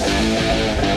[0.00, 0.87] Thank you.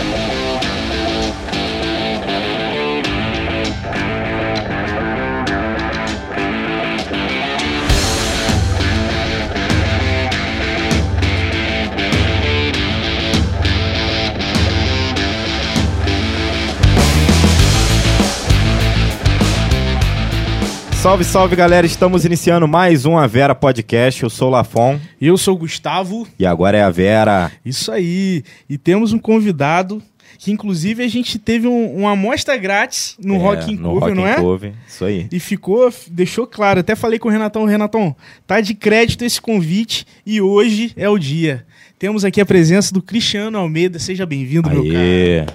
[21.02, 24.21] Salve, salve galera, estamos iniciando mais um A Vera Podcast.
[24.21, 25.00] Eu sou o Lafon.
[25.20, 26.27] E eu sou o Gustavo.
[26.38, 27.51] E agora é a Vera.
[27.65, 28.43] Isso aí.
[28.70, 30.00] E temos um convidado
[30.37, 34.14] que, inclusive, a gente teve um, uma amostra grátis no é, Rock in no Cover,
[34.14, 34.36] não é?
[34.36, 34.74] Cover.
[34.88, 35.27] Isso aí.
[35.32, 36.82] E ficou, deixou claro.
[36.82, 38.16] Até falei com o Renatão: Renatão,
[38.46, 41.66] tá de crédito esse convite e hoje é o dia.
[41.98, 43.98] Temos aqui a presença do Cristiano Almeida.
[43.98, 44.99] Seja bem-vindo, meu cara.
[44.99, 45.46] Aê.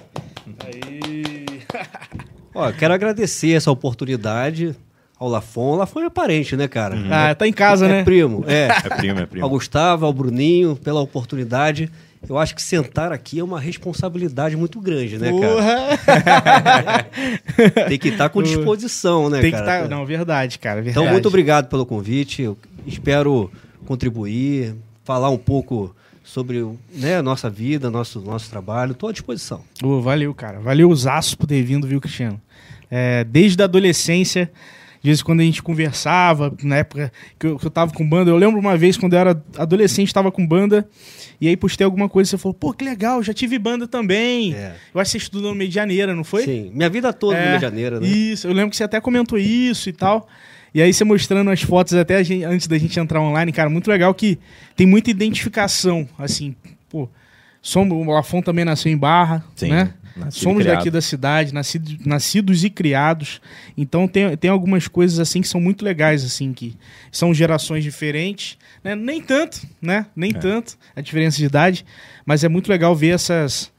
[2.52, 4.74] Ó, quero agradecer essa oportunidade
[5.18, 5.72] ao Lafon.
[5.72, 6.96] O Lafon é parente, né, cara?
[6.96, 7.08] Uhum.
[7.10, 8.04] Ah, tá em casa, é né?
[8.04, 8.68] Primo, é.
[8.84, 9.44] É primo, é primo.
[9.44, 11.90] Ao Gustavo, ao Bruninho, pela oportunidade.
[12.28, 17.04] Eu acho que sentar aqui é uma responsabilidade muito grande, né, cara?
[17.88, 19.64] Tem que estar tá com disposição, né, Tem cara?
[19.64, 19.96] Tem que estar, tá...
[19.96, 20.98] não, verdade, cara, verdade.
[20.98, 22.42] Então, muito obrigado pelo convite.
[22.42, 23.50] Eu espero
[23.84, 28.92] contribuir, falar um pouco sobre né, a nossa vida, nosso, nosso trabalho.
[28.92, 29.60] Estou à disposição.
[29.82, 30.58] Oh, valeu, cara.
[30.58, 32.40] Valeu os aços por ter vindo, viu, Cristiano?
[32.90, 34.50] É, desde a adolescência,
[35.06, 38.28] de vez quando a gente conversava, na época que eu, que eu tava com banda,
[38.28, 40.84] eu lembro uma vez quando eu era adolescente, tava com banda,
[41.40, 44.52] e aí postei alguma coisa, você falou, pô, que legal, já tive banda também.
[44.52, 44.74] É.
[44.92, 46.42] Eu acho que você estudou no Medianeira, não foi?
[46.42, 48.08] Sim, minha vida toda é, no Medianeira, né?
[48.08, 50.26] Isso, eu lembro que você até comentou isso e tal.
[50.74, 53.88] E aí você mostrando as fotos até gente, antes da gente entrar online, cara, muito
[53.88, 54.40] legal que
[54.74, 56.56] tem muita identificação, assim,
[56.90, 57.08] pô.
[57.66, 59.70] Somos, o Lafon também nasceu em Barra, Sim.
[59.70, 59.92] né?
[60.30, 63.40] Somos daqui da cidade, nascido, nascidos e criados.
[63.76, 66.76] Então tem, tem algumas coisas assim que são muito legais, assim, que
[67.10, 68.56] são gerações diferentes.
[68.84, 68.94] Né?
[68.94, 70.06] Nem tanto, né?
[70.14, 70.34] Nem é.
[70.34, 71.84] tanto a diferença de idade,
[72.24, 73.72] mas é muito legal ver essas,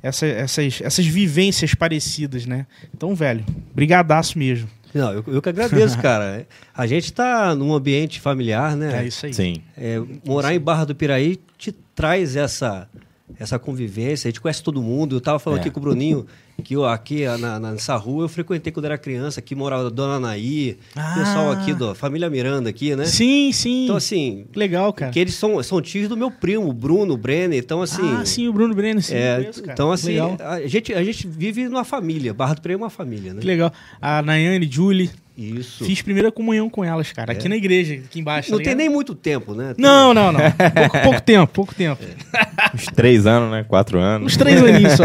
[0.00, 2.64] essa, essas, essas vivências parecidas, né?
[2.94, 4.68] Então, velho, brigadaço mesmo.
[4.94, 6.46] Não, eu, eu que agradeço, cara.
[6.72, 9.02] A gente está num ambiente familiar, né?
[9.02, 9.34] É isso aí.
[9.34, 9.56] Sim.
[9.76, 10.54] É, morar Sim.
[10.54, 12.88] em Barra do Piraí te traz essa
[13.38, 15.14] essa convivência, a gente conhece todo mundo.
[15.14, 15.60] Eu estava falando é.
[15.62, 16.26] aqui com o Bruninho
[16.62, 19.90] que eu, aqui na, na, nessa rua eu frequentei quando era criança, aqui morava a
[19.90, 21.14] Dona Anaí, ah.
[21.18, 23.04] pessoal aqui da família Miranda aqui, né?
[23.04, 23.84] Sim, sim.
[23.84, 25.10] Então assim, legal, cara.
[25.10, 27.58] Que eles são, são tios do meu primo, Bruno Brenner.
[27.58, 29.14] Então assim, Ah, sim, o Bruno Brenner, sim.
[29.14, 30.36] É, conheço, então assim, legal.
[30.40, 33.40] a gente a gente vive numa família, Barra do Preio é uma família, né?
[33.40, 33.72] Que legal.
[34.00, 35.84] A Nayane, Julie, isso.
[35.84, 37.36] Fiz primeira comunhão com elas, cara, é.
[37.36, 38.50] aqui na igreja, aqui embaixo.
[38.50, 39.72] Não tá tem nem muito tempo, né?
[39.74, 39.82] Tem...
[39.82, 40.40] Não, não, não.
[40.40, 42.02] pouco, pouco tempo, pouco tempo.
[42.02, 42.74] É.
[42.74, 43.64] Uns três anos, né?
[43.66, 44.26] Quatro anos.
[44.26, 45.04] Uns três aninhos só.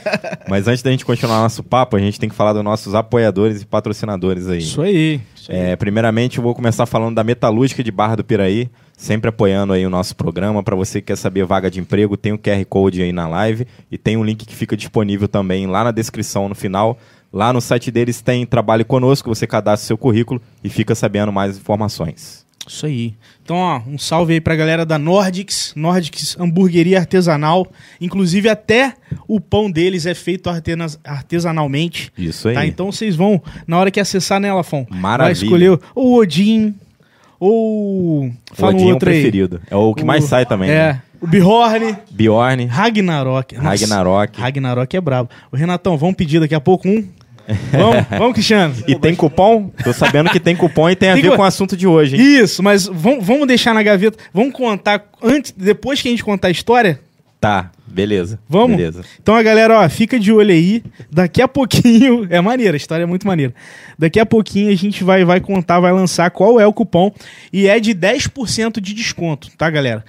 [0.48, 3.62] Mas antes da gente continuar nosso papo, a gente tem que falar dos nossos apoiadores
[3.62, 4.58] e patrocinadores aí.
[4.58, 5.20] Isso aí.
[5.34, 5.58] Isso aí.
[5.58, 9.84] É, primeiramente, eu vou começar falando da Metalúrgica de Barra do Piraí, sempre apoiando aí
[9.84, 10.62] o nosso programa.
[10.62, 13.66] Para você que quer saber vaga de emprego, tem o QR Code aí na live
[13.90, 16.98] e tem um link que fica disponível também lá na descrição no final
[17.36, 21.58] Lá no site deles tem Trabalhe Conosco, você cadastra seu currículo e fica sabendo mais
[21.58, 22.46] informações.
[22.66, 23.12] Isso aí.
[23.44, 27.70] Então, ó, um salve aí pra galera da Nordics, Nordics Hamburgueria Artesanal.
[28.00, 28.94] Inclusive, até
[29.28, 30.48] o pão deles é feito
[31.04, 32.10] artesanalmente.
[32.16, 32.54] Isso aí.
[32.54, 32.66] Tá?
[32.66, 34.86] Então, vocês vão, na hora que acessar, né, Lafon?
[34.88, 35.34] Maravilha.
[35.34, 36.74] Vai escolher o Odin
[37.38, 38.32] ou...
[38.54, 39.60] Fala Odin um é o preferido.
[39.70, 40.06] É o que o...
[40.06, 40.70] mais sai também.
[40.70, 40.94] É.
[40.94, 41.02] Né?
[41.20, 41.96] O Bjorn.
[42.10, 42.66] Bjorn.
[42.66, 43.54] Ragnarok.
[43.56, 44.40] Nossa, Ragnarok.
[44.40, 45.30] Ragnarok é brabo.
[45.52, 47.06] O Renatão, vamos pedir daqui a pouco um
[47.70, 48.74] Vamos, vamos, Cristiano.
[48.86, 49.70] E tem cupom?
[49.82, 52.16] Tô sabendo que tem cupom e tem a tem ver com o assunto de hoje.
[52.16, 52.42] Hein?
[52.42, 54.18] Isso, mas vamos, vamos deixar na gaveta.
[54.32, 57.00] Vamos contar antes, depois que a gente contar a história?
[57.40, 58.38] Tá, beleza.
[58.48, 58.76] Vamos?
[58.76, 59.02] Beleza.
[59.22, 60.82] Então a galera, ó, fica de olho aí.
[61.10, 62.26] Daqui a pouquinho.
[62.30, 63.54] É maneira, a história é muito maneira.
[63.98, 67.12] Daqui a pouquinho a gente vai, vai contar, vai lançar qual é o cupom.
[67.52, 70.04] E é de 10% de desconto, tá, galera?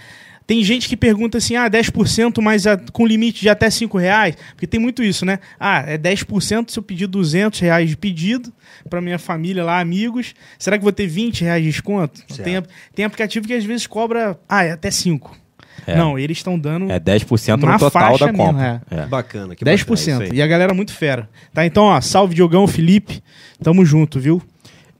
[0.48, 4.36] Tem gente que pergunta assim, ah, 10% mas a, com limite de até 5 reais,
[4.52, 5.40] porque tem muito isso, né?
[5.60, 8.54] Ah, é 10% se eu pedir 200 reais de pedido
[8.90, 12.22] para minha família lá, amigos, será que vou ter 20 reais de desconto?
[12.42, 12.64] Tem,
[12.96, 15.36] tem aplicativo que às vezes cobra, ah, é até 5.
[15.86, 15.96] É.
[15.96, 16.90] Não, eles estão dando.
[16.90, 18.54] É 10% no total da compra.
[18.54, 19.04] Mesmo, é.
[19.04, 19.06] é.
[19.06, 19.86] Bacana, que 10%.
[19.88, 21.30] Bacana, e a galera muito fera.
[21.54, 21.66] Tá?
[21.66, 23.22] Então, ó, salve Diogão, Felipe.
[23.62, 24.42] Tamo junto, viu?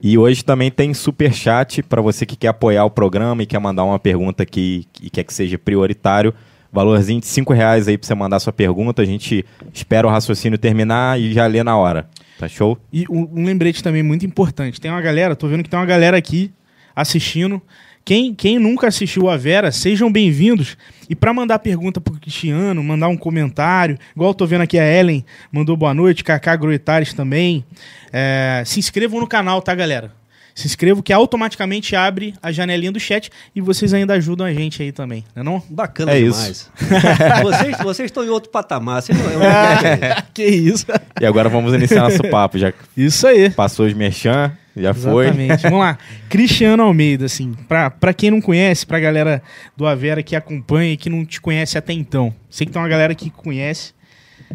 [0.00, 3.58] E hoje também tem super chat para você que quer apoiar o programa e quer
[3.58, 6.32] mandar uma pergunta que, e quer que seja prioritário.
[6.72, 9.02] Valorzinho de 5 reais aí para você mandar sua pergunta.
[9.02, 12.08] A gente espera o raciocínio terminar e já lê na hora.
[12.38, 12.78] Tá show?
[12.92, 14.80] E um, um lembrete também muito importante.
[14.80, 16.52] Tem uma galera, tô vendo que tem uma galera aqui
[16.94, 17.60] assistindo.
[18.08, 20.78] Quem, quem nunca assistiu a Vera, sejam bem-vindos.
[21.10, 24.82] E para mandar pergunta pro Cristiano, mandar um comentário, igual eu tô vendo aqui a
[24.82, 25.22] Ellen
[25.52, 27.62] mandou boa noite, Kaká Groitares também.
[28.10, 30.17] É, se inscrevam no canal, tá, galera?
[30.60, 34.82] Se inscrevam, que automaticamente abre a janelinha do chat e vocês ainda ajudam a gente
[34.82, 35.62] aí também, não é não?
[35.70, 36.68] Bacana É demais.
[37.42, 39.00] vocês, vocês estão em outro patamar.
[39.00, 40.86] Vocês não, não- que isso.
[41.20, 42.58] E agora vamos iniciar nosso papo.
[42.58, 43.50] Já Isso aí.
[43.50, 45.26] passou os merchan, já foi.
[45.26, 45.62] Exatamente.
[45.62, 45.98] Vamos lá.
[46.28, 49.40] Cristiano Almeida, assim, pra, pra quem não conhece, pra galera
[49.76, 52.34] do Avera que acompanha e que não te conhece até então.
[52.50, 53.92] Sei que tem uma galera que conhece.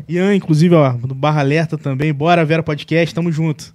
[0.09, 2.11] Ian, inclusive, ó, do Barra Alerta também.
[2.13, 3.71] Bora, Vera Podcast, tamo junto.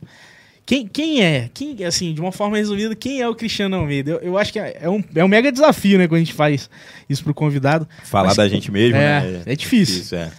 [0.68, 1.48] Quem, quem é?
[1.54, 4.10] Quem, assim, de uma forma resumida, quem é o Cristiano Almeida?
[4.10, 6.34] Eu, eu acho que é, é um, é um mega desafio, né, quando a gente
[6.34, 6.68] faz
[7.08, 7.88] isso pro convidado.
[8.04, 9.42] Falar Mas- da gente mesmo, É, né?
[9.46, 10.00] é difícil.
[10.02, 10.30] Isso, é.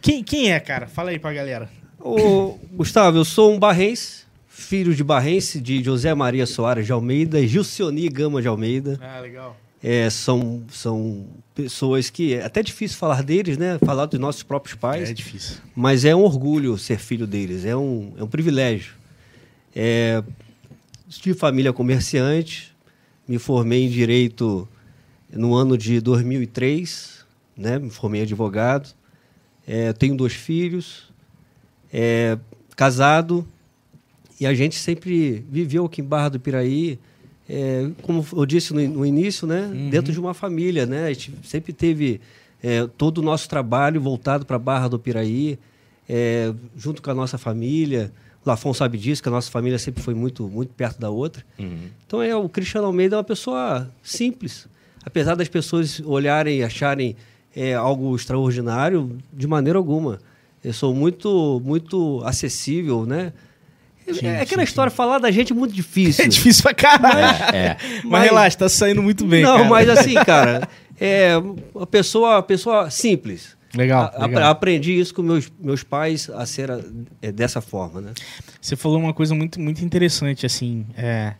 [0.00, 0.86] Quem, quem é, cara?
[0.86, 1.68] Fala aí pra galera.
[1.98, 7.40] Ô, Gustavo, eu sou um barrense, filho de barrense, de José Maria Soares de Almeida
[7.40, 9.00] e Gilcioni Gama de Almeida.
[9.02, 9.56] Ah, legal.
[9.82, 11.26] É, são, são
[11.56, 13.78] pessoas que é até difícil falar deles, né?
[13.84, 15.10] Falar dos nossos próprios pais.
[15.10, 15.56] É difícil.
[15.74, 19.01] Mas é um orgulho ser filho deles, é um, é um privilégio.
[19.74, 20.22] É,
[21.08, 22.74] de família comerciante,
[23.26, 24.68] me formei em Direito
[25.32, 27.24] no ano de 2003,
[27.56, 27.78] né?
[27.78, 28.90] me formei advogado,
[29.64, 31.08] É, tenho dois filhos,
[31.92, 32.36] é,
[32.74, 33.46] casado,
[34.40, 36.98] e a gente sempre viveu aqui em Barra do Piraí,
[37.48, 39.70] é, como eu disse no, no início, né?
[39.88, 40.84] dentro de uma família.
[40.84, 41.04] Né?
[41.04, 42.20] A gente sempre teve
[42.62, 45.58] é, todo o nosso trabalho voltado para Barra do Piraí,
[46.08, 48.10] é, junto com a nossa família.
[48.44, 51.44] Lafon sabe disso, que a nossa família sempre foi muito, muito perto da outra.
[52.06, 54.66] Então, é, o Cristiano Almeida é uma pessoa simples.
[55.04, 57.16] Apesar das pessoas olharem e acharem
[57.54, 60.18] é, algo extraordinário, de maneira alguma.
[60.64, 63.32] Eu sou muito, muito acessível, né?
[64.12, 66.24] Sim, é aquela sim, história, falar da gente é muito difícil.
[66.24, 67.54] É difícil pra caralho.
[67.54, 67.76] É, é.
[68.02, 69.42] Mas, Mas- relaxa, tá saindo muito bem.
[69.42, 69.68] Não, cara.
[69.68, 70.68] mas assim, cara,
[71.00, 71.32] é
[71.80, 73.56] a pessoa, a pessoa simples.
[73.74, 74.42] Legal, A- legal.
[74.44, 76.80] a- aprendi isso com meus, meus pais a ser a-
[77.22, 78.12] é, dessa forma, né?
[78.60, 80.84] Você falou uma coisa muito, muito interessante, assim.
[80.96, 81.34] É,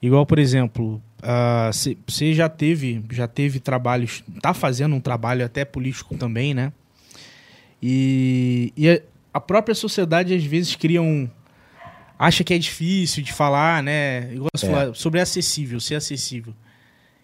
[0.00, 5.44] igual, por exemplo, ah, você você já teve, já teve trabalhos, tá fazendo um trabalho
[5.44, 6.72] até político também, né?
[7.82, 9.00] E, e a-
[9.34, 11.28] a própria sociedade às vezes cria um.
[12.18, 14.32] Acha que é difícil de falar, né?
[14.32, 14.58] Igual É.
[14.58, 16.54] falou, sobre acessível, ser acessível.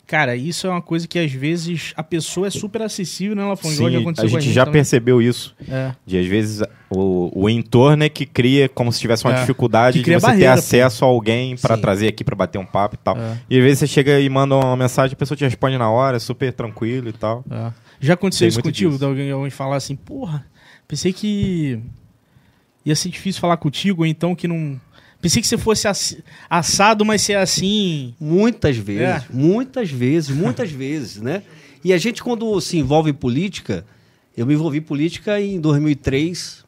[0.09, 3.43] Cara, isso é uma coisa que às vezes a pessoa é super acessível, né?
[3.43, 4.81] Já Sim, aconteceu a com gente já também.
[4.81, 5.55] percebeu isso.
[5.69, 5.93] É.
[6.07, 9.41] De às vezes o, o entorno é que cria como se tivesse uma É.
[9.41, 10.59] dificuldade de você barreira, ter pô.
[10.61, 11.83] acesso a alguém pra Sim.
[11.83, 13.19] trazer aqui pra bater um papo e tal.
[13.19, 13.39] É.
[13.51, 16.17] E às vezes você chega e manda uma mensagem, a pessoa te responde na hora,
[16.17, 17.45] é super tranquilo e tal.
[17.51, 17.71] É.
[18.01, 18.91] Já aconteceu Tem isso contigo?
[18.93, 18.99] disso.
[19.01, 20.47] De alguém, alguém falar assim, porra,
[20.89, 21.79] pensei que
[22.83, 24.81] ia ser difícil falar contigo, ou então que não.
[25.21, 26.17] Pensei que você fosse ass-
[26.49, 28.15] assado, mas ser assim.
[28.21, 29.25] Muitas vezes, É.
[29.33, 31.43] muitas vezes, muitas vezes, né?
[31.85, 33.85] E a gente, quando se envolve em política,
[34.37, 36.65] eu me envolvi em política em 2003,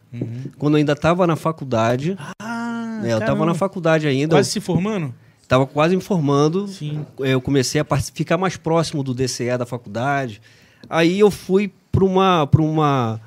[0.59, 2.17] quando eu ainda estava na faculdade.
[2.43, 3.13] Ah, né?
[3.13, 5.15] Eu estava na faculdade ainda, Quase se formando?
[5.43, 6.67] estava quase me formando.
[6.69, 7.05] Sim.
[7.19, 10.41] Eu comecei a ficar mais próximo do DCE da faculdade.
[10.89, 13.21] Aí eu fui para uma, uma,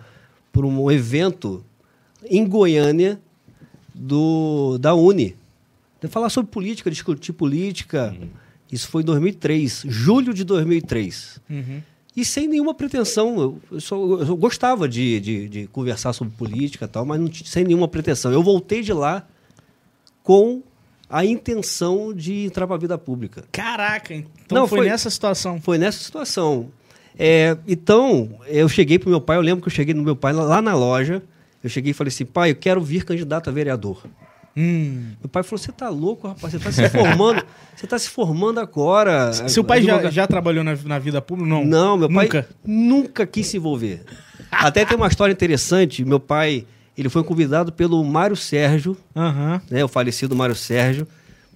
[0.51, 1.63] para um evento
[2.29, 3.19] em Goiânia
[3.93, 5.35] do da Uni.
[6.01, 8.15] De falar sobre política, discutir política.
[8.71, 11.39] Isso foi em 2003, julho de 2003.
[11.49, 11.81] Uhum.
[12.15, 13.39] E sem nenhuma pretensão.
[13.39, 17.31] Eu, eu só, eu gostava de, de, de conversar sobre política e tal, mas não
[17.33, 18.31] sem nenhuma pretensão.
[18.31, 19.25] Eu voltei de lá
[20.21, 20.61] com
[21.09, 23.43] a intenção de entrar para a vida pública.
[23.51, 25.61] Caraca, então Não, foi, foi- nessa situação.
[25.61, 26.69] Foi nessa situação.
[27.17, 30.33] É, então, eu cheguei pro meu pai, eu lembro que eu cheguei no meu pai
[30.33, 31.21] lá na loja.
[31.63, 34.03] Eu cheguei e falei assim, pai, eu quero vir candidato a vereador.
[34.55, 35.13] Hum.
[35.19, 36.53] Meu pai falou, você tá louco, rapaz?
[36.53, 37.43] Você tá se formando,
[37.75, 39.33] você tá se formando agora.
[39.49, 41.49] Seu pai já, já trabalhou na, na vida pública?
[41.49, 41.65] Não.
[41.65, 42.49] Não, meu pai Nunca.
[42.63, 44.03] nunca quis se envolver.
[44.51, 46.05] Até tem uma história interessante.
[46.05, 49.59] Meu pai, ele foi convidado pelo Mário Sérgio, Aham.
[49.71, 51.07] né, o falecido Mário Sérgio,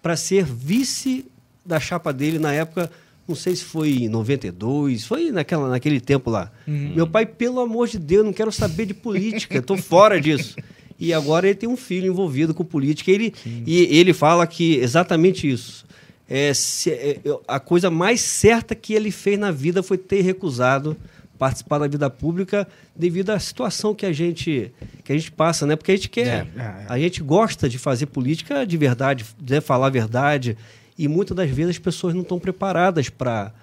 [0.01, 1.25] para ser vice
[1.63, 2.89] da chapa dele na época,
[3.27, 6.51] não sei se foi em 92, foi naquela, naquele tempo lá.
[6.65, 10.55] Meu pai, pelo amor de Deus, não quero saber de política, estou fora disso.
[10.99, 13.11] E agora ele tem um filho envolvido com política.
[13.11, 15.85] Ele, e ele fala que exatamente isso.
[16.27, 20.97] É, se- é, a coisa mais certa que ele fez na vida foi ter recusado
[21.37, 24.71] participar da vida pública devido à situação que a gente
[25.03, 25.75] que a gente passa, né?
[25.75, 26.85] Porque a gente quer, É, é, é.
[26.89, 30.57] a gente gosta de fazer política de verdade, de falar a verdade,
[30.97, 33.53] e muitas das vezes as pessoas não estão preparadas para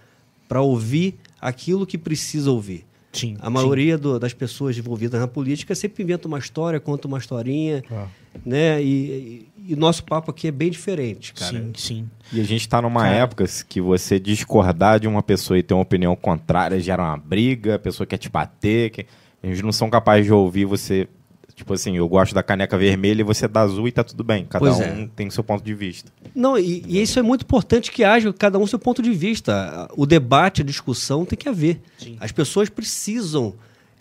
[0.47, 2.85] para ouvir aquilo que precisa ouvir.
[3.12, 3.37] Sim.
[3.41, 7.83] A maioria do- das pessoas envolvidas na política sempre inventa uma história, conta uma historinha.
[7.91, 8.07] Ah,
[8.45, 8.83] né?
[8.83, 11.50] E, e o nosso papo aqui é bem diferente, cara.
[11.50, 12.11] sim, sim.
[12.33, 13.14] E a gente tá numa Cara.
[13.17, 17.76] época que você discordar de uma pessoa e ter uma opinião contrária gera uma briga,
[17.76, 19.07] a pessoa quer te bater, que...
[19.43, 21.09] eles não são capazes de ouvir você
[21.55, 24.25] Tipo assim, eu gosto da caneca vermelha e você é da azul e tá tudo
[24.25, 24.45] bem.
[24.45, 25.09] Cada Pois um é.
[25.15, 26.13] tem seu ponto de vista.
[26.35, 29.89] Não, e, e isso é muito importante que haja cada um seu ponto de vista.
[29.97, 31.81] O debate, a discussão tem que haver.
[32.19, 33.55] As pessoas precisam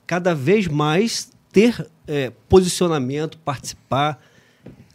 [0.07, 4.19] cada vez mais ter é, posicionamento, participar.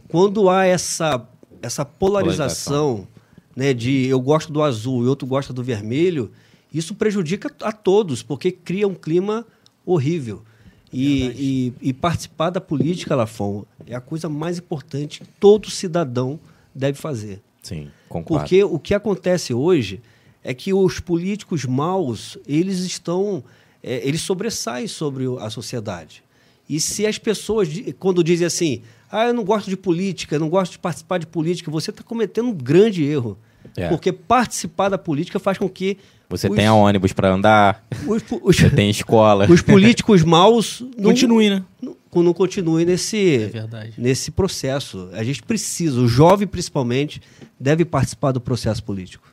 [0.09, 1.25] Quando há essa,
[1.63, 3.07] essa polarização,
[3.55, 6.33] né, de eu gosto do azul e outro gosta do vermelho,
[6.75, 9.47] isso prejudica a todos, porque cria um clima
[9.87, 10.43] horrível.
[10.93, 16.41] E, e, e participar da política, Lafon, é a coisa mais importante que todo cidadão
[16.75, 17.43] deve fazer.
[17.63, 18.43] Sim, concordo.
[18.43, 20.01] Porque o que acontece hoje
[20.43, 23.45] é que os políticos maus, eles estão,
[23.83, 26.23] é, eles sobressaem sobre a sociedade.
[26.69, 27.69] E se as pessoas,
[27.99, 31.27] quando dizem assim, ah, eu não gosto de política, eu não gosto de participar de
[31.27, 33.39] política, você está cometendo um grande erro.
[33.77, 33.89] É.
[33.89, 35.99] Porque participar da política faz com que
[36.31, 39.51] Você os, tem ônibus pra andar, os, os, você tem escola.
[39.51, 41.65] os políticos maus não, Continue, né?
[41.81, 45.09] não, não continuem nesse, É nesse processo.
[45.13, 47.23] A gente precisa, o jovem principalmente,
[47.59, 49.27] deve participar do processo político.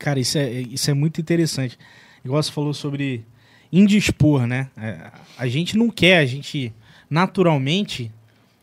[0.00, 1.78] Cara, isso é, isso é muito interessante.
[2.24, 3.24] Igual você falou sobre
[3.72, 4.68] indispor, né?
[4.76, 6.72] É, a gente não quer, a gente
[7.08, 8.10] naturalmente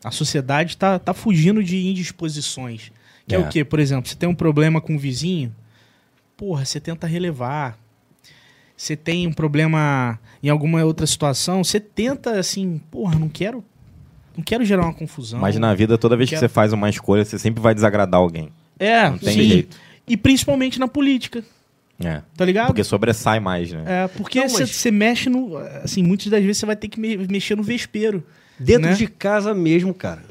[0.02, 2.92] a sociedade tá, tá fugindo de indisposições.
[3.26, 3.38] Que é.
[3.38, 3.40] É.
[3.40, 3.64] o quê?
[3.64, 5.54] Por exemplo, você tem um problema com o vizinho,
[6.40, 7.78] porra, você tenta relevar.
[8.74, 13.62] Você tem um problema em alguma outra situação, você tenta assim, porra, não quero
[14.34, 15.38] não quero gerar uma confusão.
[15.38, 18.18] Mas na vida, toda vez que Quero- você faz uma escolha, você sempre vai desagradar
[18.18, 18.48] alguém.
[18.78, 19.42] é, Não tem sim.
[19.48, 19.76] jeito.
[20.08, 21.44] E principalmente na política,
[22.02, 22.22] É.
[22.34, 22.68] tá ligado?
[22.68, 23.82] Porque sobressai mais, né?
[23.86, 25.58] É, porque você mas- mexe no.
[25.84, 28.24] Assim, muitas das vezes você vai ter que me- mexer no vespeiro.
[28.58, 28.94] Dentro né?
[28.94, 30.22] de casa mesmo, cara.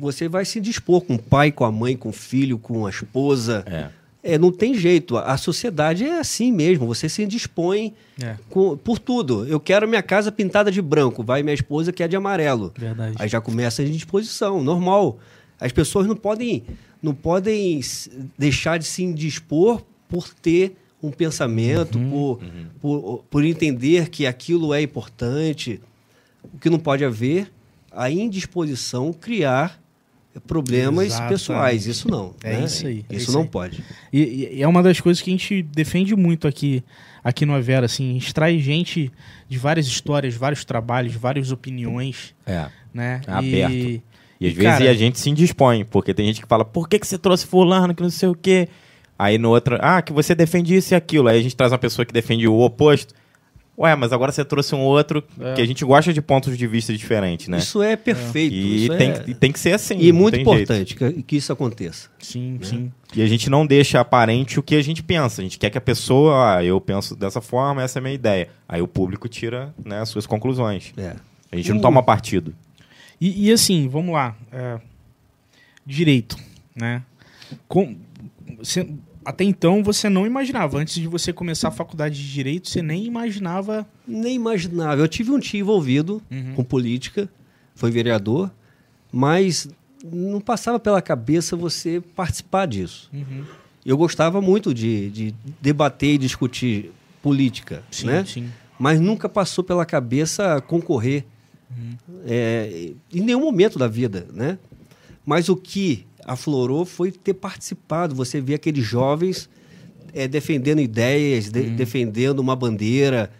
[0.00, 2.90] Você vai se dispor com o pai, com a mãe, com o filho, com a
[2.90, 3.64] esposa.
[3.66, 3.88] É.
[4.34, 5.16] É, não tem jeito.
[5.16, 6.86] A sociedade é assim mesmo.
[6.86, 9.46] Você se dispõe É, com- por tudo.
[9.46, 11.22] Eu quero minha casa pintada de branco.
[11.22, 12.72] Vai minha esposa que é de amarelo.
[12.76, 13.16] verdade.
[13.18, 15.18] Aí já começa a indisposição, normal.
[15.60, 16.64] As pessoas não podem,
[17.02, 17.80] não podem
[18.38, 22.40] deixar de se indispor por ter um pensamento, por,
[22.80, 25.80] Por, por entender que aquilo é importante.
[26.54, 27.52] O que não pode haver,
[27.92, 29.80] a indisposição criar
[30.46, 31.30] problemas Exatamente.
[31.32, 31.86] pessoais.
[31.86, 32.34] Isso não.
[32.42, 32.64] É né?
[32.64, 33.48] isso aí, é Isso isso não aí.
[33.48, 33.84] pode.
[34.12, 36.82] E, e é uma das coisas que a gente defende muito aqui,
[37.22, 39.10] aqui no Avera, assim, a gente traz gente
[39.48, 42.66] de várias histórias, vários trabalhos, várias opiniões, É.
[42.92, 43.20] né?
[43.26, 43.72] É aberto.
[43.72, 44.02] E,
[44.38, 46.88] E às E, vezes cara- a gente se indispõe, porque tem gente que fala, por
[46.88, 48.68] que, que você trouxe fulano, que não sei o quê.
[49.18, 51.28] Aí no outro, ah, que você defende isso e aquilo.
[51.28, 53.14] Aí a gente traz uma pessoa que defende o oposto.
[53.78, 55.52] Ué, mas agora você trouxe um outro É.
[55.54, 57.58] que a gente gosta de pontos de vista diferentes, né?
[57.58, 58.54] Isso é perfeito.
[58.54, 59.24] e isso tem, é...
[59.26, 59.98] e tem que ser assim.
[60.00, 62.08] E não muito importante que, que isso aconteça.
[62.18, 62.90] sim, sim.
[63.14, 65.40] E a gente não deixa aparente o que a gente pensa.
[65.40, 68.14] A gente quer que a pessoa, ah, eu penso dessa forma, essa é a minha
[68.14, 68.48] ideia.
[68.68, 70.92] Aí o público tira né, as suas conclusões.
[70.96, 71.14] É.
[71.52, 71.82] A gente não Uh.
[71.82, 72.54] toma partido.
[73.20, 74.34] E, e assim, vamos lá.
[74.52, 74.78] é,
[75.86, 76.36] direito,
[76.74, 77.02] né?
[77.68, 77.96] Com,
[78.58, 78.88] você-
[79.26, 83.04] até então você não imaginava, antes de você começar a faculdade de Direito, você nem
[83.04, 83.86] imaginava...
[84.06, 85.04] Nem imaginável.
[85.04, 86.54] Eu tive um tio envolvido Uhum.
[86.54, 87.28] com política,
[87.74, 88.50] foi vereador,
[89.12, 89.68] mas
[90.04, 93.10] não passava pela cabeça você participar disso.
[93.12, 93.44] Uhum.
[93.84, 96.92] Eu gostava muito de, de debater e discutir
[97.22, 98.24] política, Sim, né?
[98.24, 98.48] sim.
[98.78, 101.24] mas nunca passou pela cabeça concorrer
[101.68, 102.20] Uhum.
[102.28, 104.56] é, em nenhum momento da vida, né?
[105.26, 108.14] Mas o que aflorou foi ter participado.
[108.14, 109.48] Você vê aqueles jovens
[110.12, 113.30] é, defendendo ideias, de- defendendo uma bandeira.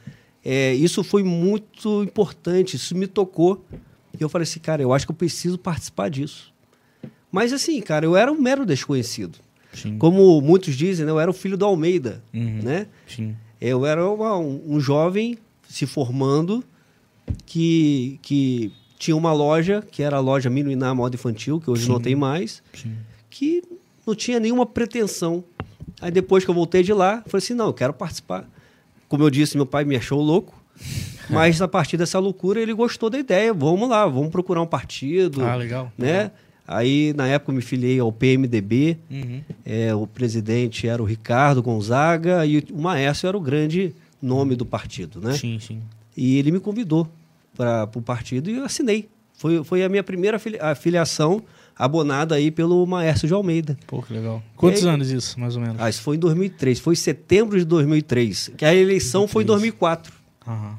[0.45, 3.65] É, isso foi muito importante, isso me tocou.
[4.19, 6.53] E eu falei assim, cara, eu acho que eu preciso participar disso.
[7.33, 9.39] Mas assim, cara, eu era um mero desconhecido.
[9.73, 9.99] Sim.
[9.99, 12.61] Como muitos dizem, né, eu era o filho do Almeida, Uhum.
[12.63, 12.87] né?
[13.07, 13.37] Sim.
[13.61, 15.37] Eu era uma- um, um jovem
[15.69, 16.63] se formando
[17.45, 21.97] que, que tinha uma loja, que era a loja Minuiná Moda Infantil, que hoje não
[21.97, 22.03] Sim.
[22.03, 22.93] tem mais, Sim.
[23.31, 23.63] que
[24.07, 25.45] não tinha nenhuma pretensão.
[26.01, 28.49] Aí depois que eu voltei de lá, falei assim, não, eu quero participar.
[29.09, 30.55] Como eu disse, meu pai me achou louco,
[31.31, 33.53] mas a partir dessa loucura ele gostou da ideia.
[33.55, 35.93] Vamos lá, vamos procurar um partido, Ah, legal.
[35.97, 36.31] né?
[36.69, 39.41] Aí, na época, eu me filiei ao PMDB, Uhum.
[39.65, 44.67] é, o presidente era o Ricardo Gonzaga e o Maestro era o grande nome do
[44.67, 45.33] partido, né?
[45.35, 45.81] Sim, sim.
[46.17, 47.07] E ele me convidou
[47.57, 49.09] para o partido e eu assinei.
[49.39, 51.43] Foi, foi a minha primeira afili- afiliação
[51.79, 53.77] abonada aí pelo Maestro de Almeida.
[53.87, 54.43] Pô, que legal.
[54.57, 55.77] Quantos aí- anos isso, mais ou menos?
[55.79, 59.47] Ah, isso foi em 2003, foi em setembro de 2003, que a eleição foi em
[59.47, 60.13] 2004.
[60.47, 60.79] Aham.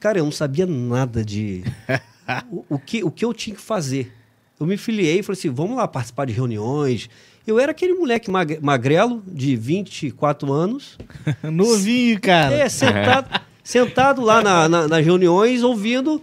[0.00, 1.62] Cara, eu não sabia nada de
[2.50, 4.12] o, o que, o que eu tinha que fazer.
[4.58, 7.08] Eu me filiei e falei assim: vamos lá participar de reuniões.
[7.46, 10.96] Eu era aquele moleque mag- magrelo, de 24 anos,
[11.44, 12.54] Novinho, cara.
[12.54, 16.22] é, sentado, sentado lá na- na- nas reuniões, ouvindo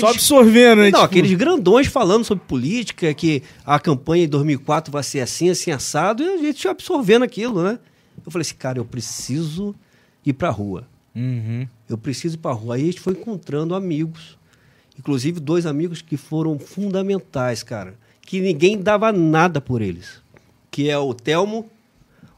[0.00, 0.90] Só absorvendo, né?
[0.90, 5.48] Não, Tipo, aqueles grandões falando sobre política, que a campanha em 2004 vai ser assim,
[5.48, 7.78] assim, assado, e a gente absorvendo aquilo, né?
[8.24, 9.74] Eu falei assim, cara, eu preciso
[10.26, 10.86] ir pra rua.
[11.14, 11.66] Uhum.
[11.88, 12.74] Eu preciso ir pra rua.
[12.76, 14.36] Aí a gente foi encontrando amigos,
[14.98, 20.20] inclusive dois amigos que foram fundamentais, cara, que ninguém dava nada por eles,
[20.70, 21.68] que é o Telmo,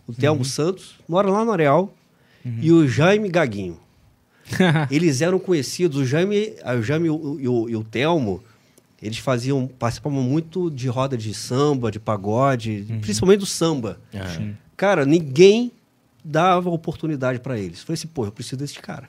[0.06, 1.94] o Telmo Santos, mora lá no Areal,
[2.60, 3.78] e o Jaime Gaguinho.
[4.90, 8.42] Eles eram conhecidos, o Jaime, o Jaime e o, e o- e o Telmo,
[9.02, 13.98] eles faziam, participavam muito de roda de samba, de pagode, principalmente do samba.
[14.76, 15.70] Cara, ninguém
[16.24, 17.82] dava oportunidade para eles.
[17.82, 19.08] Falei assim, pô, eu preciso desse cara.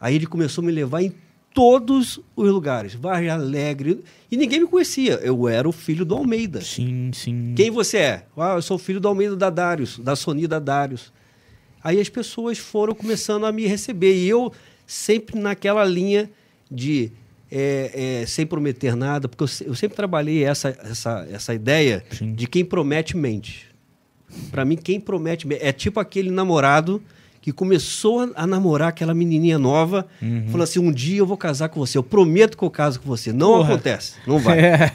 [0.00, 1.12] Aí ele começou a me levar em
[1.54, 5.14] todos os lugares, Vargem Alegre, e ninguém me conhecia.
[5.22, 6.62] Eu era o filho do Almeida.
[6.62, 7.52] Sim, sim.
[7.54, 8.24] Quem você é?
[8.36, 11.12] Ah, eu sou filho do Almeida da Darius, da Sony da Darius.
[11.82, 14.14] Aí as pessoas foram começando a me receber.
[14.14, 14.52] E eu
[14.86, 16.30] sempre naquela linha
[16.70, 17.12] de
[17.50, 22.32] é, é, sem prometer nada, porque eu, eu sempre trabalhei essa, essa, essa ideia Sim.
[22.34, 23.68] de quem promete mente.
[24.50, 25.62] Para mim, quem promete mente.
[25.62, 27.02] É tipo aquele namorado
[27.42, 30.46] que começou a, a namorar aquela menininha nova, Uhum.
[30.48, 33.06] falou assim: um dia eu vou casar com você, eu prometo que eu caso com
[33.08, 33.32] você.
[33.32, 33.74] Não Porra.
[33.74, 34.58] acontece, não vai.
[34.62, 34.90] É.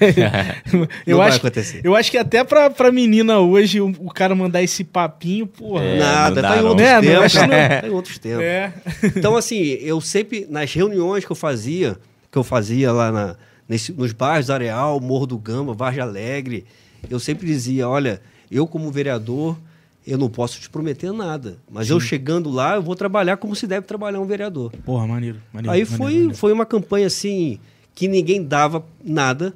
[0.74, 1.82] eu, Não vai acho, acontecer.
[1.84, 5.84] eu acho que até pra, pra menina hoje, o, o cara mandar esse papinho, porra.
[5.84, 6.70] É, Nada, não tá em não.
[6.70, 7.34] outros É, não, tempos.
[7.36, 7.48] não-
[7.82, 8.44] Tá em outros tempos.
[8.44, 8.74] É.
[9.16, 11.98] Então, assim, eu sempre, nas reuniões que eu fazia,
[12.32, 13.36] que eu fazia lá na,
[13.68, 16.64] nesse- nos bairros da Areal, Morro do Gama, Vargem Alegre,
[17.10, 19.58] eu sempre dizia, olha, eu como vereador,
[20.08, 21.58] eu não posso te prometer nada.
[21.70, 24.72] Mas eu chegando lá, eu vou trabalhar como se deve trabalhar um vereador.
[24.86, 25.42] Porra, maneiro.
[25.52, 26.36] maneiro Aí maneiro, foi, maneiro.
[26.36, 27.60] foi uma campanha assim
[27.94, 29.54] que ninguém dava nada.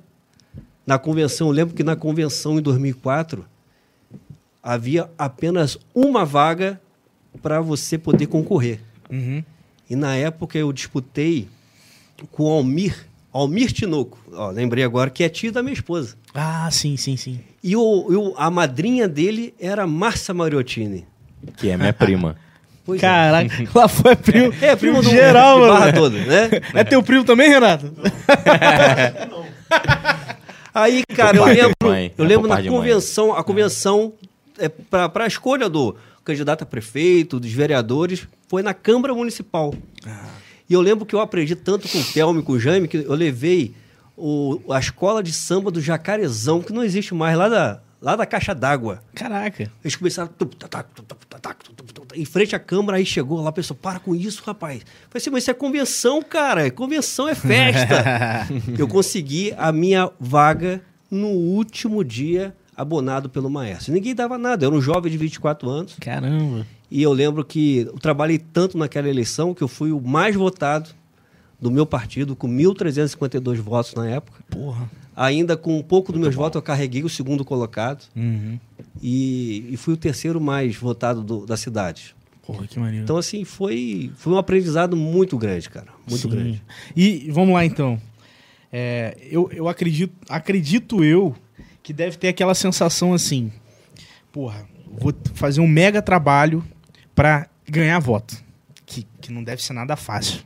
[0.85, 3.45] Na convenção, eu lembro que na convenção em 2004
[4.61, 6.81] havia apenas uma vaga
[7.41, 8.81] para você poder concorrer.
[9.09, 9.43] Uhum.
[9.89, 11.47] E na época eu disputei
[12.31, 14.17] com o Almir, Almir Tinoco.
[14.33, 16.15] Ó, lembrei agora que é tio da minha esposa.
[16.33, 17.39] Ah, sim, sim, sim.
[17.63, 21.05] E o, o- a madrinha dele era Márcia Mariottini.
[21.57, 22.35] Que é minha prima.
[22.83, 23.01] Pois é.
[23.05, 24.51] Caraca, lá foi primo.
[24.59, 25.93] É, primo do geral, de mano.
[25.93, 26.49] Toda, né?
[26.73, 27.93] É teu primo também, Renato?
[30.73, 32.67] Aí, cara, eu lembro, mãe, eu é lembro na mãe.
[32.67, 34.13] convenção, a convenção
[34.57, 39.73] é, para a escolha do candidato a prefeito, dos vereadores, foi na Câmara Municipal.
[40.71, 42.95] E eu lembro que eu aprendi tanto com o Telmo e com o Jaime que
[42.97, 43.75] eu levei
[44.15, 48.25] o- a escola de samba do Jacarezão, que não existe mais, lá da, lá da
[48.25, 49.03] Caixa d'Água.
[49.13, 49.69] Caraca.
[49.83, 50.29] Eles começaram
[52.15, 54.79] em frente à Câmara, aí chegou lá, a pessoa, para com isso, rapaz.
[54.81, 56.69] Eu falei assim, mas isso é convenção, cara.
[56.71, 58.47] Convenção é festa.
[58.77, 63.93] eu consegui a minha vaga no último dia abonado pelo Maestro.
[63.93, 65.95] Ninguém dava nada, eu era um jovem de 24 anos.
[65.99, 66.65] Caramba.
[66.91, 70.89] E eu lembro que eu trabalhei tanto naquela eleição que eu fui o mais votado
[71.59, 74.43] do meu partido, com 1.352 votos na época.
[74.49, 74.89] Porra.
[75.15, 78.57] Ainda com um pouco dos meus votos, eu carreguei o segundo colocado Uhum.
[79.01, 82.15] e, e fui o terceiro mais votado do- da cidade.
[82.45, 83.03] Porra, que maneiro.
[83.03, 85.87] Então, assim, foi, foi um aprendizado muito grande, cara.
[86.09, 86.29] Muito Sim.
[86.29, 86.61] grande.
[86.95, 88.01] E vamos lá então.
[88.71, 91.35] É, eu, eu acredito, acredito eu
[91.83, 93.51] que deve ter aquela sensação assim,
[94.31, 94.65] porra,
[94.97, 96.63] vou fazer um mega trabalho
[97.15, 98.35] pra ganhar voto,
[98.85, 100.41] que, que não deve ser nada fácil.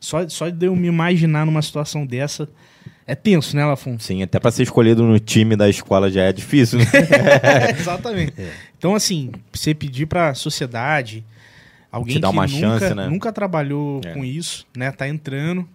[0.00, 2.48] Só, só de eu me imaginar numa situação dessa
[3.06, 3.98] é tenso, né, Lafon?
[3.98, 6.84] Sim, até pra ser escolhido no time da escola já é difícil, né?
[7.78, 8.34] Exatamente.
[8.78, 11.24] Então, assim, você pedir pra sociedade,
[11.90, 13.08] alguém que uma nunca, chance, né?
[13.08, 14.12] nunca trabalhou É.
[14.12, 15.66] com isso, né, tá entrando.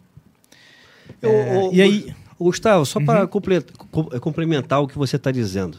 [1.21, 4.19] Eu- É, o- e aí- o- Gustavo, só para Uhum.
[4.21, 5.77] complementar o que você está dizendo.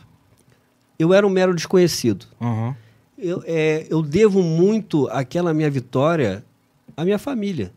[0.99, 2.27] Eu era um mero desconhecido.
[2.41, 2.77] Aham.
[3.21, 6.45] Eu, é, eu devo muito aquela minha vitória
[6.97, 7.73] à minha família.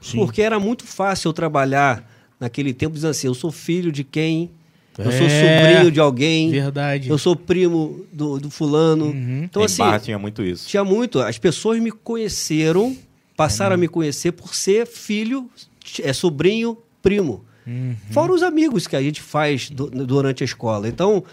[0.00, 0.18] Sim.
[0.18, 4.50] Porque era muito fácil eu trabalhar naquele tempo dizendo assim: eu sou filho de quem,
[4.98, 5.58] eu sou É.
[5.72, 7.08] sobrinho de alguém, Verdade.
[7.08, 9.06] eu sou primo do, do fulano.
[9.06, 9.42] Uhum.
[9.44, 10.68] Então, em assim, Barra tinha muito isso.
[10.68, 11.18] tinha muito.
[11.20, 12.96] As pessoas me conheceram,
[13.36, 15.48] passaram a me conhecer por ser filho,
[16.02, 17.44] é sobrinho, primo.
[17.66, 17.96] Uhum.
[18.10, 20.86] Fora os amigos que a gente faz du- durante a escola.
[20.86, 21.24] Então,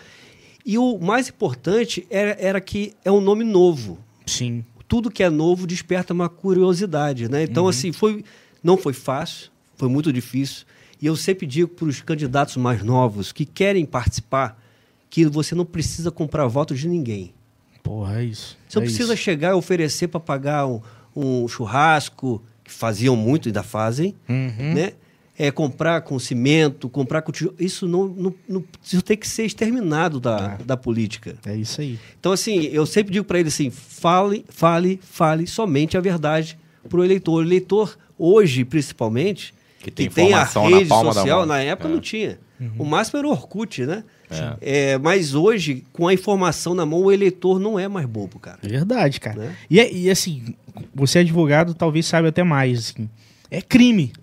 [0.65, 3.97] e o mais importante era, era que é um nome novo.
[4.25, 4.63] Sim.
[4.87, 7.43] Tudo que é novo desperta uma curiosidade, né?
[7.43, 8.23] Então, assim, foi,
[8.63, 10.65] não foi fácil, foi muito difícil.
[11.01, 14.61] E eu sempre digo para os candidatos mais novos que querem participar
[15.09, 17.33] que você não precisa comprar votos de ninguém.
[17.81, 18.57] Porra, é isso.
[18.69, 19.23] Você não é precisa isso.
[19.23, 20.81] chegar e oferecer para pagar um,
[21.15, 24.73] um churrasco, que faziam muito e ainda fazem, Uhum.
[24.75, 24.93] né?
[25.41, 27.55] É, comprar com cimento, comprar com tijolo.
[27.59, 31.35] Isso não, não, não isso tem que ser exterminado da, da política.
[31.45, 31.97] É isso aí.
[32.19, 36.99] Então, assim, eu sempre digo para ele assim: fale, fale, fale somente a verdade para
[36.99, 37.39] o eleitor.
[37.39, 41.37] O eleitor, hoje, principalmente, Que tem que tem a informação na rede palma da social,
[41.39, 41.45] mão.
[41.47, 41.91] na época É.
[41.91, 42.39] não tinha.
[42.77, 44.03] O máximo era o Orkut, né?
[44.29, 44.91] É.
[44.93, 48.59] É, mas hoje, com a informação na mão, o eleitor não é mais bobo, cara.
[48.61, 49.39] Verdade, cara.
[49.39, 49.55] Né?
[49.67, 50.53] E, é- e assim,
[50.93, 52.77] você é advogado, talvez saiba até mais.
[52.95, 53.09] Assim.
[53.49, 54.13] É crime,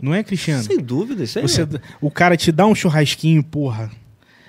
[0.00, 0.62] não é, Cristiano?
[0.62, 1.42] Sem dúvida, isso aí.
[1.48, 1.66] Você, é.
[2.00, 3.90] o cara te dá um churrasquinho, porra.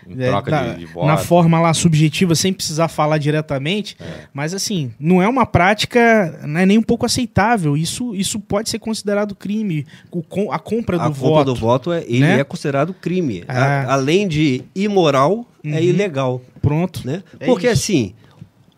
[0.08, 1.06] Em é, troca da- de, de voto.
[1.06, 3.96] na forma lá subjetiva, sem precisar falar diretamente.
[4.34, 7.78] Mas assim, não é uma prática, não é nem um pouco aceitável.
[7.78, 9.86] Isso, isso pode ser considerado crime.
[10.10, 11.30] O com- a compra do a voto.
[11.30, 12.40] compra do voto é, ele né?
[12.40, 13.44] é considerado crime.
[13.48, 13.84] Ah.
[13.84, 15.80] A- além de imoral, é Uhum.
[15.80, 16.42] ilegal.
[16.60, 17.06] Pronto.
[17.06, 17.22] Né?
[17.40, 17.76] É Porque isso.
[17.84, 18.14] assim,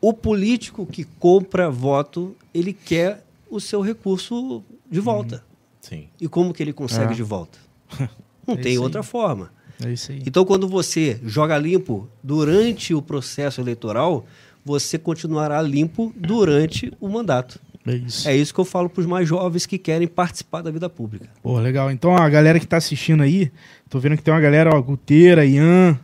[0.01, 5.43] o político que compra voto, ele quer o seu recurso de volta.
[5.81, 6.07] Sim.
[6.21, 7.15] E como que ele consegue Ah.
[7.15, 7.59] de volta?
[8.47, 9.51] Não É tem outra forma.
[9.83, 10.21] É isso aí.
[10.25, 14.25] Então, quando você joga limpo durante o processo eleitoral,
[14.63, 17.59] você continuará limpo durante o mandato.
[17.85, 18.29] É isso.
[18.29, 21.27] É isso que eu falo para os mais jovens que querem participar da vida pública.
[21.41, 21.89] Pô, legal.
[21.89, 23.51] Então a galera que tá assistindo aí,
[23.89, 25.99] tô vendo que tem uma galera, ó, Guteira, Ian.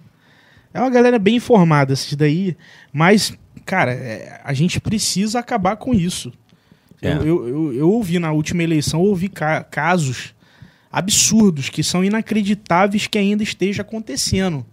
[0.73, 2.57] É uma galera bem informada, esses daí.
[2.91, 3.31] Mas,
[3.63, 6.33] cara, é, a gente precisa acabar com isso.
[7.01, 7.13] É.
[7.13, 10.33] Eu, eu, eu, eu ouvi na última eleição, ouvi ca- casos
[10.91, 14.65] absurdos que são inacreditáveis que ainda esteja acontecendo.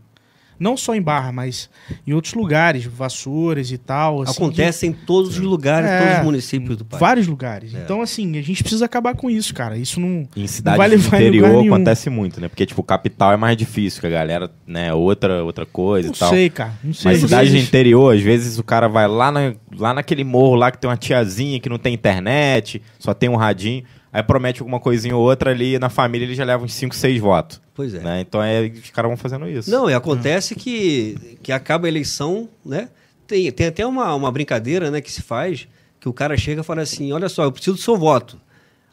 [0.59, 1.69] Não só em Barra, mas
[2.07, 4.23] em outros lugares, Vassouras e tal.
[4.23, 5.99] assim, Acontece em todos os lugares, É.
[6.01, 7.01] todos os municípios do país.
[7.01, 7.75] vários lugares.
[7.75, 7.79] É.
[7.79, 9.77] Então, assim, a gente precisa acabar com isso, cara.
[9.77, 10.27] Isso não.
[10.37, 12.49] Em cidades vai do levar em lugar interior acontece muito, né?
[12.49, 16.19] Porque, tipo, capital é mais difícil, que a galera, né, outra, outra coisa Não e
[16.19, 16.31] tal.
[16.31, 16.73] sei, cara.
[16.83, 17.11] Não sei.
[17.13, 20.25] Mas Às cidade do vezes- interior, às vezes o cara vai lá, na, lá naquele
[20.25, 23.83] morro lá que tem uma tiazinha que não tem internet, só tem um radinho,
[24.15, 27.21] aí promete alguma coisinha ou outra ali, na família ele já leva uns 5, 6
[27.21, 27.61] votos.
[27.75, 27.99] Pois é.
[27.99, 28.21] Né?
[28.21, 29.69] Então é, os caras vão fazendo isso.
[29.69, 32.89] Não, e acontece que, que acaba a eleição, né?
[33.27, 35.67] Tem, tem até uma, uma brincadeira né, que se faz,
[35.99, 38.39] que o cara chega e fala assim, olha só, eu preciso do seu voto.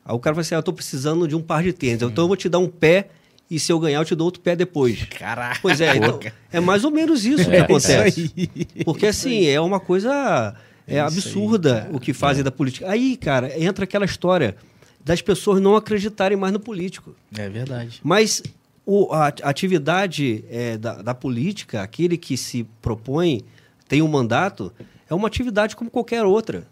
[0.03, 2.23] Aí o cara fala assim, ah, eu tô precisando de um par de tênis, então
[2.23, 3.09] eu vou te dar um pé
[3.49, 5.03] e se eu ganhar eu te dou outro pé depois.
[5.19, 5.59] Caraca.
[5.61, 6.19] Pois é, então,
[6.51, 8.21] é mais ou menos isso que É acontece.
[8.21, 8.33] isso
[8.75, 8.83] aí.
[8.83, 10.55] Porque assim, é uma coisa
[10.87, 12.89] é, É absurda o que fazem da política.
[12.89, 14.55] Aí, cara, entra aquela história
[15.03, 17.15] das pessoas não acreditarem mais no político.
[17.37, 17.99] É verdade.
[18.03, 18.41] Mas
[18.85, 23.41] o- a atividade é, da, da política, aquele que se propõe,
[23.87, 24.71] tem um mandato,
[25.09, 26.67] é uma atividade como qualquer outra.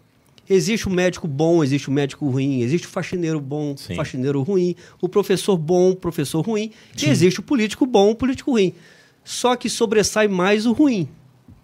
[0.48, 3.94] Existe o médico bom, existe o médico ruim, existe o faxineiro bom, Sim.
[3.94, 8.72] faxineiro ruim, o professor bom, professor ruim, e existe o político bom, o político ruim.
[9.24, 11.08] Só que sobressai mais o ruim.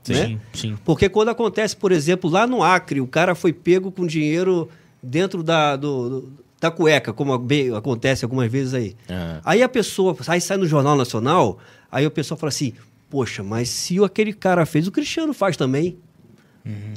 [0.08, 0.26] né?
[0.26, 0.78] Sim, sim.
[0.84, 4.68] Porque quando acontece, por exemplo, lá no Acre, o cara foi pego com dinheiro
[5.02, 8.96] dentro da, do- do- da cueca, como bem acontece algumas vezes aí.
[9.08, 9.40] É.
[9.44, 11.58] Aí a pessoa, aí sai no Jornal Nacional,
[11.90, 12.72] aí a pessoa fala assim,
[13.10, 15.98] poxa, mas se aquele cara fez, o Cristiano faz também.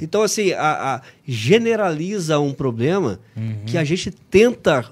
[0.01, 3.19] Então, assim, a, a- generaliza um problema
[3.67, 4.91] que a gente tenta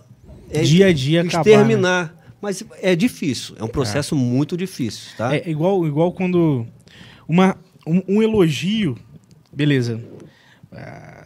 [0.51, 1.51] é, Dia a dia acabar, né?
[1.51, 2.17] exterminar.
[2.39, 5.36] Mas é difícil, é um processo muito difícil, tá?
[5.36, 6.67] É igual, igual quando
[7.27, 8.95] uma, um, um elogio,
[9.51, 9.99] beleza.
[10.71, 11.16] ah,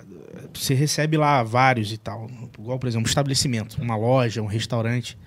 [0.54, 2.30] Você recebe lá vários e tal.
[2.58, 5.18] Igual, por exemplo, um estabelecimento, uma loja, um restaurante.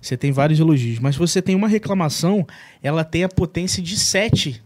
[0.00, 0.98] Você tem vários elogios.
[0.98, 2.46] Mas se você tem uma reclamação,
[2.82, 4.62] ela tem a potência de sete.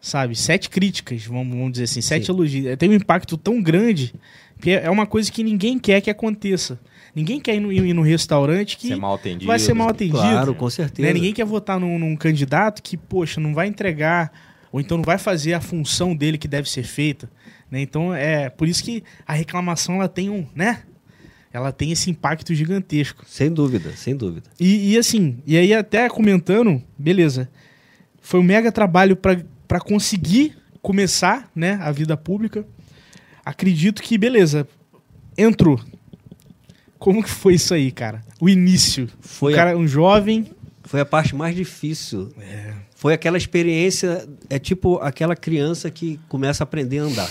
[0.00, 0.36] Sabe?
[0.36, 2.00] Sete críticas, vamos, vamos dizer assim.
[2.00, 2.32] Sete Sim.
[2.32, 2.76] elogios.
[2.76, 4.14] Tem um impacto tão grande
[4.60, 6.78] que é uma coisa que ninguém quer que aconteça.
[7.14, 8.98] Ninguém quer ir no, ir no restaurante que Ser
[9.46, 10.18] vai ser mal atendido.
[10.18, 11.08] Claro, com certeza.
[11.08, 11.14] Né?
[11.14, 14.30] Ninguém quer votar num, num candidato que, poxa, não vai entregar,
[14.70, 17.30] ou então não vai fazer a função dele que deve ser feita.
[17.70, 17.80] Né?
[17.82, 20.82] Então, é por isso que a reclamação ela tem um, né?
[21.52, 23.24] Ela tem esse impacto gigantesco.
[23.26, 24.48] Sem dúvida, sem dúvida.
[24.60, 27.48] E, e assim, e aí até comentando, beleza,
[28.20, 32.64] foi um mega trabalho para conseguir começar né, a vida pública.
[33.44, 34.68] Acredito que, beleza,
[35.38, 35.80] entrou.
[36.98, 38.22] Como que foi isso aí, cara?
[38.40, 39.08] O início.
[39.20, 40.50] Foi o a- cara, um jovem.
[40.84, 42.32] Foi a parte mais difícil.
[42.94, 47.30] Foi aquela experiência, é tipo aquela criança que começa a aprender a andar.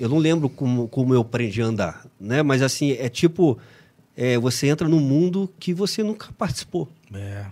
[0.00, 2.42] Eu não lembro como, como eu aprendi a andar, né?
[2.42, 3.58] Mas assim, é tipo,
[4.16, 6.88] é, você entra num mundo que você nunca participou.
[7.12, 7.44] É,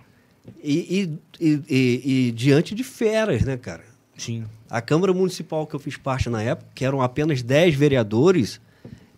[0.63, 3.83] E, e- e- e- diante de feras, né, cara?
[4.17, 4.45] sim.
[4.69, 8.59] A Câmara Municipal que eu fiz parte na época, que eram apenas 10 vereadores,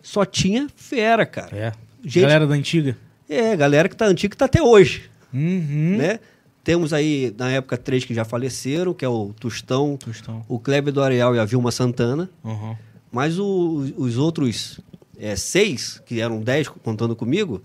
[0.02, 1.56] só tinha fera, cara.
[1.58, 1.72] É.
[2.04, 2.96] Gente- Galera da antiga.
[3.28, 5.10] É, galera que tá antiga que tá até hoje.
[5.34, 5.98] Uhum.
[5.98, 6.20] né?
[6.64, 10.44] Temos aí, na época, três que já faleceram, que é o Tostão, Tostão.
[10.48, 12.30] o Kleber do Areal e a Vilma Santana.
[12.44, 12.76] Uhum.
[13.12, 14.80] Mas o- os outros
[15.18, 17.62] é, seis, que eram dez contando comigo,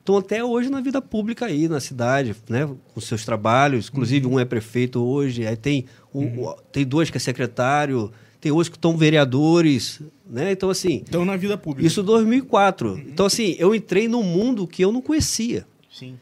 [0.00, 2.68] estão até hoje na vida pública aí, na cidade, né?
[2.94, 3.88] Com seus trabalhos.
[3.88, 8.50] Inclusive, um é prefeito hoje, aí tem, um, o- tem dois que é secretário, tem
[8.50, 10.50] outros que estão vereadores, né?
[10.52, 11.86] Então, assim, Então, na vida pública.
[11.86, 12.98] isso em 2004.
[13.06, 15.66] Então, assim, eu entrei num mundo que eu não conhecia.
[15.92, 16.14] Sim.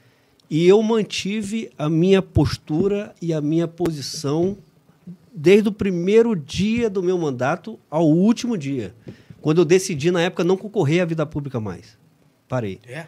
[0.50, 4.56] E eu mantive a minha postura e a minha posição
[5.40, 8.92] desde o primeiro dia do meu mandato ao último dia.
[9.40, 11.96] Quando eu decidi, na época, não concorrer à vida pública mais.
[12.48, 12.80] Parei.
[12.84, 13.06] É?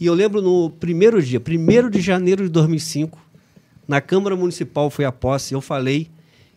[0.00, 3.18] E eu lembro no primeiro dia, 1 de janeiro de 2005,
[3.86, 6.08] na Câmara Municipal foi a posse, eu falei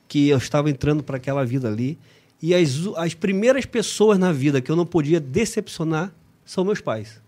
[0.08, 1.98] que eu estava entrando para aquela vida ali.
[2.42, 6.14] E as, as primeiras pessoas na vida que eu não podia decepcionar
[6.46, 7.22] são meus pais.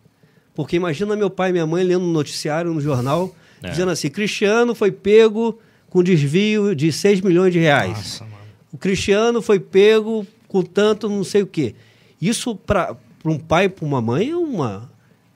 [0.55, 3.69] Porque imagina meu pai e minha mãe lendo no noticiário, no jornal, É.
[3.69, 5.59] dizendo assim: Cristiano foi pego
[5.93, 7.89] com desvio de 6 milhões de reais.
[7.97, 8.25] Nossa.
[8.71, 11.75] O Cristiano foi pego com tanto não sei o quê.
[12.19, 14.89] Isso para um pai e para uma mãe é uma,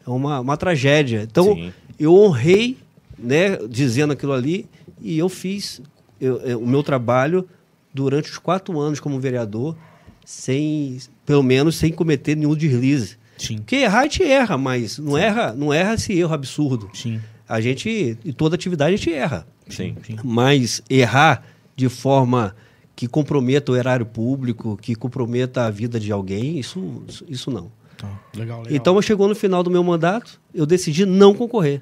[0.06, 1.22] é uma, uma tragédia.
[1.30, 1.72] Então, Sim.
[2.00, 2.76] eu honrei,
[3.20, 4.66] né, dizendo aquilo ali,
[5.00, 5.80] e eu fiz
[6.20, 7.48] eu- eu- o meu trabalho
[7.94, 9.78] durante os quatro anos como vereador,
[10.26, 13.16] sem, pelo menos, sem cometer nenhum deslize.
[13.38, 13.58] Sim.
[13.58, 16.90] Porque errar a gente erra, mas não erra, não erra esse erro absurdo.
[16.96, 17.22] Sim.
[17.48, 19.46] A gente, em toda atividade, a gente erra.
[19.70, 19.96] Sim.
[20.24, 21.44] Mas errar
[21.76, 22.56] de forma
[22.96, 27.72] que comprometa o erário público, que comprometa a vida de alguém, isso, isso- não.
[27.96, 28.76] Então, legal, legal.
[28.76, 31.82] Então, chegou no final do meu mandato, eu decidi não concorrer,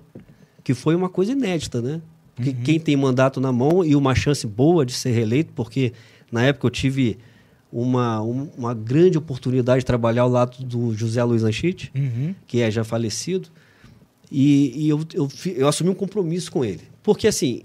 [0.63, 2.01] que foi uma coisa inédita, né?
[2.35, 2.63] Porque Uhum.
[2.63, 5.93] quem tem mandato na mão e uma chance boa de ser reeleito, porque
[6.31, 7.17] na época eu tive
[7.71, 12.35] uma, um- uma grande oportunidade de trabalhar ao lado do José Luiz Anchite, Uhum.
[12.45, 13.47] que é já falecido,
[14.31, 16.81] e, e eu, eu, eu assumi um compromisso com ele.
[17.03, 17.61] Porque, assim,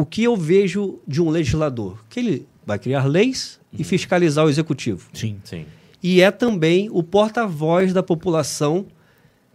[0.00, 2.02] o que eu vejo de um legislador?
[2.08, 5.08] Que ele vai criar leis e fiscalizar o executivo.
[5.12, 5.38] Sim.
[5.44, 5.66] Sim.
[6.02, 8.86] E é também o porta-voz da população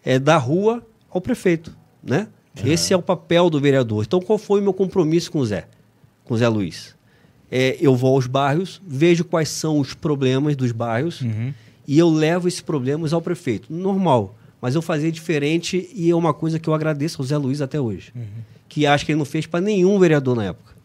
[0.04, 2.28] é, da rua ao prefeito, né?
[2.64, 4.04] Esse é o papel do vereador.
[4.06, 5.68] Então, qual foi o meu compromisso com o Zé?
[6.24, 6.96] Com o Zé Luiz?
[7.52, 11.54] É, eu vou aos bairros, vejo quais são os problemas dos bairros Uhum.
[11.88, 13.74] e eu levo esses problemas ao prefeito.
[13.74, 14.36] Normal.
[14.62, 17.80] Mas eu fazia diferente e é uma coisa que eu agradeço ao Zé Luiz até
[17.80, 18.14] hoje.
[18.76, 20.76] Que acho que ele não fez para nenhum vereador na época.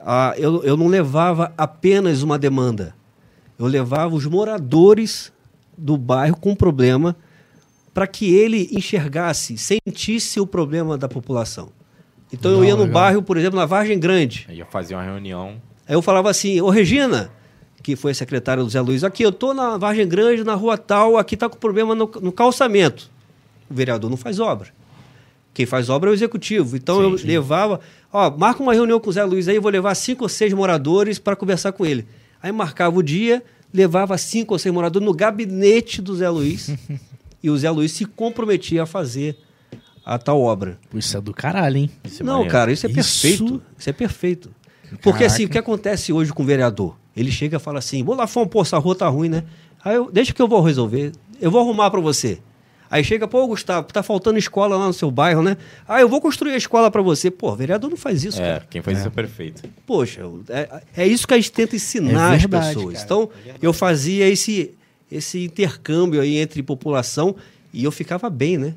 [0.00, 2.92] Ah, eu, eu não levava apenas uma demanda.
[3.56, 5.32] Eu levava os moradores
[5.78, 7.14] do bairro com problema
[7.94, 11.68] para que ele enxergasse, sentisse o problema da população.
[12.32, 13.00] Então eu Legal, ia no legal.
[13.00, 14.44] bairro, por exemplo, na Vargem Grande.
[14.48, 15.62] Aí ia fazer uma reunião.
[15.86, 17.30] Aí eu falava assim, ô Regina,
[17.80, 20.76] que foi a secretária do Zé Luiz, aqui eu tô na Vargem Grande, na rua
[20.76, 23.08] tal, aqui tá com problema no, no calçamento.
[23.70, 24.70] O vereador não faz obra.
[25.54, 26.76] Quem faz obra é o executivo.
[26.76, 27.26] Então Sim, eu sim.
[27.26, 27.80] levava,
[28.12, 30.52] ó, marca uma reunião com o Zé Luiz aí, eu vou levar cinco ou seis
[30.52, 32.06] moradores para conversar com ele.
[32.42, 36.70] Aí marcava o dia, levava cinco ou seis moradores no gabinete do Zé Luiz.
[37.42, 39.36] e o Zé Luiz se comprometia a fazer
[40.04, 40.78] a tal obra.
[40.94, 41.90] Isso é do caralho, hein?
[42.02, 42.50] Isso é Não, maneiro.
[42.52, 43.62] cara, isso é Isso- perfeito.
[43.78, 44.50] Isso é perfeito.
[44.90, 45.26] Porque Caraca.
[45.26, 46.96] assim, o que acontece hoje com o vereador?
[47.16, 49.44] Ele chega e fala assim: Vou lá, Fom, pô, essa rua tá ruim, né?
[49.84, 51.12] Aí eu, deixa que eu vou resolver.
[51.40, 52.40] Eu vou arrumar pra você.
[52.92, 55.56] Aí chega, pô, Gustavo, tá faltando escola lá no seu bairro, né?
[55.88, 57.30] Ah, eu vou construir a escola pra você.
[57.30, 58.66] Pô, vereador não faz isso, É, cara.
[58.68, 59.62] quem faz isso é perfeito.
[59.86, 62.92] Poxa, é, é isso que a gente tenta ensinar É verdade, pessoas.
[62.92, 63.04] cara.
[63.06, 63.30] Então,
[63.62, 64.72] eu fazia esse,
[65.10, 67.34] esse intercâmbio aí entre população
[67.72, 68.74] e eu ficava bem, né?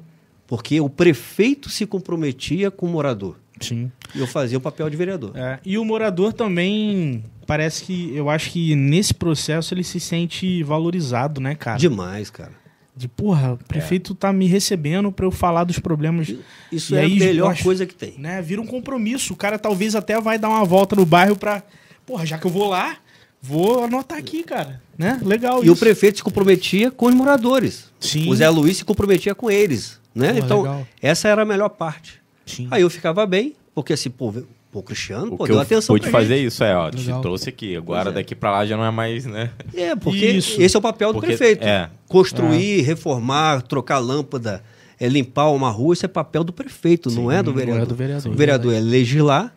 [0.47, 3.35] Porque o prefeito se comprometia com o morador.
[3.59, 3.91] Sim.
[4.15, 5.31] E eu fazia o papel de vereador.
[5.35, 10.63] É, e o morador também, parece que, eu acho que nesse processo ele se sente
[10.63, 11.77] valorizado, né, cara?
[11.77, 12.51] Demais, cara.
[12.97, 16.33] De, porra, o prefeito tá me recebendo pra eu falar dos problemas,
[16.71, 18.13] Isso E é aí, a melhor acho- coisa que tem.
[18.17, 18.41] né?
[18.41, 19.33] Vira um compromisso.
[19.33, 21.61] O cara talvez até vai dar uma volta no bairro pra,
[22.05, 22.95] porra, já que eu vou lá,
[23.41, 25.19] vou anotar aqui, cara, né?
[25.21, 25.79] Legal E o isso.
[25.81, 27.91] prefeito se comprometia com os moradores.
[27.99, 28.29] Sim.
[28.29, 29.99] O Zé Luiz se comprometia com eles.
[30.15, 30.31] Né?
[30.31, 30.87] Pô, então, legal.
[31.01, 32.21] essa era a melhor parte.
[32.45, 32.69] Sim.
[32.71, 34.33] Aí eu ficava bem, porque assim, pô,
[34.75, 36.47] pô Cristiano, O pô, que deu eu atenção pude pra fazer gente.
[36.47, 37.21] isso é, ó, te Legal.
[37.21, 37.77] trouxe aqui.
[37.77, 38.13] Agora é.
[38.13, 39.51] daqui pra lá já não é mais, né?
[39.73, 40.61] É, porque Isso.
[40.61, 41.63] esse é o papel do Porque- prefeito.
[41.63, 41.89] é.
[42.09, 44.61] Construir, reformar, trocar lâmpada,
[44.99, 47.87] é, limpar uma rua, isso é papel do prefeito, não é do não é vereador.
[47.87, 48.31] do vereador.
[48.33, 49.55] O vereador é legislar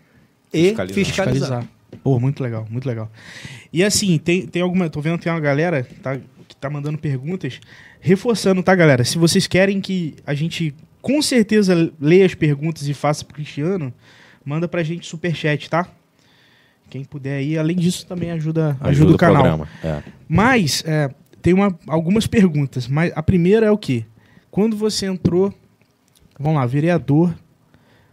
[0.52, 0.94] e Fiscalizar.
[0.94, 1.32] fiscalizar.
[1.62, 1.68] fiscalizar.
[2.04, 3.10] Pô, muito legal, muito legal.
[3.72, 4.88] E assim, tem, tem alguma.
[4.88, 7.58] Tô vendo que tem uma galera tá, que tá mandando perguntas.
[8.00, 9.02] Reforçando, tá, galera?
[9.04, 13.92] Se vocês querem que a gente com certeza leia as perguntas e faça pro Cristiano,
[14.48, 15.86] manda pra gente superchat, tá?
[16.88, 19.42] Quem puder aí, além disso, também ajuda, ajuda, o canal.
[19.42, 19.68] programa.
[19.84, 20.02] É.
[20.26, 21.10] Mas, é,
[21.42, 22.88] tem uma, algumas perguntas.
[22.88, 24.06] Mas a primeira é o quê?
[24.50, 25.52] Quando você entrou,
[26.40, 27.34] vamos lá, vereador,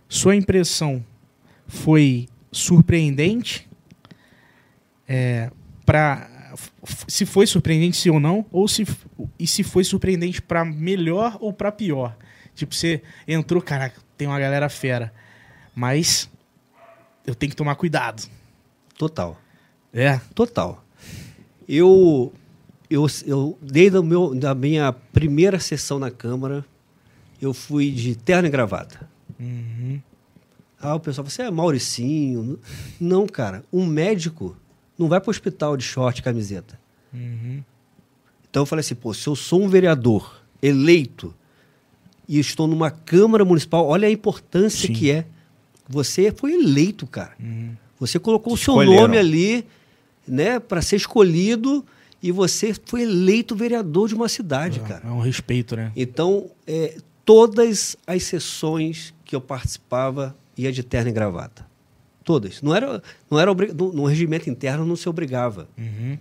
[0.10, 1.02] sua impressão
[1.68, 3.66] foi surpreendente?
[5.08, 5.50] É,
[5.86, 6.28] pra,
[6.86, 8.46] f- se foi surpreendente, sim ou não?
[8.52, 8.86] Ou se,
[9.40, 12.18] e se foi surpreendente pra melhor ou pra pior?
[12.54, 15.14] Tipo, você entrou, caraca, tem uma galera fera.
[15.76, 16.30] Mas
[17.28, 18.28] eu tenho que tomar cuidado.
[18.98, 19.38] Total.
[19.94, 20.20] É.
[20.34, 20.84] Total.
[21.68, 22.34] Eu,
[22.90, 26.66] eu, eu desde o meu, da minha primeira sessão na Câmara,
[27.42, 29.10] eu fui de terno e gravata.
[29.40, 30.02] Uhum.
[30.80, 32.60] Ah, o pessoal, você é Mauricinho.
[33.00, 33.64] Não, cara.
[33.74, 34.56] Um médico
[34.98, 36.80] não vai para o hospital de short e camiseta.
[37.14, 37.64] Uhum.
[38.50, 41.34] Então eu falei assim, pô, se eu sou um vereador eleito
[42.28, 44.94] e estou numa Câmara Municipal, olha a importância Sim.
[44.94, 45.26] que é.
[45.88, 47.34] Você foi eleito, cara.
[47.40, 47.76] Uhum.
[48.00, 49.66] Você colocou o seu nome ali,
[50.28, 51.86] né, para ser escolhido
[52.22, 55.04] e você foi eleito vereador de uma cidade, cara.
[55.06, 55.92] É um respeito, né?
[55.96, 61.66] Então, é, todas as sessões que eu participava ia de terno e gravata.
[62.24, 62.62] Todas.
[62.62, 65.68] Não era, não era no, no regimento interno não se obrigava.
[65.78, 66.18] Uhum.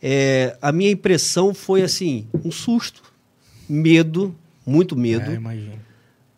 [0.00, 3.02] É, a minha impressão foi assim, um susto,
[3.68, 5.78] medo, muito medo, É, imagino.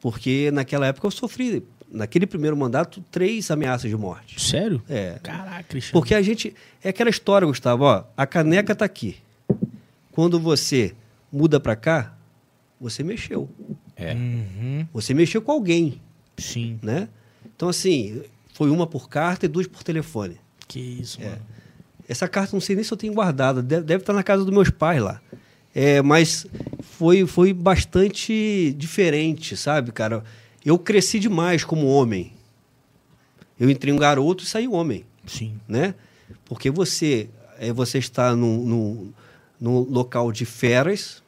[0.01, 4.41] porque naquela época eu sofri, naquele primeiro mandato, três ameaças de morte.
[4.41, 4.83] Sério?
[4.89, 5.19] É.
[5.23, 6.01] Caraca, Cristiano.
[6.01, 6.55] Porque a gente.
[6.83, 9.17] É aquela história, Gustavo, ó, a caneca tá aqui.
[10.13, 10.95] Quando você
[11.33, 12.15] muda para cá,
[12.81, 13.49] você mexeu.
[13.97, 14.15] É.
[14.15, 14.87] Uhum.
[14.93, 16.01] Você mexeu com alguém,
[16.37, 16.79] Sim.
[16.83, 17.09] né?
[17.55, 18.23] Então, assim,
[18.55, 20.37] foi uma por carta e duas por telefone.
[20.67, 21.25] Que isso, É.
[21.31, 21.43] mano.
[22.09, 24.53] Essa carta não sei nem se eu tenho guardada, deve, deve estar na casa dos
[24.55, 25.21] meus pais lá.
[25.75, 26.47] É, mas
[26.81, 30.25] foi, foi bastante diferente, sabe, cara?
[30.65, 32.33] Eu cresci demais como homem.
[33.59, 35.59] Eu entrei um garoto e saí homem, Sim.
[35.67, 35.95] né?
[36.45, 39.13] Porque você, é, você está num, num,
[39.61, 41.23] num local de feras,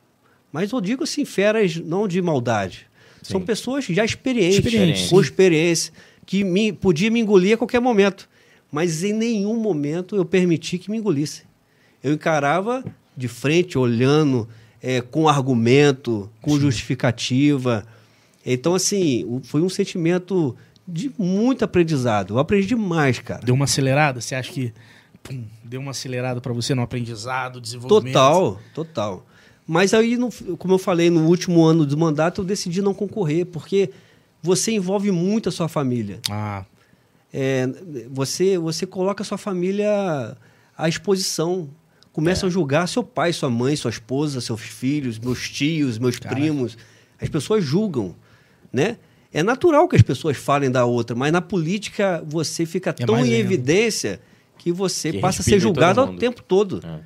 [0.52, 2.86] mas eu digo assim, feras não de maldade.
[3.22, 3.46] São Sim.
[3.46, 5.22] pessoas já experientes, com sim.
[5.22, 5.92] experiência,
[6.24, 8.28] que me, podia me engolir a qualquer momento.
[8.70, 11.42] Mas em nenhum momento eu permiti que me engolisse.
[12.02, 12.84] Eu encarava
[13.16, 14.48] de frente, olhando,
[14.80, 17.84] é, com argumento, com justificativa.
[18.44, 22.34] Então, assim, foi um sentimento de muito aprendizado.
[22.34, 23.40] Eu aprendi demais, cara.
[23.44, 24.20] Deu uma acelerada?
[24.20, 24.72] Você acha que
[25.22, 28.14] pum, deu uma acelerada pra você no aprendizado, desenvolvimento?
[28.14, 29.26] Total, total.
[29.66, 33.46] Mas aí, no- como eu falei, no último ano do mandato, eu decidi não concorrer,
[33.46, 33.90] porque
[34.42, 36.20] você envolve muito a sua família.
[36.30, 36.64] Ah,
[37.32, 37.68] É,
[38.10, 40.36] você, você coloca a sua família
[40.76, 41.68] à exposição.
[42.12, 46.34] Começam a julgar seu pai, sua mãe, sua esposa, seus filhos, meus tios, meus Caraca.
[46.40, 46.76] primos.
[47.20, 48.16] As pessoas julgam,
[48.72, 48.96] né?
[49.32, 53.24] É natural que as pessoas falem da outra, mas na política você fica É tão
[53.24, 54.20] em evidência
[54.58, 56.80] que você Que passa a ser julgado o tempo todo.
[56.84, 57.00] É.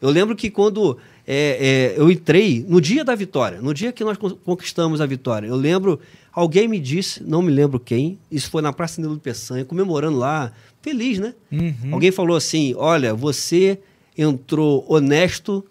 [0.00, 4.04] Eu lembro que quando é, é, eu entrei, no dia da vitória, no dia que
[4.04, 5.98] nós con- conquistamos a vitória, eu lembro,
[6.32, 10.52] alguém me disse, não me lembro quem, isso foi na Praça Nilo Peçanha, comemorando lá,
[10.80, 11.34] feliz, né?
[11.50, 11.92] Uhum.
[11.92, 13.78] Alguém falou assim: olha, você
[14.16, 15.64] entrou honesto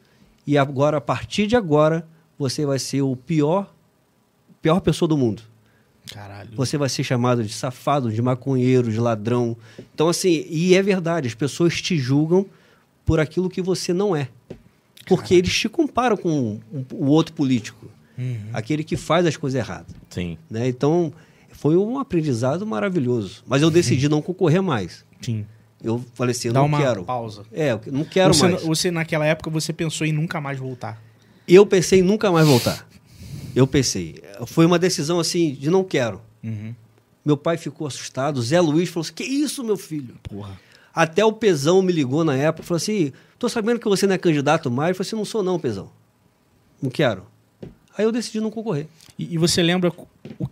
[0.45, 2.07] e agora, a partir de agora,
[2.37, 3.73] você vai ser o pior,
[4.67, 5.41] pior pessoa do mundo.
[6.13, 6.49] caralho.
[6.55, 9.55] Você vai ser chamado de safado, de maconheiro, de ladrão.
[9.93, 12.45] Então, assim, e é verdade, as pessoas te julgam
[13.05, 14.27] por aquilo que você não é.
[15.05, 18.37] Porque eles te comparam com o- o outro político, Uhum.
[18.53, 19.93] aquele que faz as coisas erradas.
[20.09, 20.37] Sim.
[20.49, 20.67] Né?
[20.67, 21.13] Então,
[21.51, 23.41] foi um aprendizado maravilhoso.
[23.47, 25.05] Mas eu decidi não concorrer mais.
[25.21, 25.45] Sim.
[25.83, 27.03] Eu falei assim, eu Dá não uma quero.
[27.05, 27.43] pausa.
[27.53, 28.61] É, eu não quero você, mais.
[28.63, 31.01] você, naquela época, você pensou em nunca mais voltar.
[31.47, 32.85] Eu pensei em nunca mais voltar.
[33.55, 34.21] Eu pensei.
[34.45, 36.21] Foi uma decisão assim de não quero.
[36.43, 36.73] Uhum.
[37.25, 38.41] Meu pai ficou assustado.
[38.41, 40.15] Zé Luiz falou assim: Que isso, meu filho?
[40.23, 40.59] Porra.
[40.93, 44.15] Até o Pezão me ligou na época e falou assim: Tô sabendo que você não
[44.15, 44.89] é candidato mais.
[44.89, 45.89] Eu falei assim: Não sou, não, Pezão.
[46.81, 47.23] Não quero.
[47.97, 48.87] Aí eu decidi não concorrer.
[49.17, 49.91] E, e você lembra
[50.39, 50.47] o-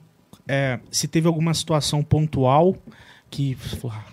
[0.47, 2.75] é, se teve alguma situação pontual
[3.29, 3.55] que.
[3.55, 4.05] você falou, "Ah,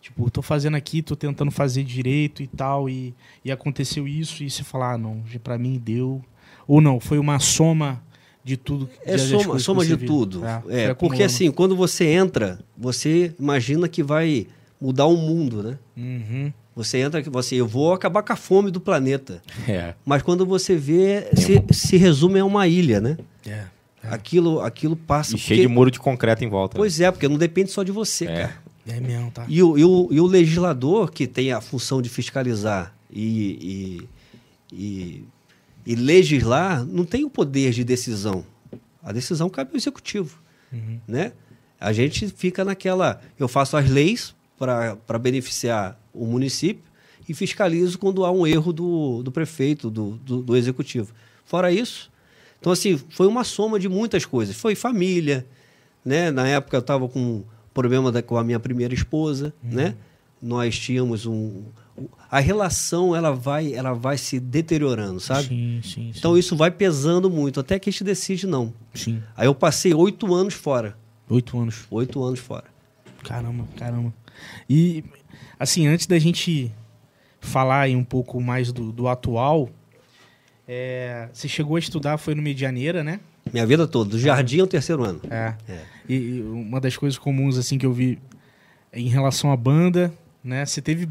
[0.00, 3.14] Tipo, tô fazendo aqui, tô tentando fazer direito e tal, e,
[3.44, 6.24] e aconteceu isso, e você falar, ah, não, pra mim deu.
[6.66, 8.02] Ou não, foi uma soma
[8.44, 8.88] de tudo.
[9.04, 10.42] É das soma, soma de tudo.
[10.44, 14.46] É, É, porque assim, quando você entra, você imagina que vai
[14.80, 15.78] mudar o mundo, né?
[15.96, 16.52] Uhum.
[16.74, 19.42] Você entra que você, eu vou acabar com a fome do planeta.
[19.68, 19.94] É.
[20.04, 23.18] Mas quando você vê, se, se resume a uma ilha, né?
[23.44, 23.50] É.
[23.50, 23.68] é.
[24.04, 25.34] Aquilo, aquilo passa.
[25.34, 26.76] E cheio de muro de concreto em volta.
[26.76, 26.78] né?
[26.78, 28.34] Pois é, porque não depende só de você, É.
[28.42, 28.68] cara.
[28.86, 29.44] É mesmo, tá?
[29.48, 34.00] E o, e, o, e o legislador, que tem a função de fiscalizar e,
[34.72, 35.24] e, e,
[35.88, 38.44] e legislar, não tem o poder de decisão.
[39.02, 40.38] A decisão cabe ao executivo.
[40.70, 41.00] Uhum.
[41.08, 41.32] Né?
[41.80, 43.22] A gente fica naquela.
[43.38, 46.84] Eu faço as leis para beneficiar o município
[47.26, 51.14] e fiscalizo quando há um erro do, do prefeito, do, do, do executivo.
[51.46, 52.10] Fora isso.
[52.60, 54.54] Então, assim, foi uma soma de muitas coisas.
[54.56, 55.46] Foi família,
[56.04, 56.30] né?
[56.30, 59.94] Na época eu estava com problema da- com a minha primeira esposa, né?
[60.42, 61.62] Nós tínhamos um...
[62.30, 65.48] A relação, ela vai, ela vai se deteriorando, sabe?
[65.48, 66.12] Sim, sim, sim.
[66.16, 68.72] Então isso vai pesando muito, até que a gente decide não.
[68.94, 69.22] Sim.
[69.36, 70.96] Aí eu passei oito anos fora.
[71.28, 71.86] Oito anos.
[71.90, 72.64] Oito anos fora.
[73.24, 74.12] Caramba, caramba.
[74.68, 75.04] E,
[75.58, 76.72] assim, antes da gente
[77.40, 79.70] falar aí um pouco mais do, do atual,
[80.66, 83.20] é, você chegou a estudar, foi no Medianeira, né?
[83.52, 85.20] Minha vida toda, do jardim ao terceiro ano.
[85.30, 85.54] É.
[85.68, 85.82] É.
[86.08, 88.18] E, e uma das coisas comuns assim que eu vi
[88.92, 90.64] em relação à banda, né?
[90.64, 91.08] Você teve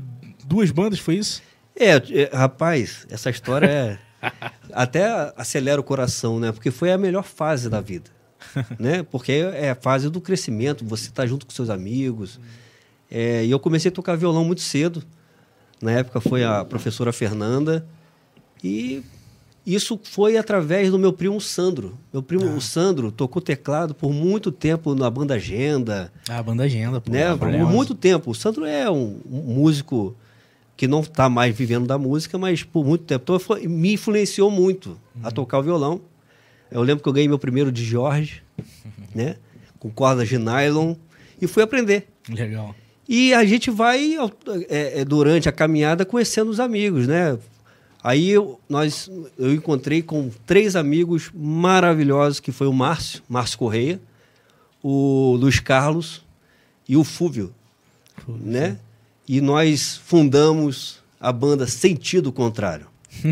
[0.48, 1.42] duas bandas, foi isso?
[1.76, 4.00] É, é, rapaz, essa história é.
[4.74, 6.52] até acelera o coração, né?
[6.52, 8.10] Porque foi a melhor fase da vida.
[8.80, 9.04] né?
[9.04, 12.40] Porque é a fase do crescimento, você tá junto com seus amigos.
[13.12, 15.04] É, e eu comecei a tocar violão muito cedo.
[15.82, 17.86] Na época foi a professora Fernanda.
[18.64, 19.04] E
[19.66, 21.98] isso foi através do meu primo Sandro.
[22.12, 26.64] Meu primo o Sandro tocou teclado por muito tempo na banda Agenda, Ah, a banda
[26.64, 27.12] agenda, pô.
[27.12, 27.36] né?
[27.36, 28.32] Por muito tempo.
[28.32, 30.16] O Sandro é um, um músico
[30.78, 33.40] que não está mais vivendo da música, mas por muito tempo.
[33.40, 36.00] Foi- me influenciou muito a tocar o violão.
[36.72, 38.44] Eu lembro que eu ganhei meu primeiro de Jorge,
[39.14, 39.38] né?
[39.80, 40.96] Com cordas de nylon
[41.42, 42.08] e fui aprender.
[42.30, 42.76] Legal.
[43.10, 44.16] E a gente vai,
[44.70, 47.38] é, é, durante a caminhada, conhecendo os amigos, né?
[48.04, 54.00] Aí eu, nós, eu encontrei com três amigos maravilhosos, que foi o Márcio, Márcio Correia,
[54.84, 56.24] o Luiz Carlos
[56.88, 57.54] e o Fúvio,
[58.28, 58.78] né?
[59.28, 62.88] E nós fundamos a banda Sentido Contrário.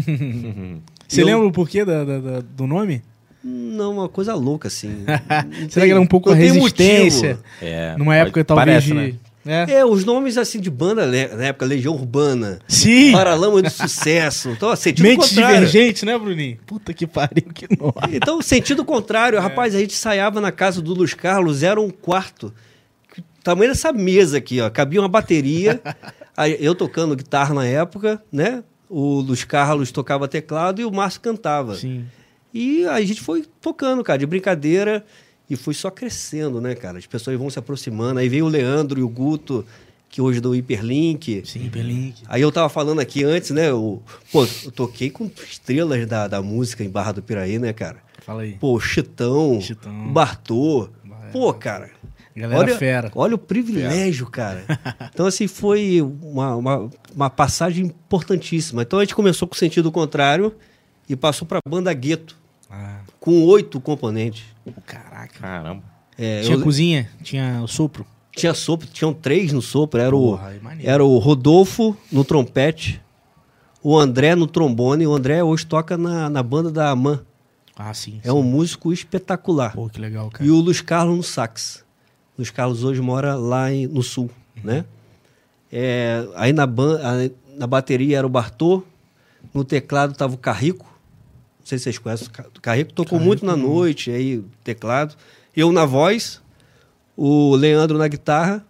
[1.08, 3.02] Você Eu- lembra o porquê da- da- da- do nome?
[3.44, 5.06] Não, uma coisa louca, assim.
[5.70, 7.38] Será que era um pouco a resistência?
[7.62, 8.94] É, Numa pode- época talvez parece, de.
[8.94, 9.14] né?
[9.48, 9.74] É.
[9.74, 11.28] É, os nomes assim de banda, né?
[11.28, 13.12] na época, Legião Urbana, Sim!
[13.12, 14.50] Paralama do Sucesso.
[14.50, 15.58] Então, sentido Mentes contrário.
[15.68, 16.58] divergentes, né, Bruninho?
[16.66, 17.94] Puta que pariu, que nome.
[18.16, 19.40] Então, sentido contrário.
[19.40, 22.52] Rapaz, a gente ensaiava na casa do Luiz Carlos, era um quarto.
[23.46, 24.68] Tamanho dessa mesa aqui, ó.
[24.72, 25.80] Cabia uma bateria.
[26.60, 28.64] eu tocando guitarra na época, né?
[28.90, 31.76] O Luiz Carlos tocava teclado e o Márcio cantava.
[31.76, 32.08] Sim.
[32.52, 35.06] E a gente foi tocando, cara, de brincadeira.
[35.48, 36.98] E foi só crescendo, né, cara?
[36.98, 38.20] As pessoas vão se aproximando.
[38.20, 39.64] Aí veio o Leandro e o Guto,
[40.10, 41.44] que hoje do Hiperlink.
[41.46, 42.24] Sim, Belink.
[42.28, 43.70] Aí eu tava falando aqui antes, né?
[43.70, 47.98] Eu, pô, eu toquei com estrelas da, da música em Barra do Piraí, né, cara?
[48.26, 48.54] Fala aí.
[48.54, 50.12] Pô, Chitão, Chitão.
[50.12, 50.90] Bartô.
[51.04, 51.30] Vai.
[51.32, 51.92] Pô, cara.
[52.36, 53.12] Galera olha, fera.
[53.16, 54.66] Olha o privilégio, cara.
[55.14, 58.82] Então, assim, foi uma, uma, uma passagem importantíssima.
[58.82, 60.54] Então, a gente começou com o sentido contrário
[61.08, 62.36] e passou pra banda Gueto,
[62.70, 64.44] Ah, com oito componentes.
[64.86, 65.40] caraca.
[65.40, 65.84] Caramba.
[66.18, 67.10] É, Tinha eu- cozinha?
[67.24, 68.06] Tinha o sopro?
[68.36, 69.98] tinha sopro, tinham três no sopro.
[70.02, 73.02] Era, Porra, o, era o Rodolfo no trompete,
[73.82, 75.08] o André no trombone.
[75.08, 77.24] O André hoje toca na, na banda da Aman.
[77.78, 78.20] Ah, sim.
[78.26, 79.72] É um músico espetacular.
[79.74, 80.44] Pô, que legal, cara.
[80.46, 81.85] E o Luiz Carlos no sax.
[82.38, 84.64] Luiz Carlos hoje mora lá em- no sul, Uhum.
[84.64, 84.86] né?
[85.72, 87.00] É, aí na, ban-
[87.58, 88.84] na bateria era o Bartô,
[89.54, 90.86] no teclado estava o Carrico.
[91.60, 92.28] Não sei se vocês conhecem.
[92.28, 95.16] o Ca- O Carrico tocou Carrico, muito na noite, aí teclado.
[95.56, 96.42] Eu na voz,
[97.18, 98.64] o Leandro na guitarra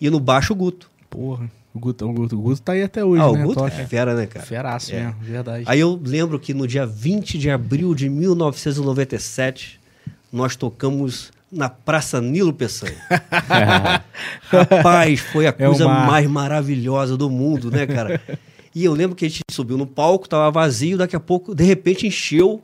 [0.00, 0.90] e no baixo o Guto.
[1.10, 1.50] Porra.
[1.74, 3.42] O Guto, o Guto, o Guto tá aí até hoje, ah, né?
[3.42, 3.74] o Guto Toca.
[3.74, 4.46] é fera, né, cara?
[4.46, 5.06] Feraço É.
[5.06, 5.64] mesmo, verdade.
[5.66, 9.80] Aí eu lembro que no dia 20 de abril de 1997,
[10.32, 12.96] nós tocamos na Praça Nilo Peçanha.
[14.50, 18.20] Rapaz, foi a É coisa uma- mais maravilhosa do mundo, né, cara?
[18.74, 21.64] E eu lembro que a gente subiu no palco, tava vazio, daqui a pouco, de
[21.64, 22.62] repente, encheu.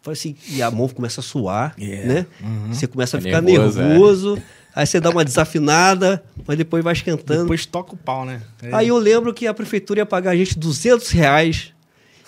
[0.00, 2.06] Falei assim, e a mão começa a suar, Yeah.
[2.14, 2.26] né?
[2.68, 4.42] Você começa a É ficar nervoso, nervoso, é.
[4.76, 7.42] aí você dá uma desafinada, mas depois vai esquentando.
[7.42, 8.40] Depois toca o pau, né?
[8.62, 8.72] É.
[8.74, 11.72] Aí eu lembro que a prefeitura ia pagar a gente 200 reais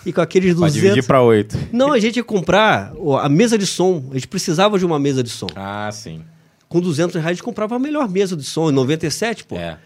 [0.05, 0.73] e com aqueles Pra 200...
[0.81, 1.57] dividir pra oito.
[1.71, 4.03] Não, a gente ia comprar a mesa de som.
[4.11, 5.47] A gente precisava de uma mesa de som.
[5.55, 6.21] Ah, sim.
[6.67, 8.69] Com 200 reais a gente comprava a melhor mesa de som.
[8.69, 9.55] Em 97, pô.
[9.57, 9.77] É.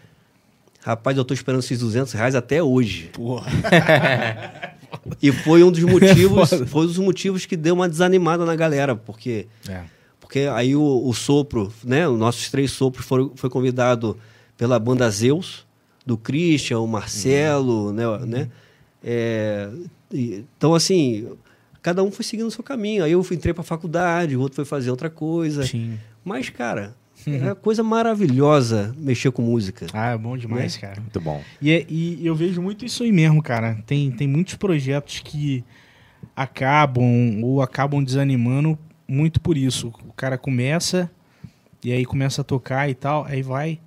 [0.82, 3.10] Rapaz, eu tô esperando esses 200 reais até hoje.
[3.12, 3.46] Porra.
[5.20, 8.94] E foi um dos motivos, foi um dos motivos que deu uma desanimada na galera,
[8.94, 9.80] porque É.
[10.20, 14.16] porque aí o, o sopro, né, os nossos três sopros foram foi convidado
[14.56, 15.66] pela banda Zeus,
[16.06, 18.48] do Christian, o Marcelo, né, né?
[19.04, 19.68] É,
[20.12, 21.28] então assim,
[21.82, 23.04] cada um foi seguindo o seu caminho.
[23.04, 25.64] Aí eu fui, entrei para faculdade, o outro foi fazer outra coisa.
[25.64, 25.98] Sim.
[26.24, 26.94] Mas cara,
[27.26, 29.86] é coisa maravilhosa mexer com música.
[29.92, 30.80] Ah, é bom demais, Né?
[30.80, 31.00] cara.
[31.00, 31.42] Muito bom.
[31.60, 33.76] E, é- e eu vejo muito isso aí mesmo, cara.
[33.86, 35.64] Tem, tem muitos projetos que
[36.34, 38.78] acabam ou acabam desanimando
[39.08, 39.92] muito por isso.
[40.06, 41.10] O cara começa
[41.84, 43.78] e aí começa a tocar e tal, aí vai,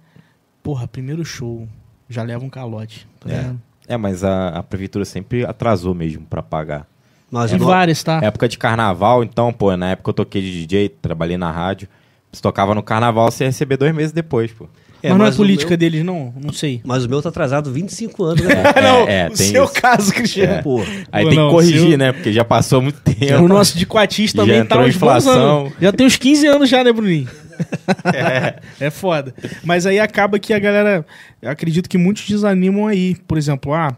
[0.63, 1.67] porra, primeiro show,
[2.07, 3.07] já leva um calote.
[3.19, 3.37] Tá É.
[3.37, 3.61] ligado?
[3.89, 6.85] É, mas a, a prefeitura sempre atrasou mesmo pra pagar.
[7.31, 8.19] Mas É o no- várias, tá?
[8.23, 11.87] Época de carnaval, então, pô, na época eu toquei de DJ, trabalhei na rádio.
[12.31, 14.67] Você tocava no carnaval, você ia receber dois meses depois, pô.
[15.01, 16.31] é, mas não é o política meu- deles, não?
[16.39, 16.81] Não sei.
[16.85, 18.53] mas o meu tá atrasado 25 anos, né?
[18.75, 19.73] É, não, é, o tem seu isso.
[19.73, 20.61] caso, Cristiano.
[20.61, 20.81] Pô,
[21.11, 22.11] Aí Pô, tem não, que corrigir, seu- né?
[22.11, 23.43] Porque já passou muito tempo.
[23.43, 25.59] O nosso de Quatis Já também tá entrou uns bons inflação.
[25.61, 25.73] anos.
[25.81, 27.27] Já tem uns 15 anos já, né, Bruninho?
[28.79, 28.89] é.
[28.89, 29.33] foda.
[29.63, 31.05] Mas aí acaba que a galera.
[31.41, 33.15] eu acredito que muitos desanimam aí.
[33.27, 33.95] Por exemplo, ah,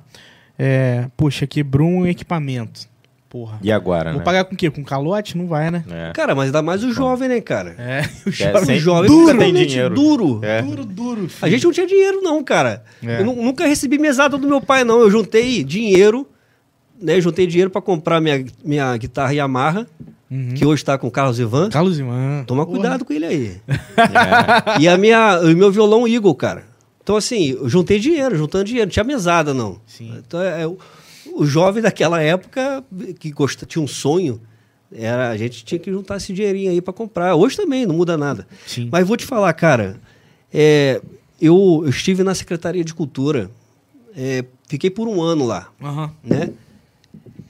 [0.58, 2.90] é, poxa, quebrou um equipamento.
[3.30, 3.60] Porra.
[3.62, 4.26] E agora, Vou né?
[4.26, 4.70] pagar com o quê?
[4.70, 5.38] Com calote?
[5.38, 5.86] Não vai, né?
[5.90, 6.12] É.
[6.14, 7.76] Cara, mas ainda mais o jovem, né, cara?
[7.78, 9.38] É, o É, jovem O jovem Duro.
[9.38, 9.96] Tem dinheiro.
[9.96, 10.40] duro.
[10.44, 10.62] É.
[10.62, 11.26] duro, duro.
[11.26, 11.52] A filho.
[11.54, 12.84] gente não tinha dinheiro, não, cara.
[13.02, 13.22] É.
[13.22, 15.00] Eu nu- nunca recebi mesada do meu pai, não.
[15.00, 16.28] Eu juntei dinheiro,
[17.02, 17.16] né?
[17.16, 19.88] Eu juntei dinheiro pra comprar minha, minha guitarra Yamaha,
[20.32, 20.54] Uhum.
[20.54, 21.70] que hoje tá com o Carlos Ivan.
[21.70, 22.46] Carlos Ivan.
[22.48, 23.62] Toma cuidado com ele aí.
[23.68, 24.82] É.
[24.82, 26.64] E a minha, o meu violão Eagle, cara.
[27.04, 28.88] Então, assim, eu juntei dinheiro, juntando dinheiro.
[28.88, 29.82] Não tinha mesada, não.
[29.86, 30.14] Sim.
[30.26, 30.78] Então, é, o,
[31.36, 32.84] o jovem daquela época
[33.20, 34.40] que gosta, tinha um sonho,
[34.94, 37.36] era, a gente tinha que juntar esse dinheirinho aí pra comprar.
[37.36, 38.48] Hoje também, não muda nada.
[38.66, 38.88] Sim.
[38.92, 40.00] Mas vou te falar, cara,
[40.54, 41.02] é,
[41.42, 43.50] eu, eu estive na Secretaria de Cultura,
[44.16, 46.12] é, fiquei por um ano lá, Aham.
[46.24, 46.52] né?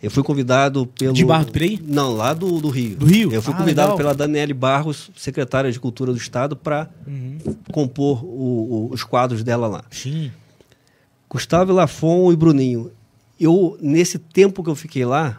[0.02, 1.14] Eu fui convidado pelo...
[1.14, 1.80] De Barra do Piraí?
[1.84, 2.96] Não, lá do, do Rio.
[2.96, 3.32] Do Rio?
[3.32, 3.98] Eu fui Ah, convidado legal.
[3.98, 7.38] pela Daniele Barros, secretária de Cultura do Estado, para Uhum.
[7.72, 9.84] compor o- o- os quadros dela lá.
[9.92, 10.32] Sim.
[11.30, 12.92] Gustavo Lafon e Bruninho.
[13.40, 15.38] Eu, nesse tempo que eu fiquei lá,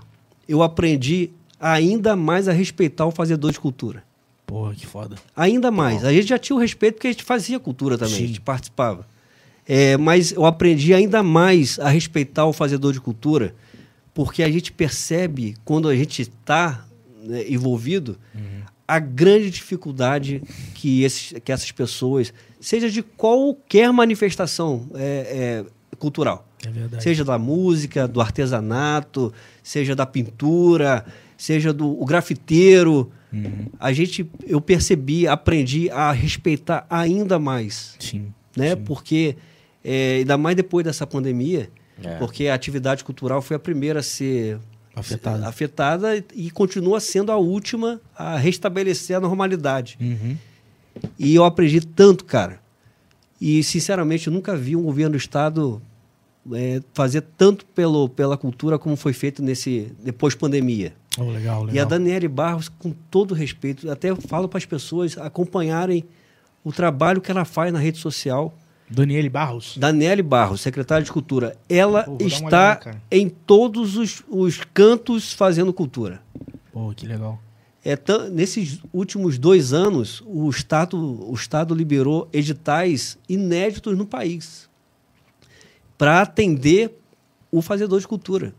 [0.49, 4.03] eu aprendi ainda mais a respeitar o fazedor de cultura.
[4.47, 5.17] Porra, que foda.
[5.37, 6.05] Ainda mais.
[6.05, 8.25] A gente já tinha o respeito porque a gente fazia cultura também, Sim.
[8.25, 9.07] a gente participava.
[9.67, 13.55] É, mas eu aprendi ainda mais a respeitar o fazedor de cultura,
[14.15, 16.87] porque a gente percebe, quando a gente está
[17.49, 18.19] envolvido,
[18.87, 20.43] a grande dificuldade
[20.75, 26.47] que, esses, que essas pessoas, seja de qualquer manifestação é, é, cultural,
[26.97, 29.33] É seja da música, do artesanato,
[29.63, 31.05] seja da pintura,
[31.37, 33.67] seja do o grafiteiro, Uhum.
[33.81, 38.27] a gente eu percebi, aprendi a respeitar ainda mais, Sim.
[38.55, 38.77] né?
[38.77, 38.83] Sim.
[38.85, 39.37] Porque
[39.83, 41.71] é, ainda mais depois dessa pandemia,
[42.07, 42.17] É.
[42.17, 44.59] porque a atividade cultural foi a primeira a ser
[44.95, 45.49] Afetada.
[45.49, 49.97] afetada e continua sendo a última a restabelecer a normalidade.
[50.01, 50.37] Uhum.
[51.19, 52.61] E eu aprendi tanto, cara.
[53.41, 55.81] E, sinceramente, nunca vi um governo do Estado
[56.53, 60.95] é, fazer tanto pelo, pela cultura como foi feito nesse depois pandemia.
[61.19, 61.75] Oh, legal, legal.
[61.75, 66.05] E a Daniele Barros, com todo respeito, até falo para as pessoas acompanharem
[66.65, 68.57] o trabalho que ela faz na rede social.
[68.89, 69.77] Daniele Barros.
[69.79, 75.73] Daniele Barros, secretária de Cultura, ela Pô, está olhada, em todos os, os cantos fazendo
[75.73, 76.23] cultura.
[76.73, 77.41] Pô, que legal.
[77.85, 77.99] É,
[78.31, 84.71] nesses últimos dois anos, o Estado, o Estado liberou editais inéditos no país
[85.99, 86.99] para atender
[87.51, 88.55] o fazedor de cultura.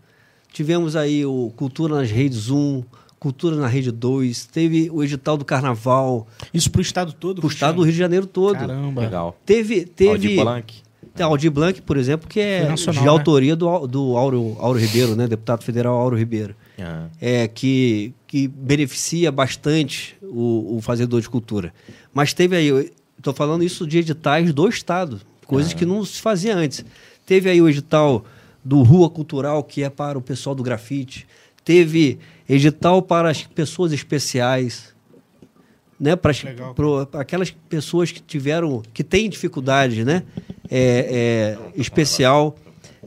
[0.51, 2.84] Tivemos aí o Cultura nas redes 1,
[3.24, 7.39] Cultura na rede 2, teve o edital do Carnaval, Isso pro estado todo?
[7.39, 8.55] para o Estado do Rio de Janeiro todo.
[8.57, 9.01] Caramba.
[9.01, 9.38] Legal.
[9.45, 10.74] Teve, teve Aldir Blanc.
[11.15, 13.09] tem Aldir Blanc, por exemplo, que é nacional, de né?
[13.11, 15.26] autoria do, Au- do Auro, Auro Ribeiro, né?
[15.26, 16.53] deputado federal Auro Ribeiro.
[16.78, 17.05] Ah.
[17.21, 21.74] é, que, que beneficia bastante o, o fazedor de cultura.
[22.13, 26.57] Mas teve aí, estou falando isso de editais do Estado, coisas que não se fazia
[26.57, 26.84] antes.
[27.26, 28.26] Teve aí o edital
[28.65, 31.26] do Rua Cultural, que é para o pessoal do grafite.
[31.63, 34.94] Teve edital para as pessoas especiais,
[36.00, 36.16] né?
[36.16, 36.44] Para, as-
[36.76, 40.24] pro- para aquelas pessoas que tiveram, que têm dificuldade, né?
[40.70, 42.56] É, é, especial.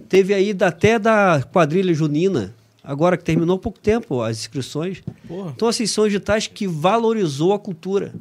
[0.09, 5.03] Teve aí até da quadrilha junina, agora que terminou há pouco tempo as inscrições.
[5.27, 8.15] Porra, Então, assim, são editais que valorizou a cultura.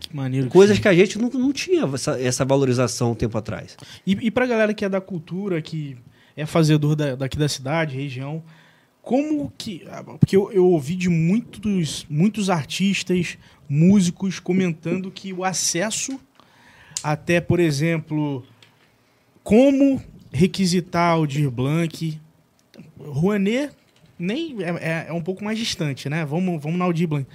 [0.00, 0.48] que maneiro.
[0.48, 0.82] Coisas sim.
[0.82, 3.76] que a gente não, não tinha essa, essa valorização um tempo atrás.
[4.06, 5.96] E, e pra galera que é da cultura, que
[6.36, 8.42] é fazedor da- daqui da cidade, região,
[9.08, 9.84] como que.
[9.90, 16.20] ah, Porque eu, eu ouvi de muitos, muitos artistas, músicos comentando que o acesso,
[17.02, 18.44] até, por exemplo,
[19.42, 19.98] como
[20.30, 22.20] requisitar o Blanc,
[22.98, 23.70] Rouanet
[24.18, 26.26] nem é, é- é um pouco mais distante, né?
[26.26, 27.26] Vamos, vamos na Aldir Blanc.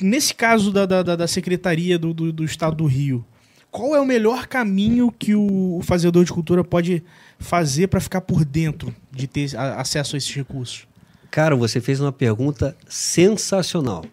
[0.00, 3.24] Nesse caso da, da, da- da Secretaria do, do, do Estado do Rio,
[3.70, 7.04] qual é o melhor caminho que o, o fazedor de cultura pode
[7.42, 10.86] fazer para ficar por dentro de ter acesso a esses recursos?
[11.30, 14.04] Cara, você fez uma pergunta sensacional.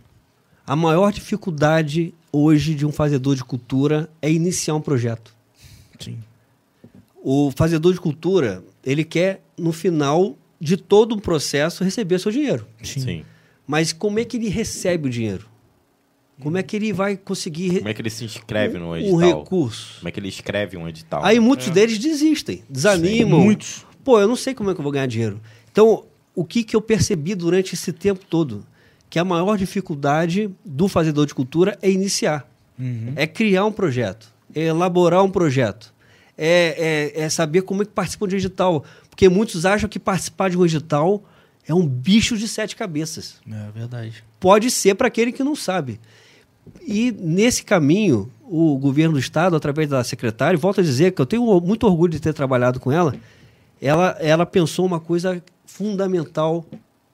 [0.65, 5.33] A maior dificuldade hoje de um fazedor de cultura é iniciar um projeto.
[5.99, 6.19] Sim.
[7.21, 12.67] O fazedor de cultura, ele quer, no final de todo um processo, receber seu dinheiro.
[12.83, 12.99] Sim.
[13.01, 13.25] Sim.
[13.67, 15.47] Mas como é que ele recebe o dinheiro?
[16.41, 19.43] Como é que ele vai conseguir Como é que ele se inscreve no um edital?
[19.43, 19.95] recurso?
[19.97, 21.23] Como é que ele escreve um edital?
[21.23, 23.41] Aí muitos deles desistem, desanimam.
[23.41, 23.85] Muitos.
[24.03, 25.41] Pô, eu não sei como é que eu vou ganhar dinheiro.
[25.71, 28.65] Então, o que, que eu percebi durante esse tempo todo?
[29.09, 32.49] Que a maior dificuldade do fazedor de cultura é iniciar.
[32.77, 33.13] Uhum.
[33.15, 35.93] É criar um projeto, é elaborar um projeto,
[36.37, 38.85] é, é, é saber como é que participa de um edital.
[39.09, 41.21] Porque muitos acham que participar de um edital
[41.67, 43.35] é um bicho de sete cabeças.
[43.47, 44.23] É verdade.
[44.39, 45.99] Pode ser para aquele que não sabe.
[46.81, 51.25] E nesse caminho, o governo do estado, através da secretária, volto a dizer que eu
[51.25, 53.15] tenho muito orgulho de ter trabalhado com ela,
[53.81, 56.65] ela, ela pensou uma coisa fundamental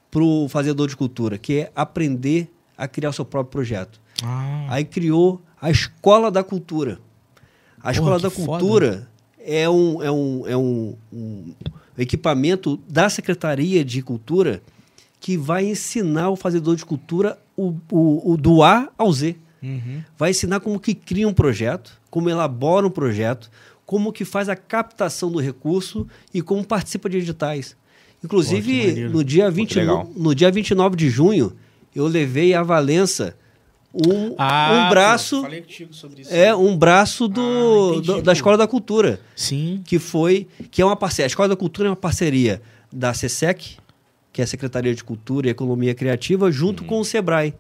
[0.10, 4.00] para o fazedor de cultura, que é aprender a criar o seu próprio projeto.
[4.24, 7.00] Ah, Aí criou a Escola da Cultura.
[7.82, 8.60] A Escola que da foda.
[8.60, 9.08] Cultura
[9.40, 11.54] é, um, é, um, é um, um
[11.98, 14.62] equipamento da Secretaria de Cultura
[15.20, 19.36] que vai ensinar o fazedor de cultura o, o, o do A ao Z.
[19.66, 20.04] uhum.
[20.18, 23.50] Vai ensinar como que cria um projeto, como elabora um projeto,
[23.86, 27.74] como que faz a captação do recurso e como participa de editais.
[27.74, 29.10] Pô, Inclusive, maneiro.
[29.12, 30.10] no dia, Pô, que 20, legal.
[30.16, 31.54] no, no dia 29 de junho,
[31.96, 33.36] eu levei a Valença
[33.94, 35.48] um, Ah, um braço pô,
[36.30, 38.32] é um braço do, Ah, entendi, do- da pô.
[38.32, 39.82] Escola da Cultura, Sim.
[39.86, 41.26] que foi que é uma parceria.
[41.26, 42.62] A Escola da Cultura é uma parceria
[42.92, 43.78] da SESEC,
[44.34, 47.54] que é a Secretaria de Cultura e Economia Criativa, junto com o Sebrae.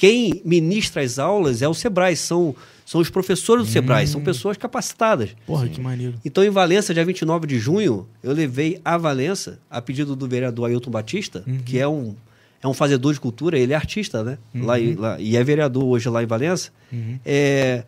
[0.00, 4.56] Quem ministra as aulas é o Sebrae, são, são os professores do Sebrae, são pessoas
[4.56, 5.36] capacitadas.
[5.46, 6.14] Porra, que maneiro.
[6.24, 10.70] Então, em Valença, dia 29 de junho, eu levei a Valença, a pedido do vereador
[10.70, 12.14] Ailton Batista, que é um,
[12.62, 14.38] é um fazedor de cultura, ele é artista, né?
[14.54, 16.70] Lá, em- lá- e é vereador hoje lá em Valença.
[17.22, 17.84] É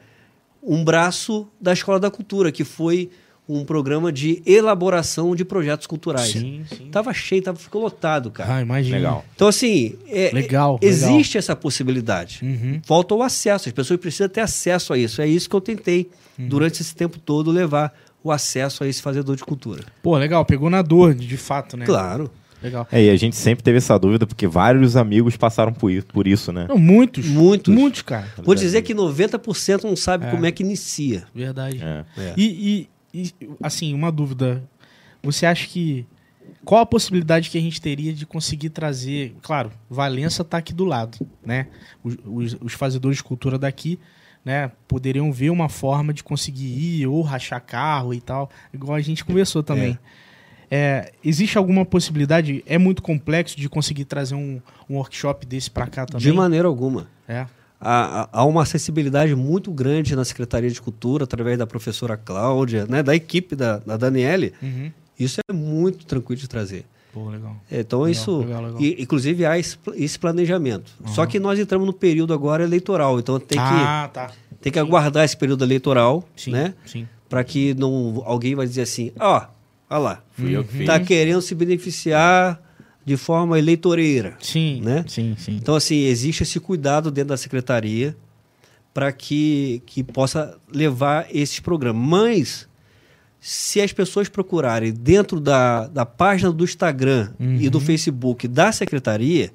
[0.62, 3.08] um braço da Escola da Cultura, que foi
[3.48, 6.28] um programa de elaboração de projetos culturais.
[6.30, 6.88] Sim, sim.
[6.90, 8.56] Tava cheio, tava, ficou lotado, cara.
[8.56, 8.96] Ah, imagina.
[8.96, 9.24] Legal.
[9.34, 11.10] Então, assim, é- Legal, é- legal.
[11.12, 12.40] existe essa possibilidade.
[12.42, 12.80] Uhum.
[12.84, 15.20] Falta o acesso, as pessoas precisam ter acesso a isso.
[15.20, 16.48] É isso que eu tentei, Uhum.
[16.48, 17.92] durante esse tempo todo, levar
[18.24, 19.82] o acesso a esse fazedor de cultura.
[20.02, 21.84] Pô, legal, pegou na dor, de fato, né?
[21.84, 22.30] Claro.
[22.62, 22.86] Legal.
[22.92, 26.28] É, e a gente sempre teve essa dúvida, porque vários amigos passaram por isso, por
[26.28, 26.66] isso né?
[26.68, 27.26] Não, muitos.
[27.26, 27.74] Muitos.
[27.74, 28.28] Muitos, cara.
[28.40, 30.30] Vou dizer que 90% não sabe É.
[30.30, 31.24] como é que inicia.
[31.34, 31.80] Verdade.
[31.82, 32.04] É.
[32.16, 32.34] É.
[32.36, 33.32] E, e-
[33.62, 34.62] assim, uma dúvida.
[35.22, 36.06] Você acha que.
[36.64, 39.34] Qual a possibilidade que a gente teria de conseguir trazer.
[39.42, 41.68] Claro, Valença está aqui do lado, né?
[42.02, 43.98] Os, os- os fazedores de cultura daqui,
[44.44, 44.70] né?
[44.88, 49.24] Poderiam ver uma forma de conseguir ir ou rachar carro e tal, igual a gente
[49.24, 49.98] conversou também.
[50.70, 52.62] É, existe alguma possibilidade?
[52.66, 56.22] É muito complexo de conseguir trazer um, um workshop desse para cá também?
[56.22, 57.08] De maneira alguma.
[57.28, 57.46] É.
[57.84, 63.02] Há, há- uma acessibilidade muito grande na Secretaria de Cultura, através da professora Cláudia, né,
[63.02, 64.52] da equipe da, da Daniele.
[64.62, 64.92] Uhum.
[65.18, 66.84] Isso é muito tranquilo de trazer.
[67.12, 67.56] Pô, legal.
[67.70, 68.38] É, Então, Legal, isso.
[68.38, 68.80] legal, legal.
[68.80, 70.92] e, inclusive, há esse, esse planejamento.
[71.06, 74.30] Só que nós entramos no período agora eleitoral, então tem que, ah, tá.
[74.60, 76.74] tem que aguardar esse período eleitoral, Sim, né?
[76.86, 77.06] sim.
[77.28, 79.42] Para que não alguém vai dizer assim: ó,
[79.90, 80.86] olha lá, Fui eu que fiz.
[80.86, 82.60] tá querendo se beneficiar
[83.04, 84.36] de forma eleitoreira.
[84.40, 85.04] Sim, Né?
[85.08, 85.56] sim, sim.
[85.56, 88.16] Então, assim, existe esse cuidado dentro da secretaria
[88.94, 92.02] para que, que possa levar esses programas.
[92.06, 92.68] Mas,
[93.40, 99.50] se as pessoas procurarem dentro da, da página do Instagram e do Facebook da secretaria,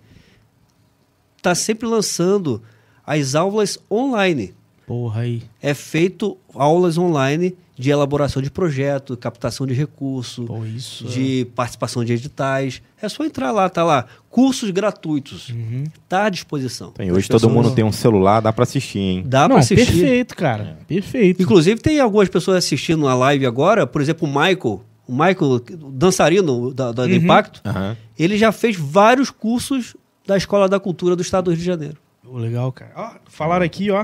[1.37, 2.61] está sempre lançando
[3.05, 4.53] as aulas online.
[4.85, 5.43] Porra aí.
[5.61, 11.05] É feito aulas online de elaboração de projeto, captação de recurso, Pô, isso.
[11.05, 12.82] de participação de editais.
[12.99, 14.05] É só entrar lá, tá lá.
[14.30, 15.49] Cursos gratuitos.
[15.49, 15.84] Uhum.
[16.09, 16.91] Tá à disposição.
[16.91, 19.23] Tem, hoje todo mundo tem um celular, dá pra assistir, hein?
[19.25, 19.86] Dá para assistir.
[19.86, 20.80] perfeito, cara.
[20.88, 21.41] Perfeito.
[21.43, 25.51] Inclusive, tem algumas pessoas assistindo a live agora, por exemplo, o Michael, o Michael,
[25.84, 27.15] o dançarino da, da do Uhum.
[27.15, 27.95] Impacto, Aham.
[28.17, 31.97] ele já fez vários cursos da Escola da Cultura do Estado do Rio de Janeiro.
[32.23, 32.91] Pô, legal, cara.
[32.95, 34.03] Ó, falaram aqui, ó.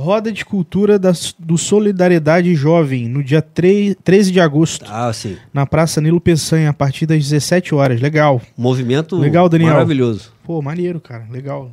[0.00, 5.36] Roda de Cultura da, do Solidariedade Jovem, no dia 3, 13 de agosto, Ah, sim.
[5.52, 8.00] na Praça Nilo Peçanha, a partir das 17 horas.
[8.00, 8.40] Legal.
[8.56, 9.72] Movimento Legal, Daniel.
[9.72, 10.32] maravilhoso.
[10.44, 11.26] Pô, maneiro, cara.
[11.28, 11.72] Legal.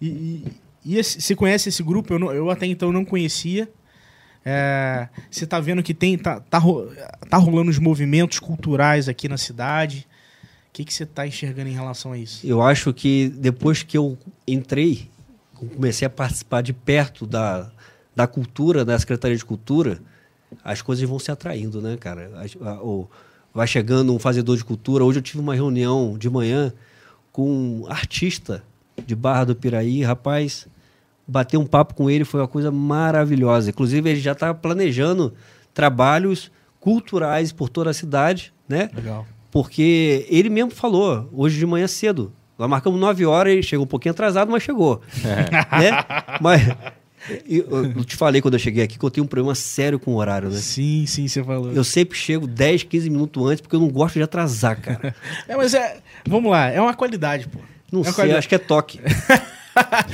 [0.00, 0.44] E, e,
[0.84, 2.12] e esse- você conhece esse grupo?
[2.14, 3.68] Eu, não- eu até então não conhecia.
[4.44, 6.60] É, você tá vendo que tem tá, tá,
[7.30, 10.06] tá rolando os movimentos culturais aqui na cidade.
[10.68, 12.46] O que, que você tá enxergando em relação a isso?
[12.46, 15.08] Eu acho que depois que eu entrei,
[15.74, 17.70] comecei a participar de perto da,
[18.14, 19.98] da cultura, da Secretaria de Cultura,
[20.64, 22.30] as coisas vão se atraindo, né, cara?
[22.36, 23.08] As- a- o-
[23.52, 25.04] vai chegando um fazedor de cultura.
[25.04, 26.72] Hoje eu tive uma reunião de manhã
[27.32, 27.48] com
[27.82, 28.62] um artista
[29.06, 30.66] de Barra do Piraí, rapaz.
[31.26, 33.70] Bater um papo com ele foi uma coisa maravilhosa.
[33.70, 35.32] Inclusive, ele já está planejando
[35.72, 36.50] trabalhos
[36.80, 38.90] culturais por toda a cidade, né?
[38.94, 39.26] Legal.
[39.50, 42.32] Porque ele mesmo falou, hoje de manhã cedo.
[42.58, 45.00] Nós marcamos 9 horas, ele chegou um pouquinho atrasado, mas chegou.
[45.24, 46.04] né?
[46.40, 46.62] Mas
[47.48, 50.12] eu, eu te falei quando eu cheguei aqui que eu tenho um problema sério com
[50.12, 50.56] o horário, né?
[50.58, 51.72] Sim, sim, você falou.
[51.72, 55.14] Eu sempre chego 10, 15 minutos antes porque eu não gosto de atrasar, cara.
[55.48, 55.96] É, mas é.
[56.28, 57.58] Vamos lá, é uma qualidade, pô.
[57.90, 58.38] Não é sei, qualidade.
[58.40, 59.00] acho que é toque.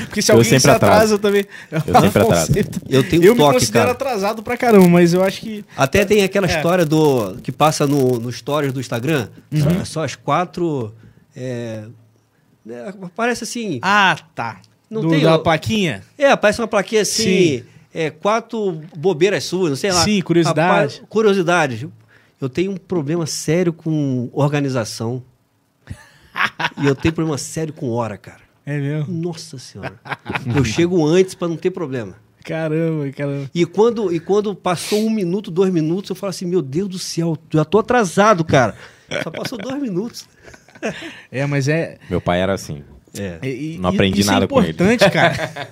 [0.06, 1.18] Porque se Eu alguém sempre se atrasa atraso.
[1.18, 1.44] também.
[1.70, 2.52] Eu sempre atraso.
[2.88, 3.92] Eu tenho eu me toque, considero cara.
[3.92, 5.62] atrasado pra caramba, mas eu acho que.
[5.76, 6.56] Até tem aquela É.
[6.56, 9.60] história do que passa no, no stories do Instagram, Uhum.
[9.80, 10.94] só, só as quatro.
[11.36, 11.82] É,
[12.64, 13.78] né, parece assim.
[13.82, 14.60] Ah, tá.
[14.88, 16.02] Não Do- tem da plaquinha?
[16.18, 17.64] É, parece uma plaquinha assim, Sim.
[17.94, 20.02] é, quatro bobeiras suas, não sei lá.
[20.04, 20.60] Sim, curiosidade.
[20.72, 21.88] Rapaz, curiosidade.
[22.40, 25.22] Eu tenho um problema sério com organização.
[26.82, 28.40] e eu tenho problema sério com hora, cara.
[28.64, 29.12] É mesmo?
[29.12, 29.98] Nossa senhora.
[30.54, 32.14] Eu chego antes para não ter problema.
[32.44, 33.50] Caramba, caramba.
[33.54, 36.98] E quando, e quando passou um minuto, dois minutos, eu falo assim, meu Deus do
[36.98, 38.74] céu, já tô atrasado, cara.
[39.22, 40.26] Só passou dois minutos.
[41.30, 41.98] É, mas é.
[42.08, 42.82] Meu pai era assim.
[43.18, 43.38] É.
[43.46, 44.70] e- Não aprendi isso nada é com ele.
[44.72, 45.68] importante, cara.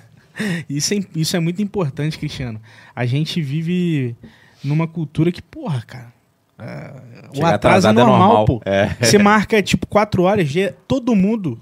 [0.69, 2.61] Isso é, isso é muito importante, Cristiano.
[2.95, 4.15] A gente vive
[4.63, 6.13] numa cultura que, porra, cara.
[6.57, 6.93] é,
[7.39, 8.45] o atraso é é normal, normal.
[8.45, 8.61] pô.
[8.65, 8.95] É.
[9.01, 11.59] Você marca, tipo, quatro horas, já- todo mundo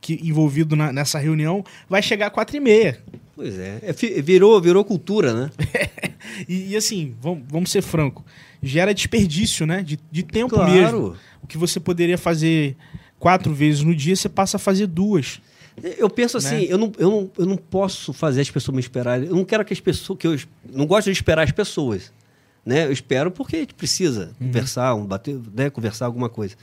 [0.00, 2.98] que envolvido na- nessa reunião vai chegar às quatro e meia.
[3.34, 3.78] Pois é.
[3.82, 3.92] É,
[4.22, 5.50] virou, virou cultura, né?
[6.48, 8.24] E, e assim, vamos, vamos ser franco,
[8.66, 9.82] gera desperdício, né?
[9.82, 10.70] De, de tempo Claro.
[10.72, 11.16] mesmo.
[11.42, 12.76] O que você poderia fazer
[13.18, 15.40] quatro vezes no dia, você passa a fazer duas.
[15.98, 16.66] Eu penso assim, Né?
[16.68, 19.28] eu, não, eu, não, eu não posso fazer as pessoas me esperarem.
[19.28, 20.18] Eu não quero que as pessoas.
[20.18, 20.38] que eu
[20.72, 22.12] não gosto de esperar as pessoas.
[22.64, 22.86] Né?
[22.86, 24.46] Eu espero porque a gente precisa Uhum.
[24.46, 25.68] conversar, um, bater, né?
[25.68, 26.54] conversar alguma coisa.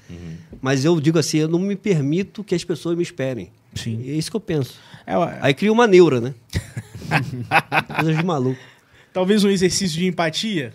[0.62, 3.52] Mas eu digo assim, eu não me permito que as pessoas me esperem.
[3.76, 4.02] Sim.
[4.10, 4.76] É isso que eu penso.
[5.06, 6.34] É, ó, Aí cria uma neura, né?
[7.96, 8.60] Coisa de maluco.
[9.14, 10.74] talvez um exercício de empatia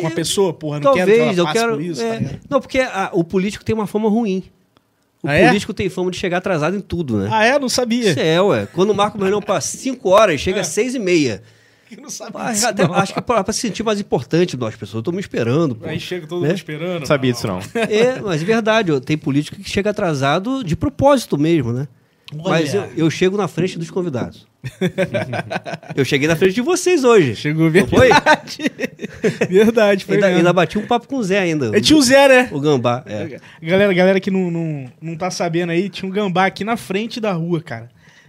[0.00, 1.16] com a pessoa, porra, não quero que É.
[1.18, 1.72] Talvez, ela eu passe quero.
[1.74, 2.02] por isso.
[2.02, 4.44] é, tá não, porque a- o político tem uma fama ruim.
[5.22, 5.48] O Ah, é?
[5.48, 7.28] político tem fama de chegar atrasado em tudo, né?
[7.32, 7.58] Ah, é?
[7.58, 8.10] Não sabia.
[8.10, 8.68] Isso é, ué.
[8.72, 11.42] Quando marca uma reunião para 5 horas, chega às 6 e meia.
[11.90, 12.94] Eu não sabia Ah, disso, até- não.
[12.94, 15.00] acho que para se sentir mais importante das pessoas.
[15.00, 15.74] Estou me esperando.
[15.74, 15.88] pô.
[15.88, 16.48] Aí chega todo Né?
[16.48, 17.00] mundo esperando.
[17.00, 17.58] Não sabia disso, não.
[17.74, 19.00] É, mas é verdade.
[19.00, 21.88] Tem político que chega atrasado de propósito mesmo, né?
[22.34, 22.48] Olha.
[22.50, 24.46] Mas eu, eu chego na frente dos convidados.
[25.96, 27.34] eu cheguei na frente de vocês hoje.
[27.34, 28.08] Chegou Não foi?
[28.08, 28.58] verdade.
[29.48, 30.38] verdade, foi Ainda, mesmo.
[30.38, 31.76] ainda bati um papo com o Zé ainda.
[31.76, 32.48] É tio Zé, né?
[32.52, 33.02] O Gambá.
[33.06, 33.38] É.
[33.62, 37.20] Galera, galera que não, não, não tá sabendo aí, tinha um gambá aqui na frente
[37.20, 37.88] da rua, cara.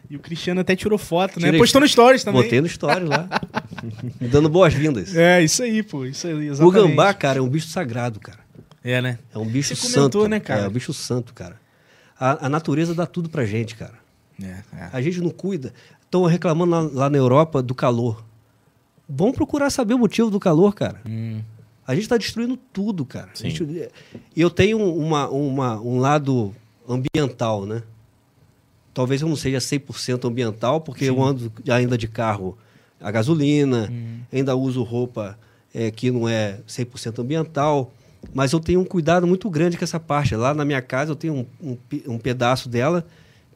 [0.10, 1.48] E o Cristiano até tirou foto, né?
[1.48, 2.42] Tirei- Postou no stories também.
[2.42, 3.28] Botei no story lá.
[4.20, 5.16] Dando boas-vindas.
[5.16, 6.06] É, isso aí, pô.
[6.06, 6.74] Isso aí, O exatamente.
[6.90, 8.40] gambá, cara, é um bicho sagrado, cara.
[8.84, 9.20] É, né?
[9.34, 10.30] É um bicho Você comentou, santo.
[10.32, 10.62] né, cara?
[10.62, 11.58] É um bicho santo, cara.
[12.20, 13.94] A, a natureza dá tudo pra gente, cara.
[14.42, 14.90] É, é.
[14.92, 15.74] A gente não cuida.
[16.04, 18.24] Estão reclamando lá, lá na Europa do calor.
[19.08, 21.02] Vamos procurar saber o motivo do calor, cara.
[21.08, 21.42] Hum.
[21.88, 23.30] A gente está destruindo tudo, cara.
[23.34, 23.50] Sim.
[23.50, 23.90] gente-
[24.36, 26.54] E eu tenho uma, uma, um lado
[26.88, 27.82] ambiental, né?
[28.94, 32.58] Talvez eu não seja 100% ambiental, porque eu ando ainda de carro
[33.00, 33.92] a gasolina,
[34.32, 35.38] ainda uso roupa
[35.74, 37.92] eh, que não é 100% ambiental,
[38.34, 40.36] mas eu tenho um cuidado muito grande com essa parte.
[40.36, 43.06] Lá na minha casa eu tenho um, um, um pedaço dela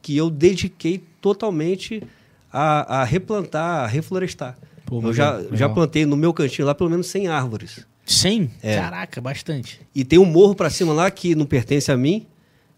[0.01, 2.03] que eu dediquei totalmente
[2.51, 4.57] a, a replantar, a reflorestar.
[4.85, 5.57] Pô, eu já, legal.
[5.57, 7.85] já plantei no meu cantinho lá pelo menos 100 árvores.
[8.05, 8.51] 100?
[8.61, 8.75] É.
[8.75, 9.79] Caraca, bastante.
[9.95, 12.27] E tem um morro pra cima lá que não pertence a mim,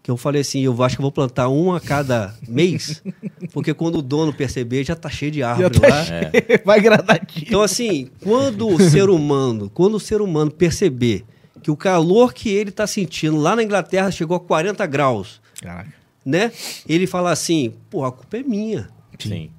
[0.02, 3.02] que eu falei assim, eu acho que eu vou plantar um a cada mês,
[3.52, 6.04] porque quando o dono perceber já tá cheio de árvore tá lá.
[6.06, 6.30] cheio.
[6.64, 7.44] Vai gradativo.
[7.44, 11.24] Então assim, quando o ser humano, quando o ser humano perceber
[11.66, 15.92] que o calor que ele tá sentindo lá na Inglaterra chegou a 40 graus, Caraca.
[16.24, 16.52] né?
[16.88, 18.88] Ele fala assim, pô, a culpa é minha.
[19.18, 19.50] Sim.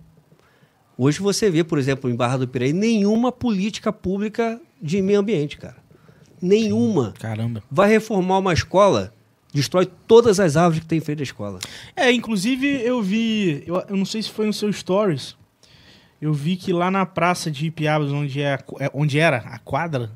[0.97, 5.57] Hoje você vê, por exemplo, em Barra do Piraí, nenhuma política pública de meio ambiente,
[5.57, 5.75] cara.
[6.41, 7.13] Nenhuma.
[7.19, 7.61] Caramba.
[7.69, 9.13] vai reformar uma escola,
[9.53, 11.59] destrói todas as árvores que tem em frente à escola.
[11.93, 15.35] É, inclusive eu vi, eu, eu não sei se foi no seu stories,
[16.21, 20.09] eu vi que lá na praça de Ipiabas, onde, é, é- onde era a quadra,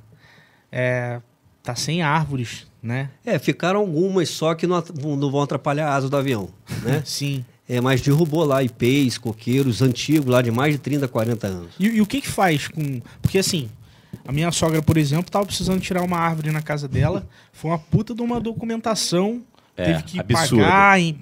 [0.72, 1.20] é,
[1.64, 3.10] tá sem árvores, né?
[3.26, 4.84] É, ficaram algumas só que não,
[5.18, 6.50] não vão atrapalhar a asa do avião,
[6.84, 7.02] né?
[7.06, 7.46] Sim.
[7.70, 11.70] É, mas derrubou lá ipês, coqueiros antigos lá de mais de 30, 40 anos.
[11.80, 13.02] E, e o que que faz com...
[13.22, 13.70] Porque assim,
[14.28, 17.80] a minha sogra, por exemplo, tava precisando tirar uma árvore na casa dela, foi uma
[17.80, 19.42] puta de uma documentação,
[19.78, 20.64] É, teve que absurdo.
[20.64, 21.18] pagar, em-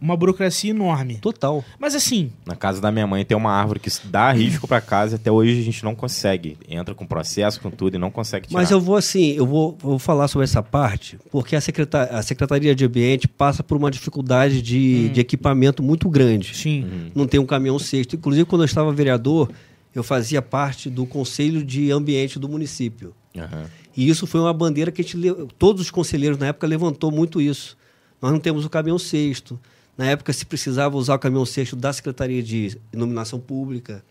[0.00, 1.16] uma burocracia enorme.
[1.18, 1.64] Total.
[1.78, 5.14] Mas assim, Na casa da minha mãe tem uma árvore que dá risco pra casa
[5.14, 6.56] e até hoje a gente não consegue.
[6.68, 8.60] Entra com processo, com tudo e não consegue tirar.
[8.60, 12.22] Mas eu vou assim, eu vou, vou falar sobre essa parte, porque a, secreta- a
[12.22, 16.54] Secretaria de Ambiente passa por uma dificuldade de, de equipamento muito grande.
[16.56, 18.16] sim, não tem um caminhão sexto.
[18.16, 19.50] Inclusive, quando eu estava vereador,
[19.94, 23.14] eu fazia parte do Conselho de Ambiente do município.
[23.36, 23.64] Aham.
[23.96, 25.18] E isso foi uma bandeira que a gente,
[25.58, 27.76] todos os conselheiros na época levantou muito isso.
[28.20, 29.58] Nós não temos o caminhão sexto.
[29.96, 34.04] Na época se precisava usar o caminhão sexto da Secretaria de Iluminação Pública.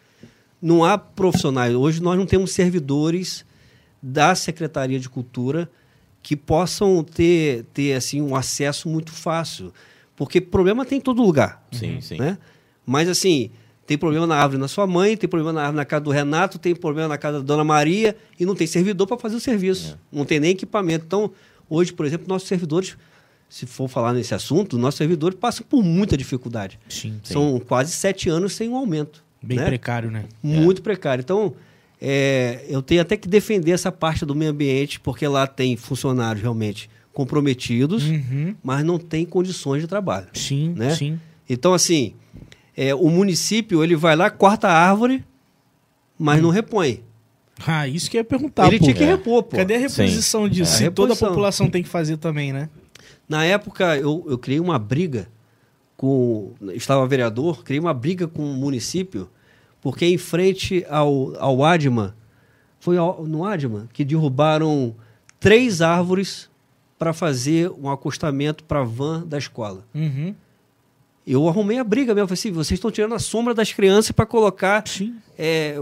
[0.62, 1.74] Não há profissionais.
[1.74, 3.46] Hoje nós não temos servidores
[4.02, 5.70] da Secretaria de Cultura
[6.22, 9.74] que possam ter, ter assim um acesso muito fácil.
[10.16, 12.18] Porque problema tem em todo lugar Sim, sim.
[12.18, 12.38] né?
[12.86, 13.52] Mas assim,
[13.86, 16.60] tem problema na árvore na sua mãe, tem problema na árvore na casa do Renato,
[16.60, 19.98] tem problema na casa da Dona Maria e não tem servidor para fazer o serviço.
[20.12, 21.06] Não tem nem equipamento.
[21.06, 21.32] Então,
[21.70, 22.98] hoje, por exemplo, nossos servidores,
[23.50, 26.80] se for falar nesse assunto, nossos servidores passam por muita dificuldade.
[26.90, 27.20] sim.
[27.24, 29.24] São quase sete anos sem um aumento.
[29.42, 29.66] Bem né?
[29.66, 30.26] precário, né?
[30.44, 31.22] Muito precário.
[31.22, 31.54] Então,
[32.02, 36.42] é, eu tenho até que defender essa parte do meio ambiente, porque lá tem funcionários
[36.42, 38.56] realmente comprometidos, Uhum.
[38.64, 40.28] mas não têm condições de trabalho.
[40.34, 40.94] Sim, Né?
[40.94, 41.20] sim.
[41.50, 42.14] Então, assim,
[42.76, 45.24] é, o município ele vai lá, corta a árvore,
[46.20, 47.02] mas não repõe.
[47.66, 48.84] Ah, isso que eu ia perguntar, ele pô.
[48.86, 49.08] tinha que É.
[49.08, 49.56] repor, pô.
[49.58, 50.74] Cadê a reposição disso?
[50.76, 51.30] É, Se toda a reposição.
[51.30, 52.70] população tem que fazer também, né?
[53.28, 55.28] Na época, eu, eu criei uma briga
[55.96, 56.54] com.
[56.74, 59.30] Estava vereador, criei uma briga com o município,
[59.82, 62.16] porque em frente ao, ao Adma,
[62.80, 64.96] foi ao- no Adma que derrubaram
[65.40, 66.50] três árvores
[66.98, 69.84] para fazer um acostamento para a van da escola.
[69.94, 70.34] Uhum.
[71.26, 72.28] Eu arrumei a briga mesmo.
[72.30, 74.82] Falei assim: vocês estão tirando a sombra das crianças para colocar
[75.38, 75.76] é,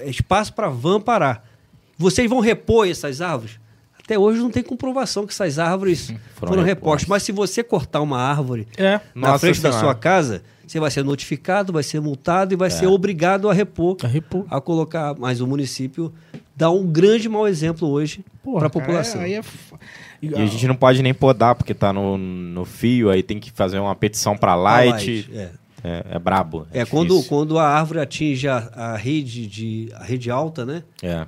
[0.00, 1.48] é, espaço para van parar.
[1.96, 3.58] Vocês vão repor essas árvores?
[4.04, 6.66] Até hoje não tem comprovação que essas árvores foram, Foram repostas.
[6.66, 7.08] repostas.
[7.08, 9.00] Mas se você cortar uma árvore É.
[9.14, 9.86] na Nossa frente da Senhora.
[9.86, 13.96] sua casa, você vai ser notificado, vai ser multado e vai ser obrigado a repor,
[14.02, 14.44] A repor.
[14.50, 15.14] a colocar.
[15.18, 16.12] Mas o município
[16.56, 19.20] dá um grande mau exemplo hoje para a cara, população.
[19.20, 19.74] é- aí é f-
[20.20, 23.50] E a gente não pode nem podar, porque tá no, no fio, aí tem que
[23.52, 25.28] fazer uma petição pra A light.
[25.32, 25.50] É,
[25.84, 26.66] É, é brabo.
[26.72, 27.28] é, quando, difícil.
[27.28, 30.82] quando a árvore atinge a, a rede de a rede alta, né?
[31.02, 31.26] É.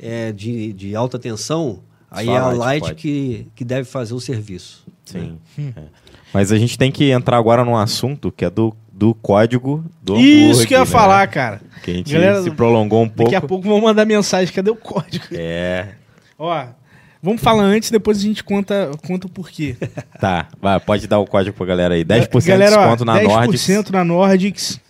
[0.00, 1.80] É, de, de alta tensão,
[2.10, 4.86] aí Só é a light que, que deve fazer o serviço.
[5.04, 5.38] Sim.
[5.58, 5.82] É.
[6.32, 10.16] Mas a gente tem que entrar agora num assunto que é do, do código do
[10.16, 10.90] Isso hambúrguer, que eu ia né?
[10.90, 11.60] falar, cara.
[11.82, 13.30] Que a gente Galera, se prolongou um pouco.
[13.30, 14.52] Daqui a pouco vão mandar mensagem.
[14.52, 15.24] Cadê o código?
[15.32, 15.94] É.
[16.38, 16.66] Ó,
[17.22, 19.76] vamos falar antes, depois a gente conta, conta o porquê.
[20.20, 22.04] Tá, vai, pode dar o código pra galera aí.
[22.04, 23.90] 10% Galera, de ó, desconto na 10% Nordics.
[23.90, 24.80] na Nordics.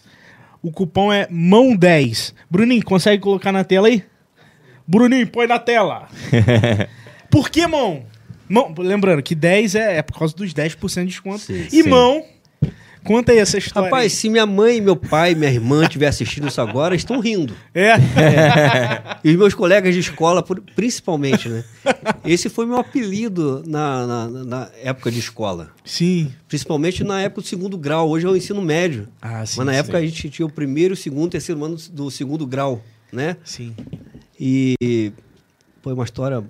[0.62, 2.32] O cupom é MÃO10.
[2.50, 4.02] Bruninho, consegue colocar na tela aí?
[4.86, 6.08] Bruninho, põe na tela.
[7.30, 8.04] Por que mão?
[8.48, 8.74] mão?
[8.78, 11.40] Lembrando que 10 é, é por causa dos 10% de desconto.
[11.40, 11.88] Sim, e sim.
[11.88, 12.24] mão,
[13.04, 13.88] conta aí essa história.
[13.88, 17.54] Rapaz, se minha mãe, meu pai, minha irmã estiver assistindo isso agora, estão rindo.
[17.74, 17.94] É.
[19.24, 20.44] E os meus colegas de escola,
[20.76, 21.64] principalmente, né?
[22.24, 25.70] Esse foi meu apelido na, na, na época de escola.
[25.84, 26.32] Sim.
[26.46, 28.08] Principalmente na época do segundo grau.
[28.08, 29.08] Hoje é o ensino médio.
[29.20, 29.56] Ah, sim.
[29.58, 29.78] Mas na sim.
[29.78, 32.80] época a gente tinha o primeiro, o segundo, o terceiro ano do segundo grau,
[33.12, 33.36] né?
[33.44, 33.74] Sim.
[34.38, 35.12] E
[35.82, 36.44] foi uma história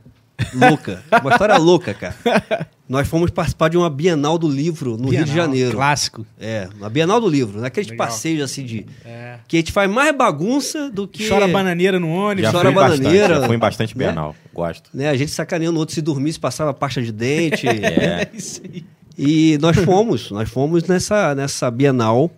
[0.54, 1.02] louca.
[1.20, 2.68] Uma história louca, cara.
[2.88, 5.72] Nós fomos participar de uma Bienal do Livro no Rio de Bienal, Janeiro.
[5.72, 6.26] Clássico.
[6.40, 8.06] É, na Bienal do Livro, naqueles Legal.
[8.06, 8.86] passeios assim de.
[9.04, 9.38] É.
[9.46, 11.28] Que a gente faz mais bagunça do que.
[11.28, 12.50] Chora bananeira no ônibus.
[12.50, 14.04] Já Chora fui bastante, bananeira, já fui em bastante né?
[14.06, 14.34] Bienal.
[14.54, 14.90] Gosto.
[14.94, 17.66] Né, a gente sacaneando o outro se dormisse, passava pasta de dente.
[17.78, 18.22] É.
[18.22, 18.84] É isso aí.
[19.16, 22.30] E nós fomos, nós fomos nessa, nessa Bienal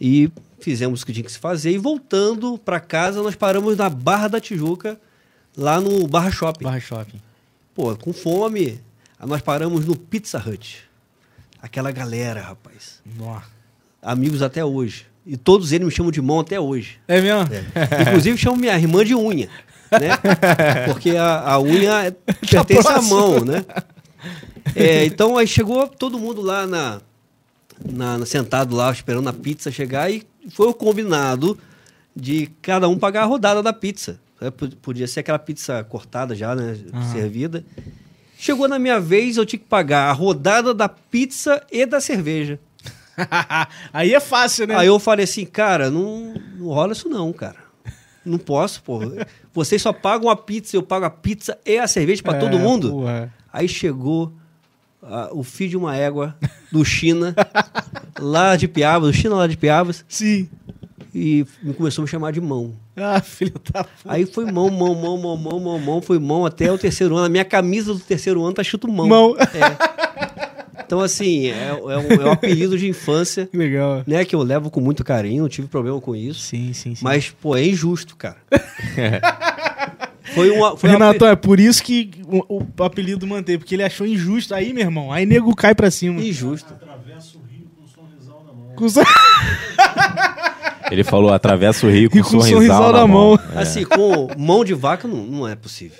[0.00, 0.30] e
[0.60, 1.72] fizemos o que tinha que se fazer.
[1.72, 4.98] E voltando para casa, nós paramos na Barra da Tijuca,
[5.56, 6.64] lá no Barra Shopping.
[6.64, 7.20] Barra Shopping.
[7.74, 8.80] Pô, com fome,
[9.24, 10.82] nós paramos no Pizza Hut.
[11.60, 13.00] Aquela galera, rapaz.
[13.18, 13.40] Nó.
[14.02, 15.06] Amigos até hoje.
[15.26, 16.98] E todos eles me chamam de mão até hoje.
[17.08, 17.48] É mesmo?
[17.54, 18.02] É.
[18.02, 19.48] Inclusive chamam minha irmã de unha,
[19.90, 20.10] né?
[20.86, 23.64] Porque a, a unha é- pertence à mão, né?
[24.76, 27.00] É, então aí chegou todo mundo lá na-
[27.84, 31.58] na- sentado lá esperando a pizza chegar e foi o combinado
[32.14, 34.20] de cada um pagar a rodada da pizza.
[34.46, 36.76] É, po- Podia ser aquela pizza cortada já, né?
[36.92, 37.12] Aham.
[37.12, 37.64] Servida.
[38.38, 42.58] Chegou na minha vez, eu tinha que pagar a rodada da pizza e da cerveja.
[43.92, 44.74] aí é fácil, né?
[44.76, 47.56] Aí eu falei assim, cara, não, não rola isso não, cara.
[48.24, 49.00] Não posso, pô.
[49.52, 52.58] Vocês só pagam a pizza, eu pago a pizza e a cerveja pra É, todo
[52.58, 52.90] mundo.
[52.90, 53.32] porra.
[53.52, 54.32] Aí chegou
[55.02, 56.34] ah, o filho de uma égua
[56.72, 57.34] do China,
[58.18, 60.48] lá de Piabas, do China lá de Piabas, Sim.
[61.14, 62.74] E me começou a me chamar de mão.
[62.96, 63.94] Ah, filho da puta.
[64.06, 67.26] Aí foi mão, mão, mão, mão, mão, mão, mão, foi mão até o terceiro ano.
[67.26, 69.06] A minha camisa do terceiro ano tá escrito mão.
[69.06, 69.36] Mão.
[70.86, 74.02] Então, assim, é, é um, é um apelido de infância, Que legal.
[74.06, 74.24] né?
[74.24, 76.40] Que eu levo com muito carinho, não tive problema com isso.
[76.40, 77.02] Sim, sim, sim.
[77.04, 78.36] Mas, pô, é injusto, cara.
[80.34, 80.76] foi uma.
[80.76, 84.54] Foi uma- Renato, é por isso que o, o apelido manteve, porque ele achou injusto.
[84.54, 86.20] Aí, meu irmão, aí nego cai pra cima.
[86.20, 86.74] Injusto.
[88.76, 89.00] Com so-
[90.90, 93.30] Ele falou, atravessa o rio com, E com um sorrisal, sorrisal na na mão.
[93.30, 93.40] mão.
[93.54, 93.62] É.
[93.62, 95.98] Assim, com mão de vaca não, não é possível.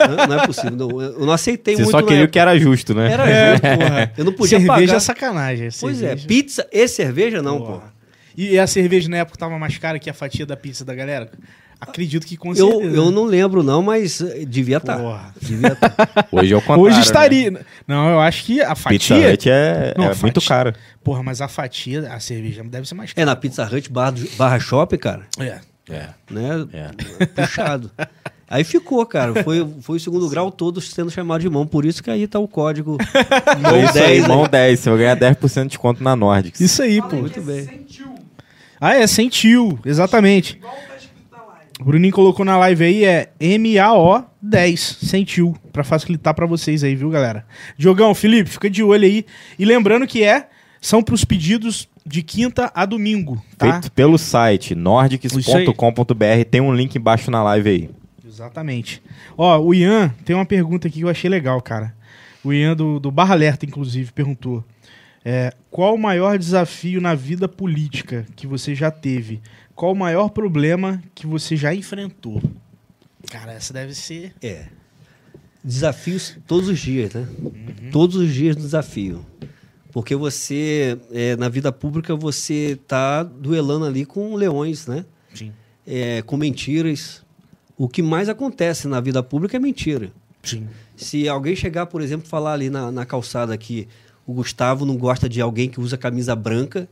[0.00, 0.70] Não, não é possível.
[0.76, 1.92] Não, eu não aceitei Você muito.
[1.92, 3.10] só na queria o que era justo, né?
[3.12, 3.62] Era É, justo.
[3.62, 4.12] porra.
[4.18, 4.96] Eu não podia cerveja pagar.
[4.96, 5.68] é sacanagem.
[5.80, 6.28] Pois é, cerveja.
[6.28, 7.64] pizza e cerveja não, pô.
[7.66, 7.92] Porra.
[8.36, 11.28] E a cerveja na época tava mais cara que a fatia da pizza da galera?
[11.80, 12.96] Acredito que com Eu, certeza.
[12.96, 14.98] eu não lembro, não, mas eh, devia estar.
[14.98, 15.32] Porra.
[15.40, 15.92] Devia tá.
[16.32, 16.82] Hoje é o contrário.
[16.84, 17.02] Hoje né?
[17.02, 17.66] estaria.
[17.86, 19.32] Não, eu acho que a Pizza fatia.
[19.32, 20.72] Hut é, Não, é fatia- muito caro.
[21.04, 23.26] Porra, mas a fatia, a cerveja deve ser mais É, cara.
[23.26, 25.60] na Pizza Hut barra, barra shopping, cara, É.
[25.88, 26.08] É.
[26.30, 26.66] né?
[26.72, 27.26] É.
[27.26, 27.90] Puxado.
[28.50, 29.44] Aí ficou, cara.
[29.44, 31.66] Foi, foi o segundo grau todo sendo chamado de mão.
[31.66, 32.96] Por isso que aí tá o código
[33.62, 34.22] mão isso aí, 10.
[34.22, 34.28] né?
[34.28, 34.80] mão 10.
[34.80, 36.60] Você vai ganhar 10% de desconto na Nordics.
[36.60, 37.16] Isso aí, pô.
[37.16, 37.86] Muito bem.
[38.80, 39.78] Ah, é, sentiu.
[39.84, 40.60] Exatamente.
[41.80, 47.08] O Bruninho colocou na live aí, é MAO10, sentiu, pra facilitar pra vocês aí, viu,
[47.08, 47.46] galera?
[47.76, 49.24] Diogão, Felipe, fica de olho aí.
[49.56, 50.48] E lembrando que é,
[50.80, 53.72] são pros pedidos de quinta a domingo, tá?
[53.72, 56.44] Feito pelo site nordics.com.br.
[56.50, 57.90] Tem um link embaixo na live aí.
[58.26, 59.00] Exatamente.
[59.36, 61.94] Ó, o Ian tem uma pergunta aqui que eu achei legal, cara.
[62.42, 64.64] O Ian do, do Barra Alerta, inclusive, perguntou.
[65.24, 69.40] É, qual o maior desafio na vida política que você já teve?
[69.78, 72.42] Qual o maior problema que você já enfrentou?
[73.30, 74.34] Cara, essa deve ser.
[74.42, 74.66] É.
[75.62, 77.28] Desafios todos os dias, né?
[77.38, 77.90] Uhum.
[77.92, 79.24] Todos os dias desafio.
[79.92, 85.04] Porque você, é, na vida pública, você tá duelando ali com leões, né?
[85.32, 85.52] Sim.
[85.86, 87.24] É, com mentiras.
[87.76, 90.10] O que mais acontece na vida pública é mentira.
[90.42, 90.66] Sim.
[90.96, 93.86] Se alguém chegar, por exemplo, falar ali na, na calçada que
[94.26, 96.88] o Gustavo não gosta de alguém que usa camisa branca,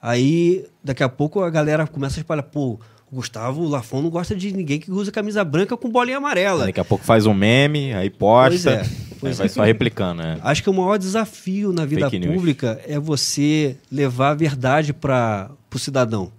[0.00, 2.78] aí daqui a pouco a galera começa a espalhar, pô,
[3.10, 6.66] o Gustavo Lafon não gosta de ninguém que usa camisa branca com bolinha amarela.
[6.66, 8.48] Daqui a pouco faz um meme, aí posta.
[8.50, 8.80] Pois é.
[8.80, 9.50] aí Pois vai é.
[9.50, 10.38] só replicando, né?
[10.42, 12.34] Acho que o maior desafio na vida Fake news.
[12.34, 16.32] pública é você levar a verdade para o cidadão.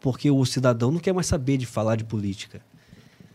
[0.00, 2.60] Porque o cidadão não quer mais saber de falar de política.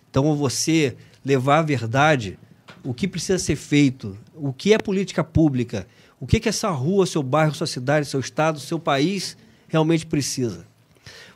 [0.09, 2.37] Então, você levar a verdade,
[2.83, 5.87] o que precisa ser feito, o que é política pública,
[6.19, 9.37] o que, que essa rua, seu bairro, sua cidade, seu estado, seu país
[9.67, 10.65] realmente precisa.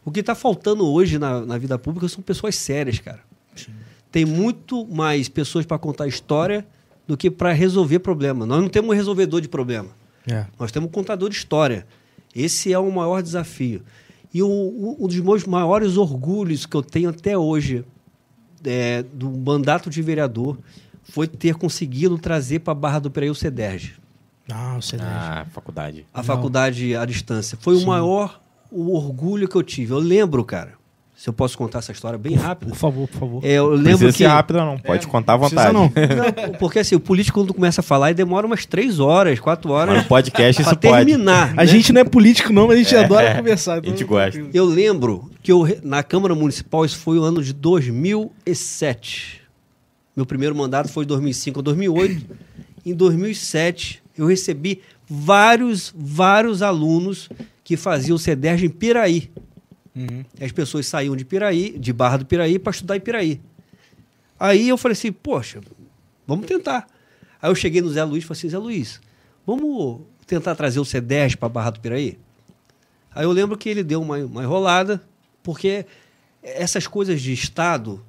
[0.05, 3.19] O que está faltando hoje na, na vida pública são pessoas sérias, cara.
[4.11, 6.65] Tem muito mais pessoas para contar história
[7.07, 8.45] do que para resolver problema.
[8.45, 9.89] Nós não temos um resolvedor de problema.
[10.27, 10.45] É.
[10.59, 11.85] Nós temos um contador de história.
[12.35, 13.81] Esse é o maior desafio.
[14.33, 17.83] E o- o- um dos meus maiores orgulhos que eu tenho até hoje
[18.63, 20.57] é, do mandato de vereador
[21.03, 23.93] foi ter conseguido trazer para Barra do Piraí o CEDERJ,
[24.51, 25.03] Ah, o CD.
[25.05, 26.05] Ah, faculdade.
[26.13, 26.23] a Não.
[26.23, 27.57] faculdade à distância.
[27.61, 27.83] Foi Sim.
[27.83, 28.39] o maior
[28.71, 29.93] o orgulho que eu tive.
[29.93, 30.73] Eu lembro, cara,
[31.15, 32.69] se eu posso contar essa história bem rápido.
[32.69, 33.45] Por favor, por favor.
[33.45, 34.77] É, eu Não lembro precisa que ser rápido, não.
[34.79, 35.73] Pode É, contar à não precisa vontade.
[35.73, 36.47] não.
[36.49, 39.71] Não, porque assim, o político quando começa a falar, ele demora umas três horas, quatro
[39.71, 41.05] horas Mas no podcast para isso pode.
[41.05, 41.51] terminar.
[41.51, 41.65] A né?
[41.67, 43.73] gente não é político, não, mas a gente adora conversar.
[43.73, 44.31] a então gente tá gosta.
[44.31, 44.51] tranquilo.
[44.53, 47.53] Eu lembro que eu, na Câmara Municipal, isso foi o ano de
[48.45, 49.41] 2007.
[50.15, 52.25] Meu primeiro mandato foi em 2005 a 2008.
[52.85, 57.29] Em 2007, eu recebi vários, vários alunos
[57.63, 59.31] que faziam o CEDERJ em Piraí.
[59.95, 60.25] Uhum.
[60.39, 63.41] As pessoas saíam de Piraí, de Barra do Piraí, para estudar em Piraí.
[64.39, 65.61] Aí eu falei assim, poxa,
[66.27, 66.87] vamos tentar.
[67.41, 69.01] Aí eu cheguei no Zé Luiz e falei assim, Zé Luiz,
[69.45, 72.17] vamos tentar trazer o C10 para Barra do Piraí?
[73.13, 75.01] Aí eu lembro que ele deu uma, uma enrolada,
[75.41, 75.85] porque
[76.43, 78.03] essas coisas de Estado,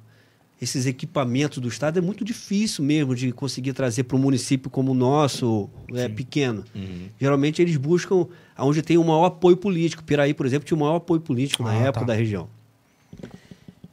[0.61, 4.91] esses equipamentos do Estado, é muito difícil mesmo de conseguir trazer para um município como
[4.91, 6.63] o nosso, é, pequeno.
[6.75, 7.07] Uhum.
[7.19, 10.03] Geralmente eles buscam onde tem o maior apoio político.
[10.03, 12.05] Piraí, por exemplo, tinha o maior apoio político na Ah, época tá.
[12.07, 12.47] da região.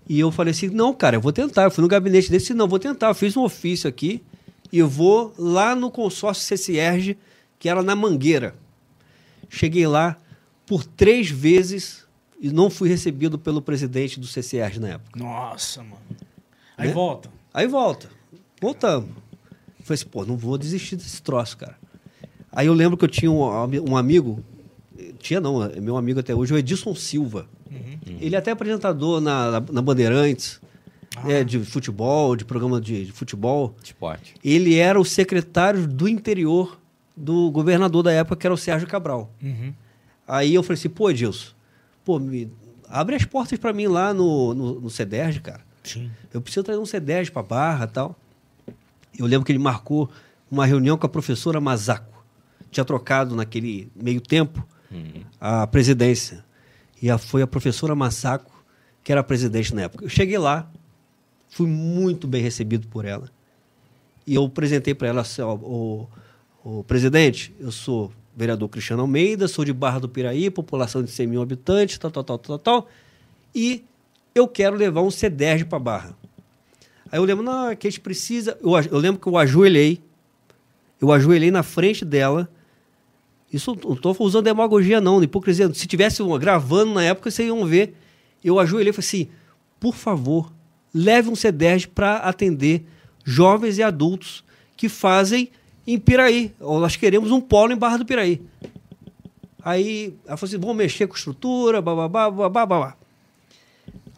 [0.06, 1.64] E eu falei assim, não, cara, eu vou tentar.
[1.64, 3.08] Eu fui no gabinete desse, não, vou tentar.
[3.08, 4.22] Eu fiz um ofício aqui
[4.70, 7.16] e eu vou lá no consórcio CCERG,
[7.58, 8.54] que era na Mangueira.
[9.48, 10.16] Cheguei lá
[10.66, 12.04] por três vezes
[12.38, 15.18] e não fui recebido pelo presidente do CCERG na época.
[15.18, 15.96] Nossa, mano.
[16.78, 16.94] Aí Né?
[16.94, 17.30] volta.
[17.52, 18.08] Aí volta.
[18.60, 19.10] Voltamos.
[19.82, 21.76] Falei assim, pô, não vou desistir desse troço, cara.
[22.52, 23.42] Aí eu lembro que eu tinha um,
[23.90, 24.42] um amigo,
[25.18, 27.46] tinha não, é meu amigo até hoje, o Edilson Silva.
[28.20, 30.60] Ele é até apresentador na, na, Bandeirantes,
[31.26, 33.74] é, de futebol, de programa de, de futebol.
[33.82, 34.34] Esporte.
[34.42, 36.78] Ele era o secretário do interior
[37.16, 39.30] do governador da época, que era o Sérgio Cabral.
[39.42, 39.72] Uhum.
[40.26, 41.52] Aí eu falei assim, pô, Edilson,
[42.04, 42.50] pô, me,
[42.88, 45.67] abre as portas pra mim lá no, no, no CEDERJ, cara.
[45.88, 46.10] Sim.
[46.32, 48.16] Eu preciso trazer um C10 para Barra e tal.
[49.18, 50.08] Eu lembro que ele marcou
[50.50, 52.24] uma reunião com a professora Mazaco.
[52.70, 55.22] Tinha trocado naquele meio tempo Uhum.
[55.40, 56.44] a presidência.
[57.00, 58.56] E a- foi a professora Massaco
[59.04, 60.04] que era a presidente na época.
[60.04, 60.70] Eu cheguei lá,
[61.48, 63.30] fui muito bem recebido por ela.
[64.26, 66.06] E eu apresentei para ela assim, ó, o,
[66.62, 71.26] o presidente, eu sou vereador Cristiano Almeida, sou de Barra do Piraí, população de 100
[71.26, 72.88] mil habitantes, tal, tal, tal, tal, tal.
[73.54, 73.84] E
[74.34, 76.16] eu quero levar um C10 para Barra.
[77.10, 78.58] Aí eu lembro, não, que a gente precisa.
[78.62, 80.00] Eu, eu lembro que eu ajoelhei,
[81.00, 82.48] eu ajoelhei na frente dela.
[83.52, 85.72] Isso não estou usando demagogia, não, hipocrisia.
[85.72, 87.94] Se tivesse uma gravando na época, vocês iam ver.
[88.44, 89.28] Eu ajoelhei e falei assim:
[89.80, 90.52] por favor,
[90.92, 92.84] leve um C10 para atender
[93.24, 94.44] jovens e adultos
[94.76, 95.50] que fazem
[95.86, 96.54] em Piraí.
[96.60, 98.42] Nós queremos um polo em Barra do Piraí.
[99.62, 102.97] Aí ela falou assim: vamos mexer com estrutura, bababá, babá, babá.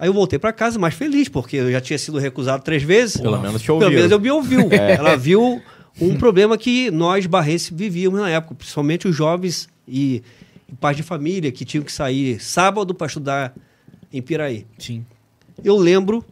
[0.00, 3.18] Aí eu voltei para casa mais feliz, porque eu já tinha sido recusado três vezes.
[3.18, 3.94] Pelo menos te Pelo ouviram.
[3.96, 4.66] menos eu me ouviu.
[4.72, 5.60] Ela viu
[6.00, 10.22] um problema que nós barrenses vivíamos na época, principalmente os jovens e,
[10.66, 13.54] e pais de família que tinham que sair sábado para estudar
[14.10, 14.66] em Piraí.
[14.78, 15.04] Sim.
[15.62, 16.24] Eu lembro,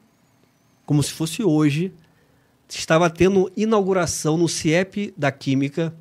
[0.87, 1.93] como se fosse hoje,
[2.71, 5.95] estava tendo inauguração no CIEP da Química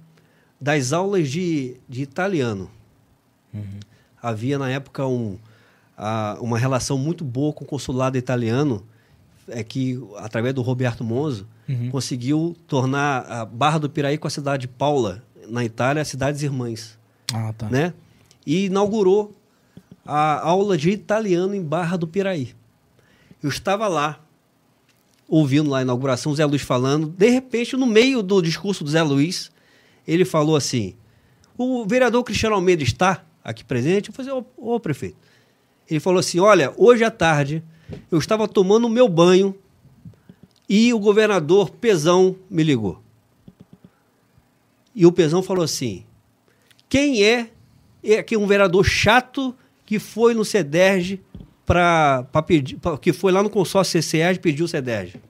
[0.59, 2.72] das aulas de, de italiano.
[3.53, 3.80] Uhum.
[4.22, 5.38] Havia, na época, um,
[5.98, 8.86] a, uma relação muito boa com o consulado italiano,
[9.48, 11.89] é que, através do Roberto Monzo, uhum.
[11.89, 17.00] conseguiu tornar a Barra do Piraí com a cidade de Paula, na Itália, cidades irmãs.
[17.34, 17.70] Ah, tá.
[17.70, 17.93] Né?
[18.45, 19.36] E inaugurou
[20.06, 22.54] a aula de italiano em Barra do Piraí.
[23.41, 24.20] Eu estava lá,
[25.28, 27.08] ouvindo lá a inauguração, o Zé Luiz falando.
[27.08, 29.52] De repente, no meio do discurso do Zé Luiz,
[30.08, 30.95] ele falou assim:
[31.58, 34.10] o vereador Cristiano Almeida está aqui presente?
[34.10, 35.18] Eu falei, ô, ô prefeito.
[35.89, 37.63] Ele falou assim: olha, hoje à tarde
[38.11, 39.55] eu estava tomando o meu banho
[40.67, 43.01] e o governador Pezão me ligou.
[44.93, 46.03] E o Pezão falou assim:
[46.89, 47.49] quem é,
[48.03, 51.21] é um vereador chato que foi no CEDERJ
[51.65, 55.21] para pedir, pra, que foi lá no consórcio CCE e pediu o CEDERJ.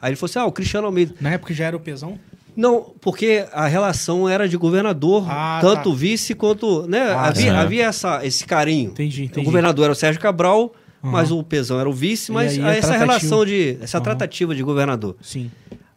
[0.00, 1.14] Aí ele falou assim: ah, o Cristiano Almeida.
[1.20, 2.18] Na época já era o Pezão?
[2.56, 5.96] Não, porque a relação era de governador, ah, tanto tá.
[5.96, 6.86] vice quanto.
[6.86, 7.00] Né?
[7.10, 8.90] Ah, havia, havia essa, esse carinho.
[8.90, 9.40] Entendi, entendi.
[9.40, 10.72] O governador era o Sérgio Cabral,
[11.02, 11.10] uhum.
[11.10, 13.78] mas o Pezão era o vice, mas essa relação de.
[13.80, 14.04] essa uhum.
[14.04, 15.16] tratativa de governador.
[15.20, 15.50] Sim.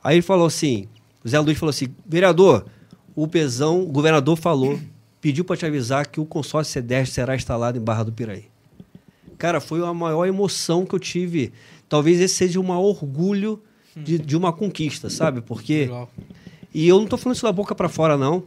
[0.03, 0.87] Aí ele falou assim:
[1.23, 2.65] o Zé Luiz falou assim: vereador,
[3.15, 4.79] o Pezão, o governador falou,
[5.21, 8.45] pediu para te avisar que o consórcio C10 será instalado em Barra do Piraí.
[9.37, 11.51] Cara, foi a maior emoção que eu tive.
[11.89, 13.61] Talvez esse seja o maior orgulho
[13.95, 15.41] de, de uma conquista, sabe?
[15.41, 15.81] Porque.
[15.81, 16.09] Legal.
[16.73, 18.43] E eu não estou falando isso da boca para fora, não.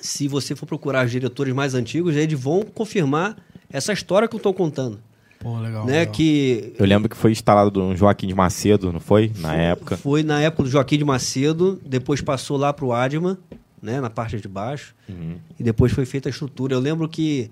[0.00, 3.36] Se você for procurar os diretores mais antigos, eles vão confirmar
[3.70, 5.00] essa história que eu estou contando.
[5.38, 6.00] Pô, legal, né?
[6.00, 6.14] legal.
[6.14, 6.74] Que...
[6.78, 9.32] Eu lembro que foi instalado no Joaquim de Macedo, não foi?
[9.38, 9.96] Na foi, época.
[9.96, 13.36] Foi na época do Joaquim de Macedo, depois passou lá para o Adman,
[13.82, 14.00] né?
[14.00, 15.36] na parte de baixo, uhum.
[15.58, 16.74] e depois foi feita a estrutura.
[16.74, 17.50] Eu lembro que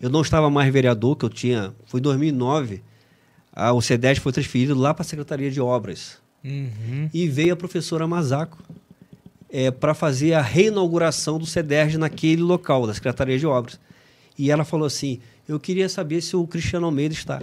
[0.00, 1.74] eu não estava mais vereador, que eu tinha.
[1.86, 2.82] Foi em 2009.
[3.52, 6.18] A, o C10 foi transferido lá para a Secretaria de Obras.
[6.44, 7.10] Uhum.
[7.12, 8.58] E veio a professora Mazaco
[9.50, 13.78] é, para fazer a reinauguração do CEDERJ naquele local, da Secretaria de Obras.
[14.38, 17.42] E ela falou assim: Eu queria saber se o Cristiano Almeida está.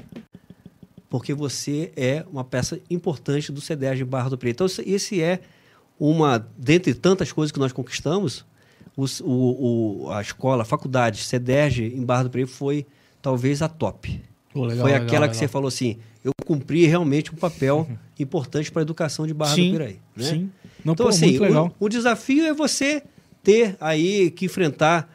[1.10, 4.64] Porque você é uma peça importante do CEDERJ Barra do Preto.
[4.64, 5.42] Então, esse é
[6.00, 8.44] uma, dentre tantas coisas que nós conquistamos,
[8.98, 12.86] o, o, a escola, a faculdade, CEDERJ em Barra do Preto foi
[13.22, 14.22] talvez a top.
[14.54, 15.30] Oh, legal, foi legal, aquela legal.
[15.30, 17.88] que você falou assim, eu cumpri realmente um papel
[18.20, 20.00] importante para a educação de Barra sim, do Piraí.
[20.16, 20.24] Né?
[20.24, 20.52] Sim.
[20.84, 23.04] Não, então, pô, assim, o, o, desafio é você
[23.42, 25.10] ter aí que enfrentar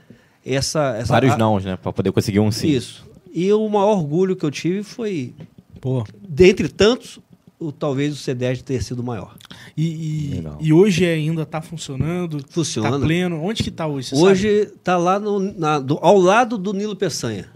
[0.45, 0.97] essa...
[0.97, 1.37] essa Vários a...
[1.37, 1.77] nãos, né?
[1.77, 2.69] Para poder conseguir um sim.
[2.69, 3.07] Isso.
[3.33, 5.35] E o maior orgulho que eu tive foi,
[5.81, 6.05] pô.
[6.27, 7.21] dentre tantos,
[7.59, 9.37] o, talvez o C10 ter sido maior.
[9.77, 12.45] E, e, e hoje ainda está funcionando?
[12.49, 12.89] Funciona.
[12.89, 13.43] Está pleno?
[13.43, 14.15] Onde que está hoje?
[14.15, 17.47] hoje está lá no, na, do, ao lado do Nilo Peçanha.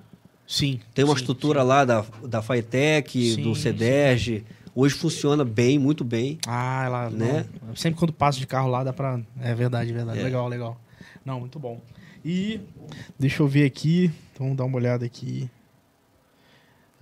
[0.46, 0.80] Sim.
[0.92, 1.66] Tem uma sim, estrutura sim.
[1.66, 4.44] lá da, da Faetec, do CEDERJ.
[4.74, 6.38] Hoje funciona bem, muito bem.
[6.46, 7.46] Ah, lá, né?
[7.62, 7.76] Não.
[7.76, 9.20] Sempre quando passo de carro lá dá pra.
[9.40, 10.18] É verdade, é verdade.
[10.18, 10.22] É.
[10.22, 10.80] Legal, legal.
[11.24, 11.80] Não, muito bom.
[12.24, 12.60] E
[13.18, 14.10] deixa eu ver aqui.
[14.32, 15.50] Então, vamos dar uma olhada aqui.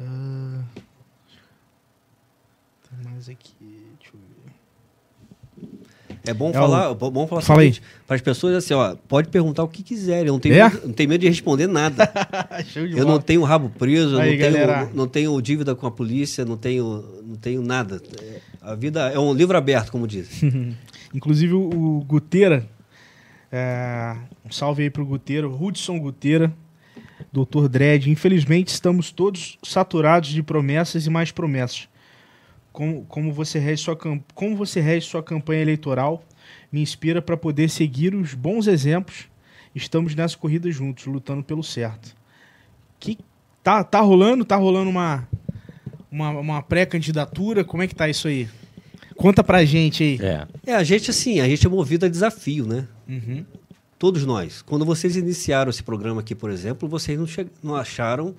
[0.01, 0.65] Uh...
[2.89, 3.90] Tem mais aqui.
[6.25, 6.95] É bom é falar, o...
[6.95, 7.63] bom falar Fala
[8.07, 10.69] para as pessoas assim, ó, pode perguntar o que quiserem, eu não tenho, é?
[10.69, 12.11] medo, não tenho medo de responder nada.
[12.73, 16.45] de eu não tenho rabo preso, Aí, não, tenho, não tenho dívida com a polícia,
[16.45, 18.03] não tenho, não tenho nada.
[18.61, 20.43] A vida é um livro aberto, como diz.
[21.15, 22.69] Inclusive o Guteira,
[23.51, 24.15] é,
[24.45, 26.53] um salve aí pro Guteira, Hudson Guteira,
[27.33, 28.09] Doutor Dredd.
[28.09, 31.90] Infelizmente estamos todos saturados de promessas e mais promessas
[32.73, 33.97] como, como, você rege sua,
[34.35, 36.25] como você rege sua campanha eleitoral
[36.71, 39.29] me inspira para poder seguir os bons exemplos.
[39.75, 42.15] Estamos nessa corrida juntos, lutando pelo certo.
[42.99, 43.19] Que
[43.63, 44.45] tá, tá rolando?
[44.45, 45.29] Tá rolando uma,
[46.11, 47.65] uma, uma pré-candidatura?
[47.65, 48.49] Como é que tá isso aí?
[49.17, 50.19] Conta pra gente aí.
[50.21, 50.47] É.
[50.73, 52.89] é, a gente assim, a gente é movido a desafio, né?
[53.09, 53.45] Uhum.
[53.99, 54.63] Todos nós.
[54.63, 57.27] Quando vocês iniciaram esse programa aqui, por exemplo, vocês não,
[57.63, 58.35] não acharam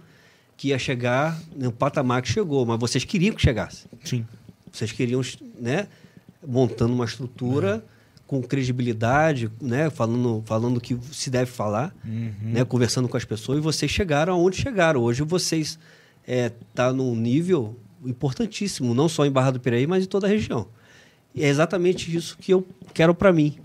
[0.62, 3.88] que ia chegar no patamar que chegou, mas vocês queriam que chegasse.
[4.06, 4.24] Sim.
[4.72, 5.20] Vocês queriam,
[5.60, 5.88] né,
[6.48, 8.22] montando uma estrutura é.
[8.28, 12.52] com credibilidade, né, falando, falando o que se deve falar, uhum.
[12.52, 15.02] né, conversando com as pessoas, e vocês chegaram aonde chegaram.
[15.02, 15.80] Hoje vocês
[16.28, 17.76] é, tá num nível
[18.06, 20.68] importantíssimo, não só em Barra do Piraí, mas em toda a região.
[21.34, 23.58] E é exatamente isso que eu quero para mim.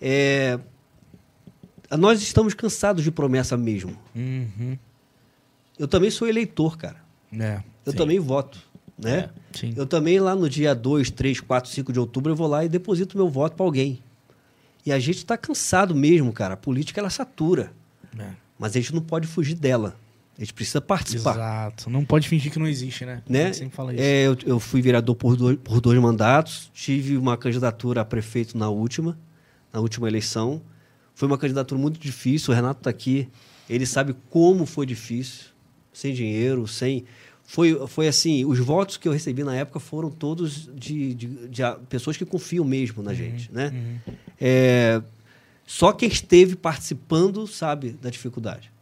[0.00, 0.56] É,
[1.98, 3.98] nós estamos cansados de promessa mesmo.
[4.14, 4.78] Uhum.
[5.78, 6.96] Eu também sou eleitor, cara.
[7.32, 7.98] É, eu sim.
[7.98, 8.58] também voto.
[8.96, 9.28] Né?
[9.62, 12.64] É, eu também lá no dia 2, 3, 4, 5 de outubro eu vou lá
[12.64, 14.00] e deposito meu voto para alguém.
[14.86, 16.54] E a gente está cansado mesmo, cara.
[16.54, 17.72] A política ela satura.
[18.18, 18.28] É.
[18.58, 19.96] Mas a gente não pode fugir dela.
[20.36, 21.34] A gente precisa participar.
[21.34, 21.88] Exato.
[21.88, 23.22] Não pode fingir que não existe, né?
[23.28, 23.52] né?
[23.52, 24.02] Sempre fala isso.
[24.02, 28.58] É, eu, eu fui vereador por dois, por dois mandatos, tive uma candidatura a prefeito
[28.58, 29.16] na última,
[29.72, 30.60] na última eleição.
[31.14, 33.28] Foi uma candidatura muito difícil, o Renato está aqui,
[33.70, 35.46] ele sabe como foi difícil,
[35.94, 37.04] sem dinheiro, sem...
[37.46, 41.62] Foi, foi assim, os votos que eu recebi na época foram todos de, de, de
[41.90, 43.70] pessoas que confiam mesmo na gente, né?
[43.72, 44.14] Uhum.
[44.40, 45.02] É,
[45.66, 48.72] só quem esteve participando sabe da dificuldade.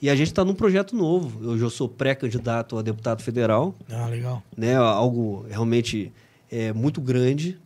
[0.00, 1.44] E a gente está num projeto novo.
[1.44, 4.44] Eu já sou pré-candidato a deputado federal, Ah, legal.
[4.56, 4.76] né?
[4.76, 6.12] Algo realmente
[6.50, 7.58] é, muito grande.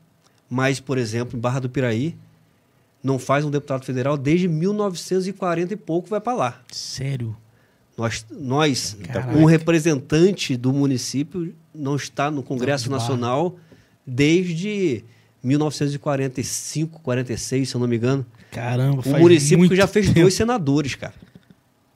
[0.48, 2.16] Mas, por exemplo, em Barra do Piraí,
[3.02, 6.60] não faz um deputado federal desde 1940 e pouco vai para lá.
[6.70, 7.36] Sério?
[7.96, 9.36] Nós, nós Caraca.
[9.36, 13.00] um representante do município, não está no Congresso de Barra.
[13.00, 13.56] Nacional
[14.06, 15.04] desde
[15.42, 18.24] 1945, 46, se eu não me engano.
[18.50, 21.14] Caramba, O município muito que já fez dois senadores, cara.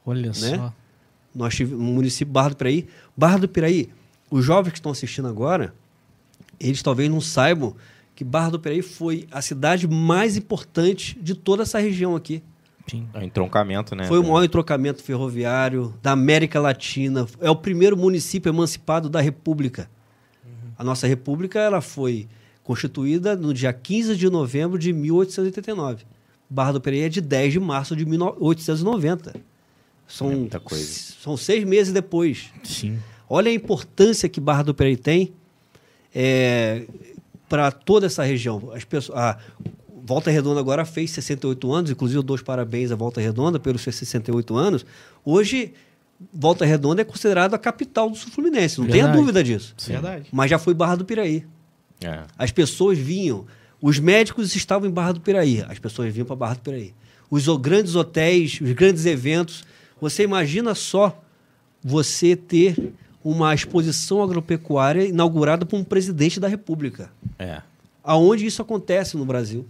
[0.04, 0.72] Olha só.
[1.34, 2.86] Nós tivemos no município Barra do Piraí.
[3.16, 3.90] Barra do Piraí,
[4.30, 5.74] os jovens que estão assistindo agora,
[6.58, 7.74] eles talvez não saibam
[8.14, 12.42] que Barra do Piraí foi a cidade mais importante de toda essa região aqui.
[12.86, 13.08] Sim.
[13.14, 14.06] É um entroncamento, né?
[14.06, 17.26] Foi o maior entrocamento ferroviário da América Latina.
[17.40, 19.90] É o primeiro município emancipado da República.
[20.78, 22.28] A nossa República ela foi
[22.62, 26.04] constituída no dia 15 de novembro de 1889.
[26.48, 29.34] Barra do Piraí é de 10 de março de 1890.
[30.06, 30.84] São, É muita coisa.
[31.20, 32.50] são seis meses depois.
[32.62, 32.98] Sim.
[33.28, 35.32] Olha a importância que Barra do Piraí tem
[37.48, 38.70] para toda essa região.
[38.72, 39.38] As pessoas, a
[40.06, 43.82] Volta Redonda agora fez 68 anos, inclusive eu dou os parabéns à Volta Redonda pelos
[43.82, 44.86] seus 68 anos.
[45.24, 45.74] Hoje,
[46.32, 49.18] Volta Redonda é considerada a capital do Sul Fluminense, não tenha Verdade.
[49.18, 49.74] dúvida disso.
[49.84, 50.28] Verdade.
[50.30, 51.44] Mas já foi Barra do Piraí.
[52.00, 52.20] É.
[52.38, 53.46] As pessoas vinham,
[53.82, 56.94] os médicos estavam em Barra do Piraí, as pessoas vinham para Barra do Piraí.
[57.28, 59.64] Os grandes hotéis, os grandes eventos.
[60.00, 61.20] Você imagina só
[61.82, 62.92] você ter
[63.24, 67.10] uma exposição agropecuária inaugurada por um presidente da República.
[67.40, 67.60] É.
[68.04, 69.66] Aonde isso acontece no Brasil?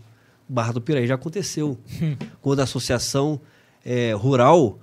[0.49, 1.79] Barra do Piraí já aconteceu.
[2.41, 3.41] Quando a associação
[3.85, 4.79] eh, rural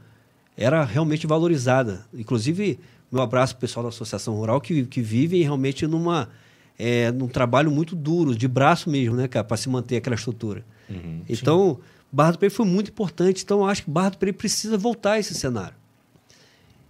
[0.57, 2.05] era realmente valorizada.
[2.13, 2.79] Inclusive,
[3.11, 6.29] meu abraço pro pessoal da associação rural que, que vive realmente numa,
[6.77, 10.65] eh, num trabalho muito duro, de braço mesmo, né, cara, para se manter aquela estrutura.
[10.89, 11.21] Uhum.
[11.27, 11.79] Então,
[12.11, 13.43] Barra do Piraí foi muito importante.
[13.43, 15.75] Então, acho que Barra do Piraí precisa voltar a esse cenário.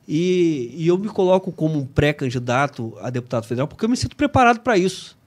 [0.08, 4.16] E, e eu me coloco como um pré-candidato a deputado federal porque eu me sinto
[4.16, 5.18] preparado para isso.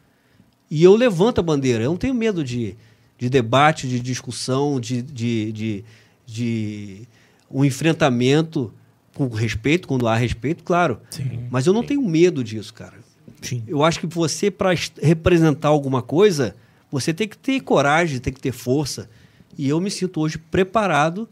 [0.71, 1.85] E eu levanto a bandeira.
[1.85, 2.77] Eu não tenho medo de,
[3.19, 5.85] de debate, de discussão, de, de, de,
[6.27, 7.09] de
[7.51, 8.73] um enfrentamento
[9.15, 11.01] com respeito, quando há respeito, claro.
[11.11, 11.47] Sim.
[11.51, 12.95] Mas eu não tenho medo disso, cara.
[13.41, 13.63] Sim.
[13.67, 14.71] Eu acho que você, para
[15.01, 16.55] representar alguma coisa,
[16.91, 19.09] você tem que ter coragem, tem que ter força.
[19.57, 21.29] E eu me sinto hoje preparado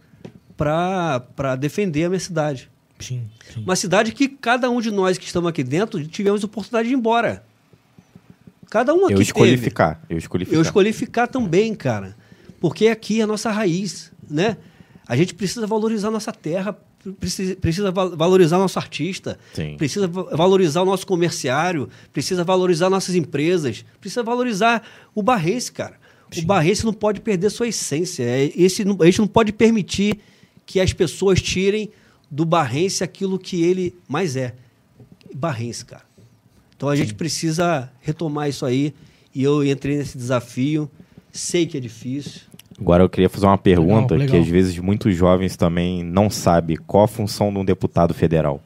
[0.56, 2.70] para defender a minha cidade.
[2.98, 3.24] Sim.
[3.52, 3.62] Sim.
[3.62, 6.94] Uma cidade que cada um de nós que estamos aqui dentro tivemos a oportunidade de
[6.94, 7.44] ir embora.
[8.70, 9.64] Cada um aqui Eu escolhi teve.
[9.64, 10.02] ficar.
[10.08, 10.56] Eu escolhi ficar.
[10.56, 12.16] Eu escolhi ficar também, cara.
[12.60, 14.56] Porque aqui é a nossa raiz, né?
[15.06, 16.76] A gente precisa valorizar nossa terra,
[17.20, 19.76] precisa, precisa val- valorizar nosso artista, Sim.
[19.76, 24.82] precisa va- valorizar o nosso comerciário, precisa valorizar nossas empresas, precisa valorizar
[25.14, 25.96] o barrense, cara.
[26.36, 28.22] O barrense não pode perder sua essência.
[28.24, 30.18] É, Esse, a gente não pode permitir
[30.66, 31.90] que as pessoas tirem
[32.30, 34.54] do barrense aquilo que ele mais é.
[35.34, 36.02] Barrense, cara.
[36.84, 38.92] Então a gente precisa retomar isso aí.
[39.34, 40.90] E eu entrei nesse desafio.
[41.32, 42.42] Sei que é difícil.
[42.78, 44.40] Agora eu queria fazer uma pergunta Legal, que legal.
[44.42, 48.62] às vezes muitos jovens também não sabem qual a função de um deputado federal.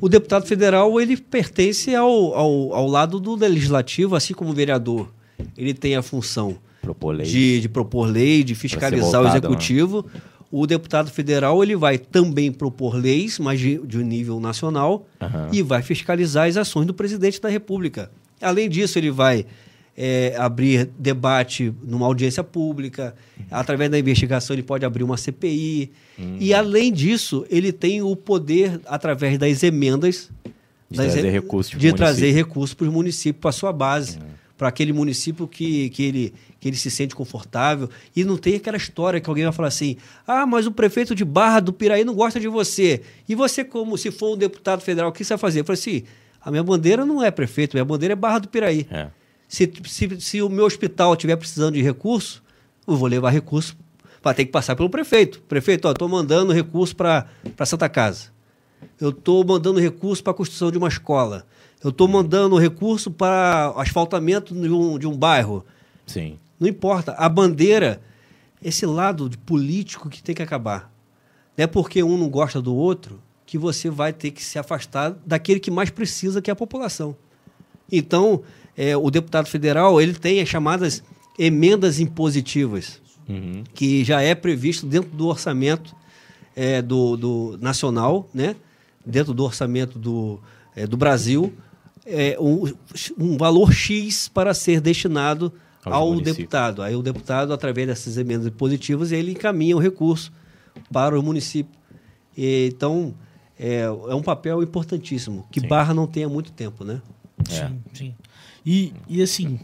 [0.00, 5.12] O deputado federal ele pertence ao, ao, ao lado do legislativo, assim como o vereador.
[5.58, 7.26] Ele tem a função Propor lei.
[7.26, 10.04] de, de propor lei, de fiscalizar o votado, né?
[10.52, 15.48] O deputado federal ele vai também propor leis, mas de, de um nível nacional, Aham.
[15.52, 18.10] e vai fiscalizar as ações do presidente da República.
[18.40, 19.46] Além disso, ele vai
[19.96, 23.14] é, abrir debate numa audiência pública,
[23.50, 25.90] através da investigação, ele pode abrir uma CPI.
[26.18, 26.36] Hum.
[26.40, 30.30] E, além disso, ele tem o poder, através das emendas,
[30.90, 31.12] De das
[31.94, 34.18] trazer e- recursos para os municípios, para a sua base,
[34.60, 37.88] para aquele município que, que, ele, que ele se sente confortável.
[38.14, 39.96] E não tem aquela história que alguém vai falar assim:
[40.26, 43.00] ah, mas o prefeito de Barra do Piraí não gosta de você.
[43.26, 45.60] E você, como se for um deputado federal, o que você vai fazer?
[45.60, 46.02] Eu falei assim:
[46.42, 48.86] a minha bandeira não é prefeito, minha bandeira é Barra do Piraí.
[48.90, 49.08] É.
[49.48, 52.42] Se, se, se o meu hospital estiver precisando de recurso,
[52.86, 53.74] eu vou levar recurso.
[54.22, 55.40] Vai ter que passar pelo prefeito.
[55.48, 57.24] Prefeito, ó, estou mandando recurso para
[57.64, 58.26] Santa Casa.
[59.00, 61.46] Eu estou mandando recurso para a construção de uma escola.
[61.82, 65.64] Eu estou mandando recurso para asfaltamento de um, de um bairro.
[66.06, 66.38] Sim.
[66.58, 67.12] Não importa.
[67.12, 68.02] A bandeira,
[68.62, 70.92] esse lado de político que tem que acabar.
[71.56, 75.16] Não é porque um não gosta do outro que você vai ter que se afastar
[75.26, 77.16] daquele que mais precisa, que é a população.
[77.90, 78.42] Então,
[78.76, 81.02] é, o deputado federal ele tem as chamadas
[81.38, 83.64] emendas impositivas, uhum.
[83.74, 85.96] que já é previsto dentro do orçamento
[86.54, 88.54] é, do, do, nacional, né?
[89.04, 90.38] dentro do orçamento do,
[90.76, 91.52] é, do Brasil,
[92.06, 92.64] é, um,
[93.18, 95.52] um, valor X para ser destinado
[95.84, 96.82] ao, ao deputado.
[96.82, 100.32] Aí o deputado, através dessas emendas impositivas, ele encaminha o recurso
[100.92, 101.78] para o município.
[102.36, 103.14] E, então,
[103.58, 105.68] é, é, um papel importantíssimo, que sim.
[105.68, 107.02] Barra não tenha muito tempo, né?
[107.50, 107.68] É.
[107.68, 108.14] Sim, sim.
[108.64, 109.58] E, e assim,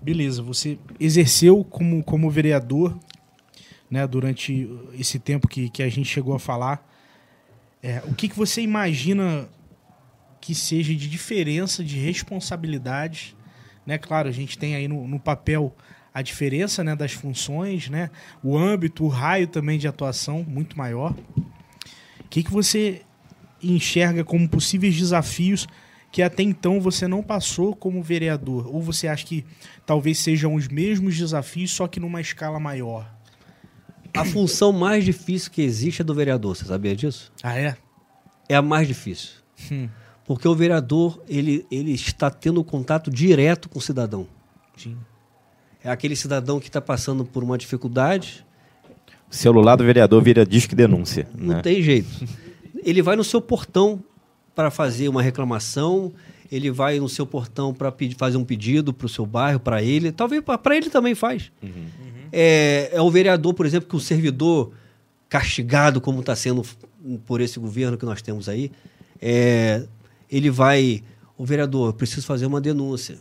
[0.00, 2.96] beleza, você exerceu como, como vereador
[3.90, 6.86] né, durante esse tempo que, que a gente chegou a falar.
[7.82, 9.48] É, o que, que você imagina
[10.40, 13.36] que seja de diferença de responsabilidade?
[13.86, 13.98] Né?
[13.98, 15.74] Claro, a gente tem aí no, no papel
[16.12, 18.10] a diferença né, das funções, né?
[18.42, 21.14] o âmbito, o raio também de atuação muito maior.
[22.20, 23.02] O que, que você
[23.62, 25.66] enxerga como possíveis desafios
[26.12, 28.66] que até então você não passou como vereador?
[28.74, 29.44] Ou você acha que
[29.86, 33.08] talvez sejam os mesmos desafios, só que numa escala maior?
[34.14, 37.32] A função mais difícil que existe é do vereador, você sabia disso?
[37.42, 37.76] Ah, é?
[38.48, 39.30] É a mais difícil.
[39.70, 39.88] Hum.
[40.26, 44.26] Porque o vereador, ele, ele está tendo contato direto com o cidadão.
[44.76, 44.96] Sim.
[45.82, 48.44] É aquele cidadão que está passando por uma dificuldade.
[49.30, 51.28] O celular do vereador vira disco denúncia.
[51.36, 51.62] Não né?
[51.62, 52.08] tem jeito.
[52.84, 54.02] Ele vai no seu portão
[54.54, 56.12] para fazer uma reclamação,
[56.50, 60.12] ele vai no seu portão para fazer um pedido para o seu bairro, para ele.
[60.12, 61.50] Talvez para ele também faz.
[61.62, 61.68] Uhum.
[61.70, 62.28] Uhum.
[62.32, 64.72] É, é o vereador, por exemplo, que o servidor
[65.28, 66.62] castigado, como está sendo
[67.24, 68.70] por esse governo que nós temos aí,
[69.22, 69.84] é,
[70.30, 71.02] ele vai.
[71.36, 73.18] O vereador, eu preciso fazer uma denúncia.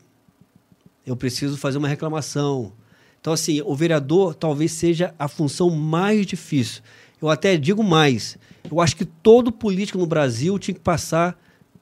[1.05, 2.73] Eu preciso fazer uma reclamação.
[3.19, 6.81] Então, assim, o vereador talvez seja a função mais difícil.
[7.21, 8.37] Eu até digo mais.
[8.69, 11.37] Eu acho que todo político no Brasil tinha que passar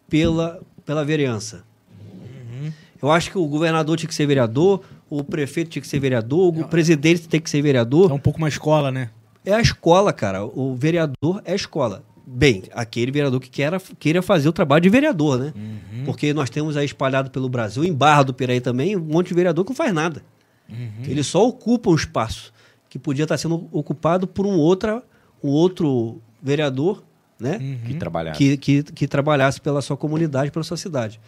[0.09, 1.63] pela, pela vereança.
[2.01, 2.71] Uhum.
[3.01, 6.57] Eu acho que o governador tinha que ser vereador, o prefeito tinha que ser vereador,
[6.57, 8.11] o presidente tem que ser vereador.
[8.11, 9.09] É um pouco uma escola, né?
[9.45, 10.43] É a escola, cara.
[10.43, 12.03] O vereador é a escola.
[12.29, 15.53] Bem, aquele vereador que queira, queira fazer o trabalho de vereador, né?
[15.55, 16.03] Uhum.
[16.05, 19.33] Porque nós temos aí espalhado pelo Brasil, em Barra do Piraí também, um monte de
[19.33, 20.21] vereador que não faz nada.
[20.69, 21.03] Uhum.
[21.05, 22.51] Ele só ocupa um espaço
[22.89, 25.01] que podia estar sendo ocupado por um, outra,
[25.41, 27.01] um outro vereador
[27.39, 27.57] né?
[27.61, 27.79] Uhum.
[27.85, 28.37] Que, trabalhasse.
[28.37, 31.19] Que, que, que, trabalhasse pela sua comunidade, pela sua cidade.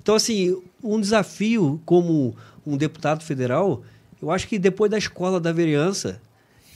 [0.00, 2.34] Então, assim, um desafio como
[2.66, 3.82] um deputado federal,
[4.20, 6.20] eu acho que depois da escola da vereança,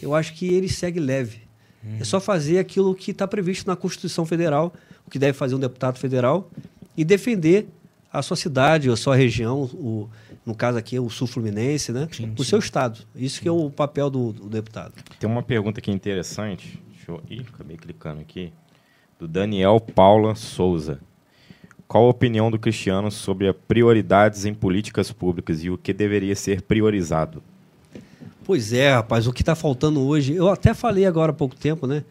[0.00, 1.45] eu acho que ele segue leve.
[1.86, 1.98] Uhum.
[2.00, 4.74] É só fazer aquilo que está previsto na Constituição Federal,
[5.06, 6.50] o que deve fazer um deputado federal,
[6.96, 7.68] e defender
[8.12, 10.08] a sua cidade, a sua região, o,
[10.44, 12.08] no caso aqui o sul fluminense, né?
[12.10, 12.50] Sim, o sim.
[12.50, 13.00] seu estado.
[13.14, 14.94] Isso que é o papel do, do deputado.
[15.20, 17.22] Tem uma pergunta aqui interessante Deixa eu...
[17.30, 18.52] Ih, acabei clicando aqui.
[19.18, 21.00] Do Daniel Paula Souza.
[21.86, 26.34] Qual a opinião do Cristiano sobre as prioridades em políticas públicas e o que deveria
[26.34, 27.42] ser priorizado?
[28.46, 31.84] Pois é, rapaz, o que está faltando hoje, eu até falei agora há pouco tempo,
[31.84, 32.04] né?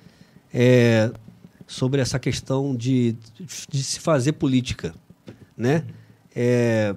[0.53, 1.09] É,
[1.65, 3.15] sobre essa questão de,
[3.69, 4.93] de se fazer política,
[5.55, 5.85] né?
[6.35, 6.93] É,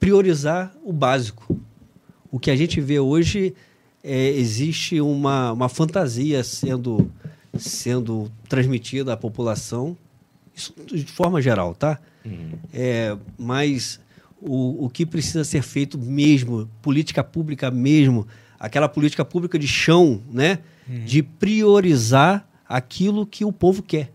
[0.00, 1.56] priorizar o básico.
[2.32, 3.54] O que a gente vê hoje
[4.02, 7.08] é, existe uma, uma fantasia sendo,
[7.56, 9.96] sendo transmitida à população,
[10.52, 11.96] isso de forma geral, tá?
[12.24, 12.58] Uhum.
[12.74, 14.00] É, mas
[14.42, 18.26] o, o que precisa ser feito mesmo, política pública mesmo,
[18.58, 20.58] aquela política pública de chão, né?
[20.88, 21.04] Uhum.
[21.04, 24.12] De priorizar aquilo que o povo quer.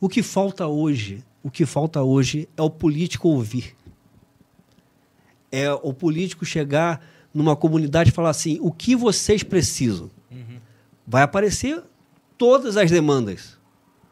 [0.00, 3.74] O que falta hoje, o que falta hoje é o político ouvir.
[5.52, 10.10] É o político chegar numa comunidade e falar assim: o que vocês precisam?
[10.30, 10.58] Uhum.
[11.06, 11.82] Vai aparecer
[12.38, 13.58] todas as demandas.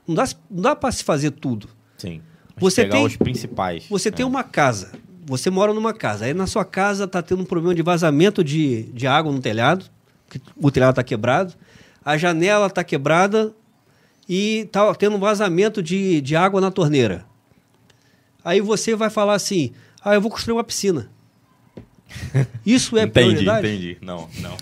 [0.07, 1.69] Não dá, não dá para se fazer tudo.
[1.97, 2.21] Sim.
[2.57, 3.87] Você pegar tem, os principais.
[3.89, 4.13] Você é.
[4.13, 4.93] tem uma casa.
[5.27, 6.27] Você mora numa casa.
[6.27, 9.87] Aí na sua casa está tendo um problema de vazamento de, de água no telhado.
[10.57, 11.55] o telhado está quebrado.
[12.05, 13.55] A janela está quebrada
[14.29, 17.25] e está tendo um vazamento de, de água na torneira.
[18.45, 19.73] Aí você vai falar assim:
[20.03, 21.11] ah, eu vou construir uma piscina.
[22.65, 23.69] Isso é entendi, prioridade?
[23.69, 24.57] Entendi, Não, não.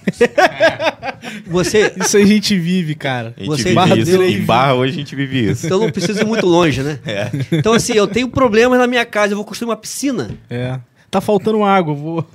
[1.46, 1.92] Você...
[2.00, 3.34] Isso a gente vive, cara.
[3.36, 4.22] A gente Você vive isso.
[4.22, 5.66] Em Barra hoje a gente vive isso.
[5.66, 6.98] Então não preciso ir muito longe, né?
[7.12, 7.30] É.
[7.52, 10.30] Então assim, eu tenho problemas na minha casa, eu vou construir uma piscina.
[10.48, 10.78] É.
[11.10, 12.26] Tá faltando água, vou...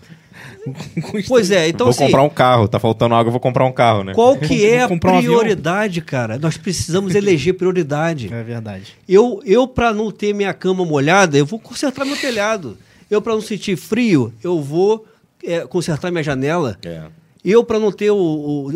[1.28, 3.72] Pois é, então Vou assim, comprar um carro, tá faltando água, eu vou comprar um
[3.72, 4.14] carro, né?
[4.14, 6.38] Qual que é a prioridade, um cara?
[6.38, 8.32] Nós precisamos eleger prioridade.
[8.32, 8.96] É verdade.
[9.08, 12.78] Eu, eu para não ter minha cama molhada, eu vou consertar meu telhado.
[13.10, 15.06] Eu, para não sentir frio, eu vou
[15.44, 16.78] é, consertar minha janela.
[16.84, 17.04] É.
[17.44, 18.72] Eu, para não ter o, o,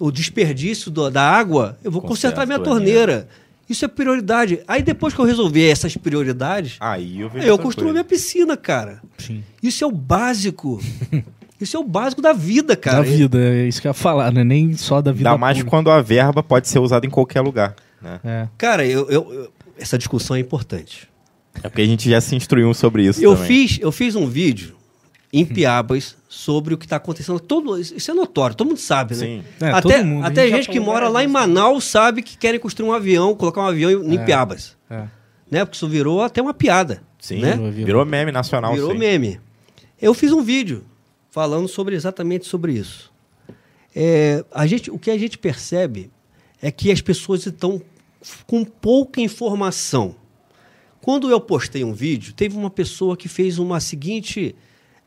[0.00, 3.28] o, o desperdício do- da água, eu vou Conserta consertar minha a torneira.
[3.68, 4.60] Isso é prioridade.
[4.66, 7.92] Aí depois que eu resolver essas prioridades, Aí eu vejo eu construo coisa.
[7.92, 9.00] minha piscina, cara.
[9.16, 9.44] Sim.
[9.62, 10.80] Isso é o básico.
[11.60, 12.96] Isso é o básico da vida, cara.
[12.96, 14.42] da vida, é isso que eu ia falar, né?
[14.42, 15.28] Nem só da vida.
[15.28, 15.70] Ainda mais pública.
[15.76, 17.76] quando a verba pode ser usada em qualquer lugar.
[18.00, 18.18] Né?
[18.24, 18.48] É.
[18.56, 21.06] Cara, eu, eu- eu- essa discussão é importante.
[21.54, 23.48] É porque a gente já se instruiu sobre isso Eu também.
[23.48, 24.76] fiz, eu fiz um vídeo
[25.32, 27.38] em Piabas sobre o que está acontecendo.
[27.38, 29.20] Todo, isso é notório, todo mundo sabe, né?
[29.20, 29.44] Sim.
[29.60, 30.24] É, até todo mundo.
[30.24, 31.28] A até gente gente que mora lá em.
[31.28, 34.24] Manaus sabe que querem construir um avião, colocar um avião em, em É.
[34.24, 34.76] Piabas.
[34.88, 35.04] É.
[35.50, 35.64] Né?
[35.64, 37.02] Porque isso virou até uma piada.
[37.18, 37.52] Sim, né?
[37.52, 38.72] Virou, virou meme nacional.
[38.72, 38.98] Virou sim.
[38.98, 39.40] meme.
[40.00, 40.84] Eu fiz um vídeo
[41.30, 43.12] falando sobre exatamente sobre isso.
[43.94, 46.10] É, a gente, o que a gente percebe
[46.62, 47.80] é que as pessoas estão
[48.46, 50.14] com pouca informação.
[51.00, 54.54] Quando eu postei um vídeo, teve uma pessoa que fez uma seguinte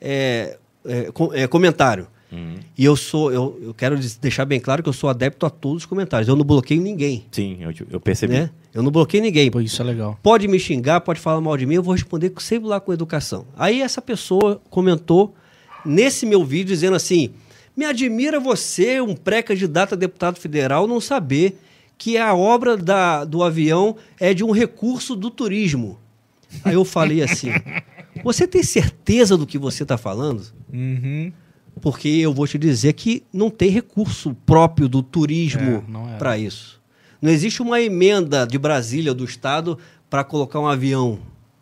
[0.02, 2.07] é, é, com- é, comentário.
[2.32, 2.56] Uhum.
[2.76, 5.84] E eu sou, eu, eu quero deixar bem claro que eu sou adepto a todos
[5.84, 6.28] os comentários.
[6.28, 7.26] Eu não bloqueio ninguém.
[7.32, 8.34] Sim, eu, eu percebi.
[8.34, 8.49] Né?
[8.74, 9.52] Eu não bloqueio ninguém.
[9.52, 10.18] Pô, isso é legal.
[10.24, 13.45] Pode me xingar, pode falar mal de mim, eu vou responder sempre lá com educação.
[13.56, 15.36] Aí essa pessoa comentou
[15.86, 17.30] nesse meu vídeo dizendo assim:
[17.78, 21.60] me admira você, um pré-candidato a deputado federal, não saber
[22.03, 25.97] que a obra da, do avião é de um recurso do turismo.
[26.61, 27.47] Aí eu falei assim:
[28.21, 30.43] você tem certeza do que você está falando?
[30.73, 31.31] Uhum.
[31.80, 36.17] Porque eu vou te dizer que não tem recurso próprio do turismo É, é.
[36.17, 36.81] para isso.
[37.21, 39.77] Não existe uma emenda de Brasília, do Estado,
[40.09, 41.19] para colocar um avião,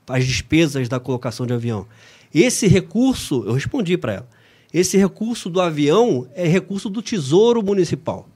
[0.10, 1.86] as despesas da colocação de avião.
[2.34, 4.30] Esse recurso, eu respondi para ela,
[4.74, 8.28] esse recurso do avião é recurso do Tesouro Municipal.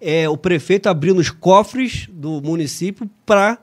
[0.00, 3.58] É o prefeito abrindo os cofres do município para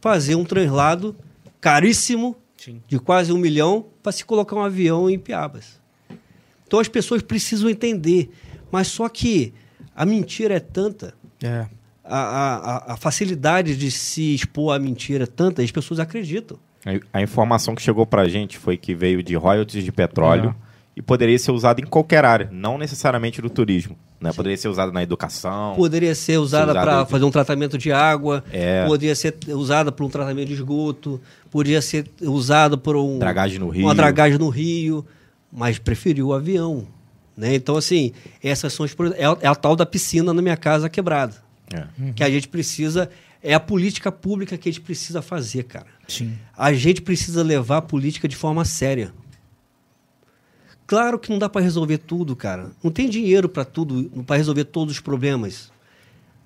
[0.00, 1.14] fazer um translado
[1.60, 2.80] caríssimo Sim.
[2.86, 5.80] de quase um milhão para se colocar um avião em Piabas.
[6.66, 8.30] Então as pessoas precisam entender.
[8.70, 9.52] Mas só que
[9.94, 11.66] a mentira é tanta, É.
[12.02, 16.58] a, a, a- a facilidade de se expor à mentira é tanta, as pessoas acreditam.
[16.86, 20.71] A- A informação que chegou pra gente foi que veio de royalties de petróleo É.
[20.96, 23.96] e poderia ser usado em qualquer área, não necessariamente do turismo.
[24.20, 24.32] Né?
[24.32, 25.74] Poderia ser usado na educação.
[25.74, 28.86] Poderia ser usada usada para de- fazer um tratamento de água, É.
[28.86, 31.20] poderia ser usada para um tratamento de esgoto,
[31.50, 33.84] poderia ser usada por um, Dragagem no rio.
[33.86, 35.04] uma dragagem no rio,
[35.52, 36.86] mas preferiu o avião.
[37.36, 37.54] Né?
[37.54, 38.12] Então, assim,
[38.44, 41.34] essas são as, é, a- é a tal da piscina na minha casa quebrada.
[41.74, 42.12] É.
[42.14, 43.08] Que a gente precisa.
[43.42, 45.86] É a política pública que a gente precisa fazer, cara.
[46.06, 46.34] Sim.
[46.56, 49.12] A gente precisa levar a política de forma séria.
[50.92, 52.70] Claro que não dá para resolver tudo, cara.
[52.84, 55.72] Não tem dinheiro para tudo, para resolver todos os problemas.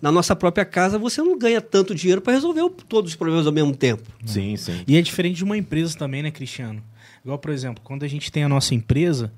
[0.00, 3.52] Na nossa própria casa, você não ganha tanto dinheiro para resolver todos os problemas ao
[3.52, 4.08] mesmo tempo.
[4.24, 4.84] Sim, sim.
[4.86, 6.80] E é diferente de uma empresa também, né, Cristiano?
[7.24, 9.32] Igual, por exemplo, quando a gente tem a nossa empresa,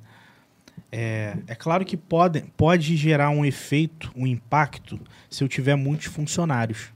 [0.93, 6.09] é, é claro que pode, pode gerar um efeito, um impacto, se eu tiver muitos
[6.09, 6.89] funcionários.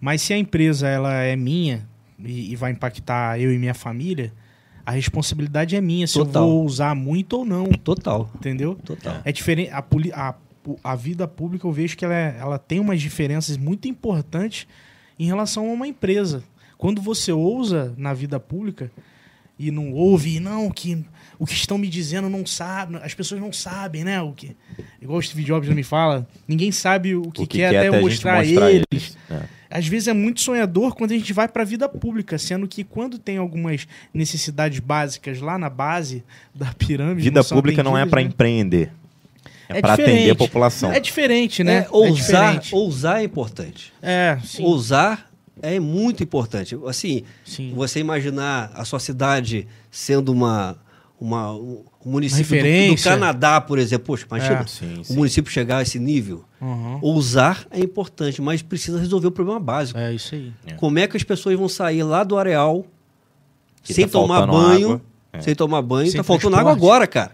[0.00, 1.86] Mas se a empresa ela é minha
[2.18, 4.32] e, e vai impactar eu e minha família,
[4.86, 6.42] a responsabilidade é minha se Total.
[6.42, 8.30] eu vou usar muito ou não, Total.
[8.36, 8.74] entendeu?
[8.84, 9.20] Total.
[9.24, 9.70] É diferente.
[9.70, 9.84] A,
[10.14, 10.34] a,
[10.82, 14.66] a vida pública eu vejo que ela, é- ela tem umas diferenças muito importantes
[15.18, 16.42] em relação a uma empresa.
[16.76, 18.90] Quando você ousa na vida pública
[19.58, 21.04] e não ouve, não, que
[21.38, 24.20] o que estão me dizendo não sabe, as pessoas não sabem, né?
[24.20, 24.56] O que,
[25.00, 27.98] igual o Steve Jobs me fala, ninguém sabe o que, o que quer, quer até
[27.98, 28.84] eu mostrar, mostrar eles.
[28.90, 29.16] eles.
[29.30, 29.42] É.
[29.74, 32.84] Às vezes é muito sonhador quando a gente vai para a vida pública, sendo que
[32.84, 36.22] quando tem algumas necessidades básicas lá na base
[36.54, 37.22] da pirâmide.
[37.22, 38.28] Vida são pública não é para né?
[38.28, 38.92] empreender.
[39.68, 40.92] É, É para atender a população.
[40.92, 41.78] É diferente, né?
[41.78, 42.72] É, ousar, diferente.
[42.72, 43.92] ousar é importante.
[44.00, 44.62] É, sim.
[44.62, 45.28] Ousar
[45.60, 46.78] é muito importante.
[46.86, 47.72] Assim, Sim.
[47.74, 50.76] você imaginar a sua cidade sendo uma,
[51.20, 53.02] uma um município do, do.
[53.02, 54.06] Canadá, por exemplo.
[54.06, 54.66] Poxa, imagina É.
[54.66, 55.14] Sim, o sim.
[55.14, 56.44] município chegar a esse nível.
[56.60, 56.98] Uhum.
[57.02, 59.98] Ousar é importante, mas precisa resolver o problema básico.
[59.98, 60.52] É isso aí.
[60.66, 60.72] É.
[60.74, 62.84] Como é que as pessoas vão sair lá do areal
[63.82, 65.00] Que sem tá tomar banho?
[65.32, 65.40] É.
[65.40, 66.10] Sem tomar banho.
[66.10, 66.60] Sem tá faltando transporte.
[66.76, 67.32] água agora, cara.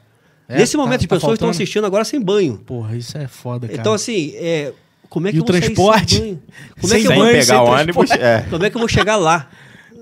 [0.48, 1.50] É, Nesse tá- momento, as tá pessoas estão faltando.
[1.62, 2.58] assistindo agora sem banho.
[2.58, 3.78] Porra, isso é foda, cara.
[3.80, 4.72] Então, assim, é,
[5.08, 6.18] como é que E eu o vou sair sem transporte?
[6.18, 6.42] banho?
[6.80, 8.08] Como é Sem que eu vou banho, pegar sem o ônibus.
[8.08, 8.22] transporte.
[8.24, 8.46] É.
[8.50, 9.48] Como é que eu vou chegar lá?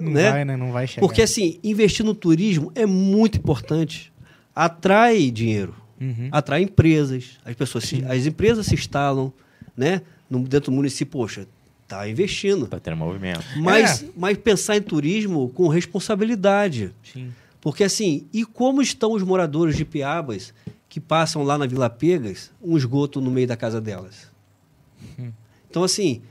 [0.01, 0.31] Não né?
[0.31, 0.57] vai, né?
[0.57, 1.07] Não vai chegar.
[1.07, 4.13] Porque, assim, investir no turismo é muito importante.
[4.55, 6.29] Atrai dinheiro, Uhum.
[6.33, 7.39] atrai empresas.
[7.45, 9.33] As pessoas, se- as empresas se instalam,
[9.77, 10.03] né?
[10.29, 11.47] No, dentro do município, poxa,
[11.87, 12.67] tá investindo.
[12.67, 13.45] Tá tendo movimento.
[13.57, 14.09] Mas, É.
[14.17, 16.93] mas pensar em turismo com responsabilidade.
[17.13, 17.33] Sim.
[17.61, 20.53] Porque assim, e como estão os moradores de Piabas
[20.89, 24.29] que passam lá na Vila Pegas um esgoto no meio da casa delas?
[25.71, 26.23] Então, assim,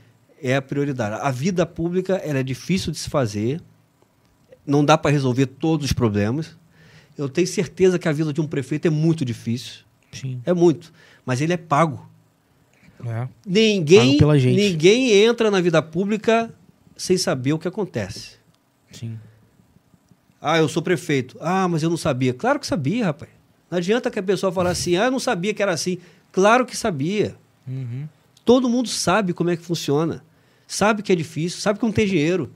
[0.42, 1.20] é a prioridade.
[1.20, 3.60] A vida pública ela é difícil de se fazer,
[4.66, 6.56] não dá para resolver todos os problemas.
[7.16, 9.80] Eu tenho certeza que a vida de um prefeito é muito difícil.
[10.12, 10.40] Sim.
[10.44, 10.92] É muito.
[11.26, 12.08] Mas ele é pago.
[13.04, 13.28] É.
[13.46, 14.56] Ninguém, Pago pela gente.
[14.56, 16.52] ninguém entra na vida pública
[16.96, 18.36] sem saber o que acontece.
[18.90, 19.18] Sim.
[20.40, 21.36] Ah, eu sou prefeito.
[21.40, 22.32] Ah, mas eu não sabia.
[22.32, 23.30] Claro que sabia, rapaz.
[23.70, 25.98] Não adianta que a pessoa falar assim, ah, eu não sabia que era assim.
[26.32, 27.36] Claro que sabia.
[27.66, 28.08] Uhum.
[28.44, 30.24] Todo mundo sabe como é que funciona.
[30.68, 32.52] Sabe que é difícil, sabe que não tem dinheiro.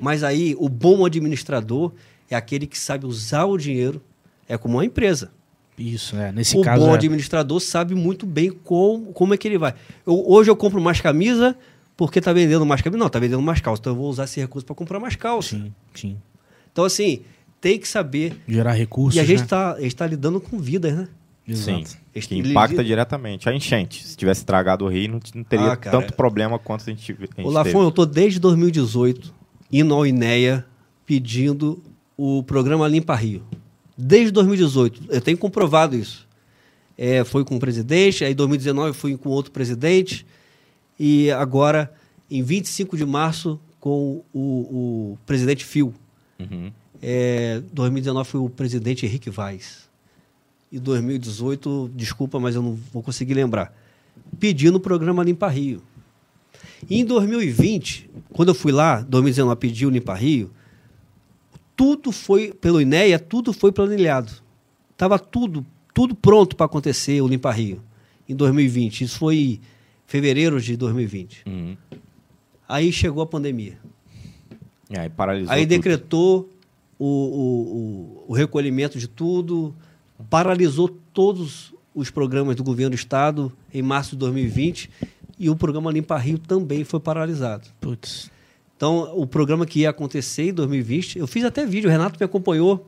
[0.00, 1.92] Mas aí, o bom administrador
[2.30, 4.00] é aquele que sabe usar o dinheiro.
[4.48, 5.32] É como uma empresa.
[5.76, 6.30] Isso, é.
[6.30, 6.84] Nesse o caso.
[6.84, 9.74] bom é- administrador sabe muito bem como, como é que ele vai.
[10.06, 11.56] Eu- hoje eu compro mais camisa
[11.96, 12.98] porque tá vendendo mais camisa.
[12.98, 13.80] Não, tá vendendo mais calça.
[13.80, 15.56] Então eu vou usar esse recurso para comprar mais calça.
[15.56, 16.16] Sim, sim.
[16.72, 17.22] Então, assim,
[17.60, 18.36] tem que saber.
[18.46, 19.16] Gerar recursos.
[19.16, 19.44] e a gente né?
[19.44, 21.08] está tá, a gente tá lidando com vidas, né?
[21.48, 21.80] Sim.
[21.80, 21.96] Exato.
[22.14, 23.48] Este- Que impacta ele- diretamente.
[23.48, 24.06] A enchente.
[24.06, 27.46] Se tivesse tragado o rio, não, teria Ah, tanto problema quanto a gente, a gente
[27.46, 29.32] Ô, Lafon, eu tô desde 2018
[29.72, 30.64] indo ao INEA
[31.04, 31.82] pedindo
[32.16, 33.42] o programa Limpa Rio.
[33.96, 35.02] Desde 2018.
[35.08, 36.26] Eu tenho comprovado isso.
[36.98, 40.26] É, foi com o presidente, aí em 2019 fui com outro presidente,
[40.98, 41.92] e agora,
[42.30, 45.92] em 25 de março, com o, o presidente Fio.
[46.40, 46.72] Uhum.
[47.02, 49.85] É, 2019 foi o presidente Henrique Vaz.
[50.70, 53.72] E 2018, desculpa, mas eu não vou conseguir lembrar.
[54.38, 55.82] Pedindo o programa Limpa Rio.
[56.88, 60.50] E em 2020, quando eu fui lá, 2019, pedi o Limpa Rio,
[61.76, 64.32] tudo foi, pelo INEA, tudo foi planilhado.
[64.92, 65.64] Estava tudo,
[65.94, 67.82] tudo pronto para acontecer o Limpa Rio
[68.28, 69.04] em 2020.
[69.04, 69.60] Isso foi em
[70.06, 71.44] fevereiro de 2020.
[71.46, 71.76] Uhum.
[72.68, 73.78] Aí chegou a pandemia.
[74.90, 76.50] E aí paralisou Aí decretou
[76.98, 79.74] o, o, o, o recolhimento de tudo,
[80.30, 84.90] paralisou todos os programas do governo do estado em março de 2020
[85.38, 87.68] e o programa Limpa Rio também foi paralisado.
[87.80, 88.30] Putz.
[88.76, 92.24] Então, o programa que ia acontecer em 2020, eu fiz até vídeo, o Renato me
[92.24, 92.86] acompanhou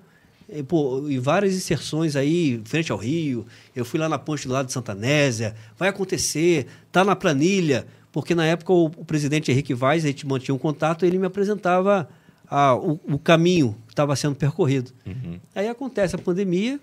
[0.48, 3.46] eh, pô, em várias inserções aí, frente ao Rio.
[3.74, 7.86] Eu fui lá na ponte do lado de Santa Nésia, vai acontecer, tá na planilha,
[8.12, 11.26] porque na época o, o presidente Henrique Vaz, a gente mantinha um contato, ele me
[11.26, 12.08] apresentava
[12.50, 14.92] ah, o, o caminho que estava sendo percorrido.
[15.06, 15.38] Uhum.
[15.54, 16.78] Aí acontece a pandemia,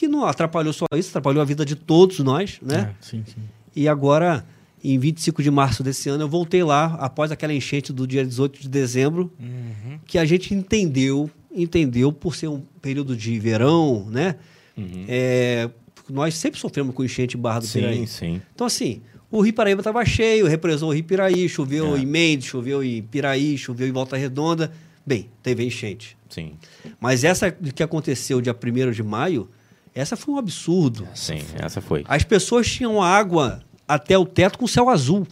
[0.00, 2.94] que não atrapalhou só isso, atrapalhou a vida de todos nós, né?
[2.98, 3.42] É, sim, sim.
[3.76, 4.44] E agora,
[4.82, 8.62] em 25 de março desse ano, eu voltei lá, após aquela enchente do dia 18
[8.62, 9.98] de dezembro, Uhum.
[10.06, 14.36] que a gente entendeu, entendeu por ser um período de verão, né?
[14.76, 15.04] Uhum.
[15.06, 15.68] É,
[16.08, 18.06] nós sempre sofremos com enchente em Barra do Sim, Piraí.
[18.06, 18.40] sim.
[18.54, 21.98] Então, assim, o Rio Paraíba estava cheio, represou o Rio Piraí, choveu É.
[22.00, 24.72] em Mendes, choveu em Piraí, choveu em Volta Redonda.
[25.06, 26.16] Bem, teve enchente.
[26.28, 26.54] Sim.
[26.98, 29.48] Mas essa que aconteceu dia 1 de maio,
[29.94, 31.06] essa foi um absurdo.
[31.14, 32.04] Sim, essa foi.
[32.08, 35.26] As pessoas tinham água até o teto com céu azul.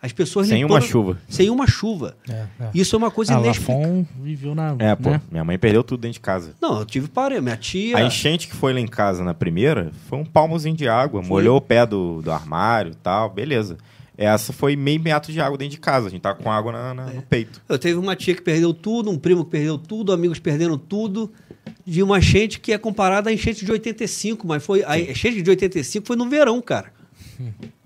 [0.00, 1.18] As pessoas Sem limpando- uma chuva.
[1.28, 2.16] Sem uma chuva.
[2.28, 2.70] É, é.
[2.74, 4.06] Isso é uma coisa Ah, inexplicável.
[4.22, 4.76] Viveu na.
[4.78, 5.20] É, pô, né?
[5.30, 6.54] minha mãe perdeu tudo dentro de casa.
[6.60, 7.40] Não, eu tive parede.
[7.40, 7.96] Minha tia.
[7.96, 11.28] A enchente que foi lá em casa na primeira foi um palmozinho de água, Foi.
[11.28, 13.78] molhou o pé do, do armário e tal, beleza.
[14.18, 16.94] Essa foi meio metro de água dentro de casa, a gente tava com água na-
[16.94, 17.14] na- É.
[17.16, 17.60] no peito.
[17.68, 21.30] Eu teve uma tia que perdeu tudo, um primo que perdeu tudo, amigos perderam tudo,
[21.84, 25.50] de uma enchente que é comparada à enchente de 85, mas foi a enchente de
[25.50, 26.92] 85 foi no verão, cara.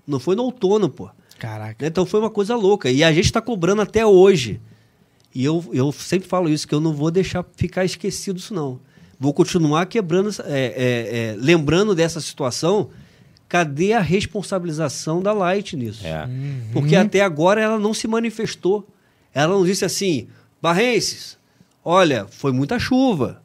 [0.07, 1.09] Não foi no outono, pô.
[1.37, 1.75] Caraca.
[1.83, 1.87] Né?
[1.89, 2.89] Então foi uma coisa louca.
[2.89, 4.61] E a gente está cobrando até hoje.
[5.33, 8.79] E eu, eu sempre falo isso, que eu não vou deixar ficar esquecido isso, não.
[9.19, 12.89] Vou continuar quebrando, é, é, é, lembrando dessa situação.
[13.51, 16.07] Cadê a responsabilização da Light nisso?
[16.07, 16.25] É.
[16.71, 18.87] Porque até agora ela não se manifestou.
[19.33, 20.27] Ela não disse assim,
[20.61, 21.37] Barrenses,
[21.83, 23.41] olha, foi muita chuva.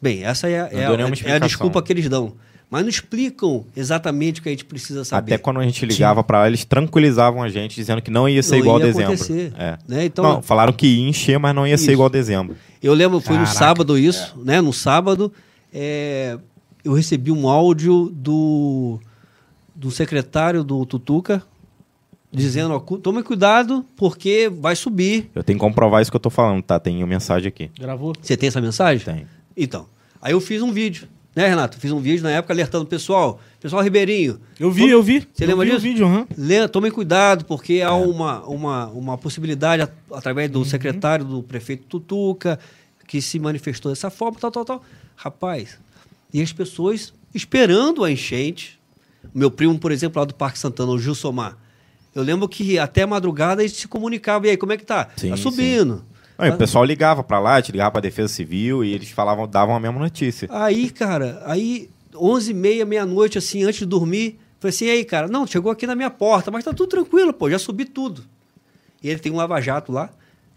[0.00, 2.32] Bem, essa é, é, deu a, é a desculpa que eles dão.
[2.70, 5.34] Mas não explicam exatamente o que a gente precisa saber.
[5.34, 8.42] Até quando a gente ligava pra lá, eles tranquilizavam a gente, dizendo que não ia
[8.42, 9.12] ser Não igual ia a dezembro.
[9.12, 9.78] acontecer, É.
[9.86, 10.06] né?
[10.06, 11.84] Então- Não, falaram que ia encher, mas não ia Isso.
[11.84, 12.56] ser igual a dezembro.
[12.82, 13.58] Eu lembro, foi no Caraca.
[13.58, 14.62] sábado isso, né?
[14.62, 15.30] No sábado,
[15.74, 16.38] é,
[16.82, 18.98] eu recebi um áudio do,
[19.82, 21.42] do secretário do Tutuca
[22.32, 25.28] dizendo, ó, tome cuidado porque vai subir.
[25.34, 26.78] Eu tenho que comprovar isso que eu tô falando, tá?
[26.80, 27.70] Tem uma mensagem aqui.
[27.78, 28.14] Gravou?
[28.22, 29.04] Você tem essa mensagem?
[29.04, 29.26] Tem.
[29.56, 29.86] Então,
[30.20, 31.06] aí eu fiz um vídeo,
[31.36, 31.76] né, Renato?
[31.78, 34.40] Fiz um vídeo na época alertando o pessoal, pessoal Ribeirinho.
[34.58, 35.26] Eu vi, eu vi.
[35.34, 35.84] Você Eu lembra vi o disso?
[35.86, 36.26] vídeo, aham.
[36.38, 40.60] Lê, tomem cuidado, porque há uma, uma, uma possibilidade, at- através Uhum.
[40.60, 42.58] do secretário do prefeito Tutuca,
[43.06, 44.84] que se manifestou dessa forma, tal, tal, tal.
[45.16, 45.76] Rapaz,
[46.32, 48.80] e as pessoas esperando a enchente.
[49.34, 51.56] O meu primo, por exemplo, lá do Parque Santana, o Gilsomar.
[52.14, 54.46] Eu lembro que até madrugada a gente se comunicava.
[54.46, 55.08] E aí, como é que tá?
[55.16, 55.42] Sim, tá sim.
[55.42, 56.04] subindo.
[56.38, 59.46] Não, e o pessoal ligava pra lá, te ligava pra Defesa Civil e eles falavam,
[59.46, 60.48] davam a mesma notícia.
[60.50, 65.46] Aí, cara, aí 11h30, meia-noite, assim, antes de dormir, falei assim, e aí, cara, não,
[65.46, 68.24] chegou aqui na minha porta, mas tá tudo tranquilo, pô, já subi tudo.
[69.02, 70.10] E ele tem um lava-jato lá,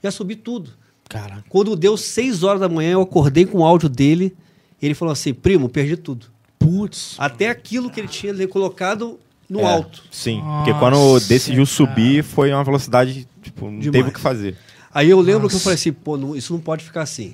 [0.04, 0.72] já subi tudo.
[1.08, 1.44] Caraca.
[1.50, 4.36] Quando deu 6 horas da manhã, eu acordei com o áudio dele,
[4.82, 6.28] ele falou assim, primo, perdi tudo.
[6.60, 7.16] Putz.
[7.18, 9.20] Até aquilo que ele tinha ali colocado
[9.50, 10.04] no É, alto.
[10.12, 11.76] Sim, Nossa, porque quando decidiu cara.
[11.76, 13.92] subir, foi uma velocidade, tipo, não Demais.
[13.92, 14.56] teve o que fazer.
[14.94, 15.60] Aí eu lembro que eu Nossa.
[15.64, 17.34] falei assim, pô, não- isso não pode ficar assim.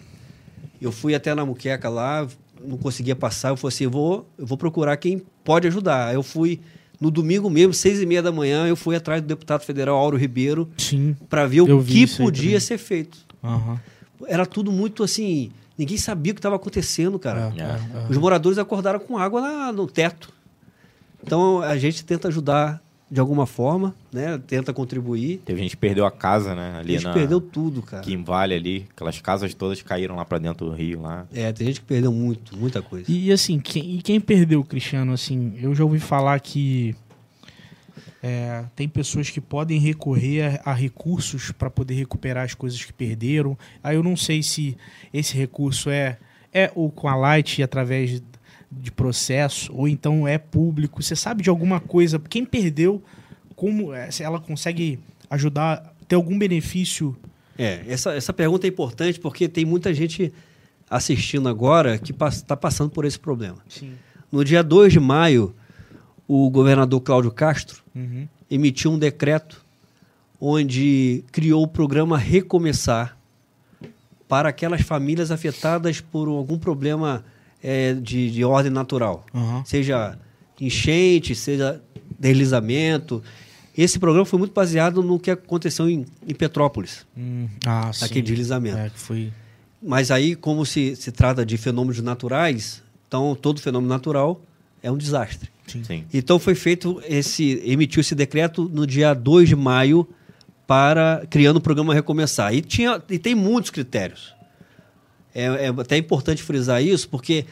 [0.82, 2.28] Eu fui até na muqueca lá,
[2.66, 6.08] não conseguia passar, eu falei assim, eu vou, eu vou procurar quem pode ajudar.
[6.08, 6.60] Aí eu fui,
[7.00, 10.18] no domingo mesmo, seis e meia da manhã, eu fui atrás do deputado federal Auro
[10.18, 11.16] Ribeiro Sim.
[11.30, 13.20] para ver o que podia ser feito.
[13.44, 13.80] Aham.
[14.28, 15.52] Era tudo muito assim,
[15.82, 17.52] ninguém sabia o que estava acontecendo, cara.
[17.58, 18.08] É, é, é.
[18.10, 20.32] Os moradores acordaram com água na- no teto.
[21.24, 24.40] Então a gente tenta ajudar de alguma forma, né?
[24.48, 25.42] Tenta contribuir.
[25.46, 26.76] Teve gente que perdeu a casa, né?
[26.76, 27.14] A Ali gente na.
[27.14, 28.02] perdeu tudo, cara.
[28.02, 31.26] Aqui em Vale ali, aquelas casas todas caíram lá pra dentro do rio lá.
[31.34, 33.06] É, tem gente que perdeu muito, muita coisa.
[33.12, 36.96] E assim, quem, e quem perdeu, Cristiano, assim, eu já ouvi falar que
[38.24, 42.94] é, tem pessoas que podem recorrer a, a recursos para poder recuperar as coisas que
[42.94, 43.58] perderam.
[43.84, 44.78] Aí eu não sei se
[45.12, 46.18] esse recurso é,
[46.54, 48.22] é ou com a Light através
[48.72, 51.02] de processo, ou então é público.
[51.02, 52.20] Você sabe de alguma coisa?
[52.20, 53.04] Quem perdeu,
[53.56, 55.00] como é, se ela consegue
[55.30, 57.18] ajudar, ter algum benefício?
[57.58, 60.32] É, essa, essa pergunta é importante porque tem muita gente
[60.90, 63.58] assistindo agora que está passando por esse problema.
[63.68, 63.94] Sim.
[64.32, 65.56] No dia 2 de maio,
[66.34, 68.26] o governador Cláudio Castro Uhum.
[68.50, 69.62] emitiu um decreto
[70.40, 73.18] onde criou o programa Recomeçar
[74.30, 77.26] para aquelas famílias afetadas por algum problema
[77.62, 79.26] é, de, de ordem natural.
[79.36, 79.62] Aham.
[79.66, 80.18] Seja
[80.60, 81.82] enchente, seja
[82.18, 83.22] deslizamento.
[83.78, 88.78] Esse programa foi muito baseado no que aconteceu em, em Petrópolis, Hum, ah, aquele deslizamento.
[88.78, 89.34] É, foi.
[89.82, 94.40] Mas aí, como se, se trata de fenômenos naturais, então todo fenômeno natural
[94.82, 95.50] é um desastre.
[95.68, 95.84] Sim.
[95.84, 96.06] Sim.
[96.14, 100.08] Então foi feito esse, emitiu esse decreto no dia 2 de maio
[100.68, 102.54] para criando o programa Recomeçar.
[102.54, 104.34] E, tinha, e tem muitos critérios.
[105.34, 107.46] É, é até importante frisar isso, porque,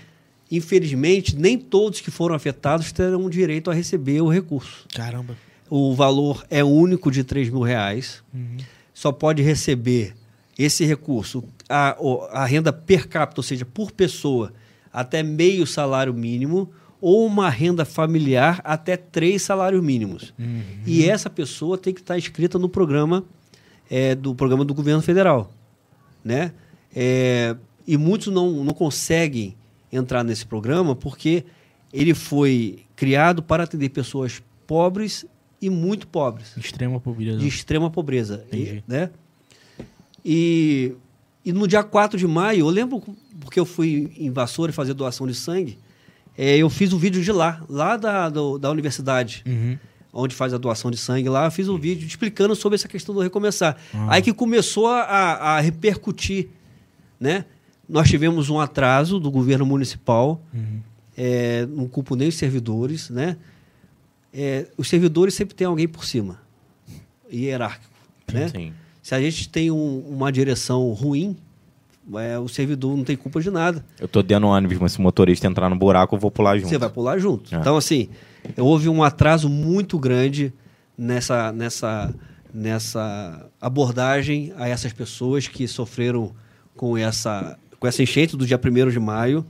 [0.51, 4.85] infelizmente, nem todos que foram afetados terão direito a receber o recurso.
[4.93, 5.37] Caramba.
[5.69, 8.23] O valor é único de 3 mil reais.
[8.33, 8.57] Uhum.
[8.93, 10.13] Só pode receber
[10.57, 11.95] esse recurso, a,
[12.31, 14.51] a renda per capita, ou seja, por pessoa,
[14.91, 16.69] até meio salário mínimo,
[17.01, 20.33] ou uma renda familiar até três salários mínimos.
[20.37, 20.61] Uhum.
[20.85, 23.23] E essa pessoa tem que estar inscrita no programa
[23.89, 25.51] é, do programa do governo federal,
[26.23, 26.51] né?
[26.93, 27.55] É,
[27.87, 29.55] e muitos não, não conseguem
[29.91, 31.43] entrar nesse programa porque
[31.91, 35.25] ele foi criado para atender pessoas pobres
[35.61, 37.39] e muito pobres Extrema pobreza.
[37.39, 38.43] de extrema pobreza.
[38.47, 38.83] Entendi.
[38.87, 39.09] E, né?
[40.23, 40.93] e,
[41.43, 43.01] e no dia 4 de maio, eu lembro
[43.39, 45.77] porque eu fui em Vassoura fazer doação de sangue,
[46.41, 49.77] é, eu fiz um vídeo de lá, lá da, do- da universidade, Uhum.
[50.13, 53.13] onde faz a doação de sangue lá, eu fiz um vídeo explicando sobre essa questão
[53.13, 53.75] do recomeçar.
[53.93, 54.07] Ah.
[54.13, 56.47] Aí que começou a, a repercutir,
[57.19, 57.43] né?
[57.87, 60.79] Nós tivemos um atraso do governo municipal, Uhum.
[61.17, 63.35] é, não culpo nem os servidores, né?
[64.33, 66.39] É, os servidores sempre tem alguém por cima,
[67.31, 67.91] hierárquico,
[68.31, 68.47] né?
[68.49, 68.73] Sim.
[69.01, 71.35] Se a gente tem um- uma direção ruim,
[72.17, 73.85] é, o servidor não tem culpa de nada.
[73.99, 76.57] Eu tô dentro do ônibus, mas se o motorista entrar no buraco, eu vou pular
[76.57, 76.69] junto.
[76.69, 77.53] Você vai pular junto.
[77.53, 77.59] É.
[77.59, 78.09] Então, assim,
[78.57, 80.53] houve um atraso muito grande
[80.97, 82.13] nessa, nessa,
[82.53, 86.31] nessa abordagem a essas pessoas que sofreram
[86.75, 89.45] com essa, com essa enchente do dia 1 de maio.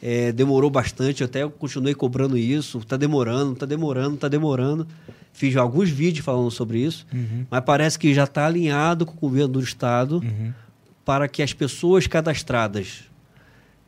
[0.00, 2.78] É, demorou bastante, eu até continuei cobrando isso.
[2.78, 4.86] Está demorando, está demorando, está demorando.
[5.32, 7.46] Fiz alguns vídeos falando sobre isso, Uhum.
[7.50, 10.52] mas parece que já está alinhado com o governo do Estado Uhum.
[11.08, 13.04] Para que as pessoas cadastradas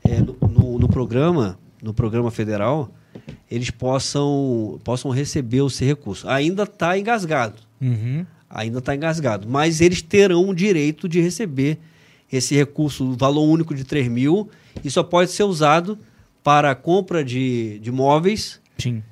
[0.03, 2.91] é, no, no- no programa, no programa federal,
[3.51, 6.27] eles possam, possam receber esse recurso.
[6.27, 8.25] Ainda está engasgado, Uhum.
[8.49, 11.79] ainda está engasgado, mas eles terão o direito de receber
[12.33, 14.49] esse recurso, o valor único de 3 mil,
[14.83, 15.99] e só pode ser usado
[16.43, 19.03] para a compra de, de móveis Sim.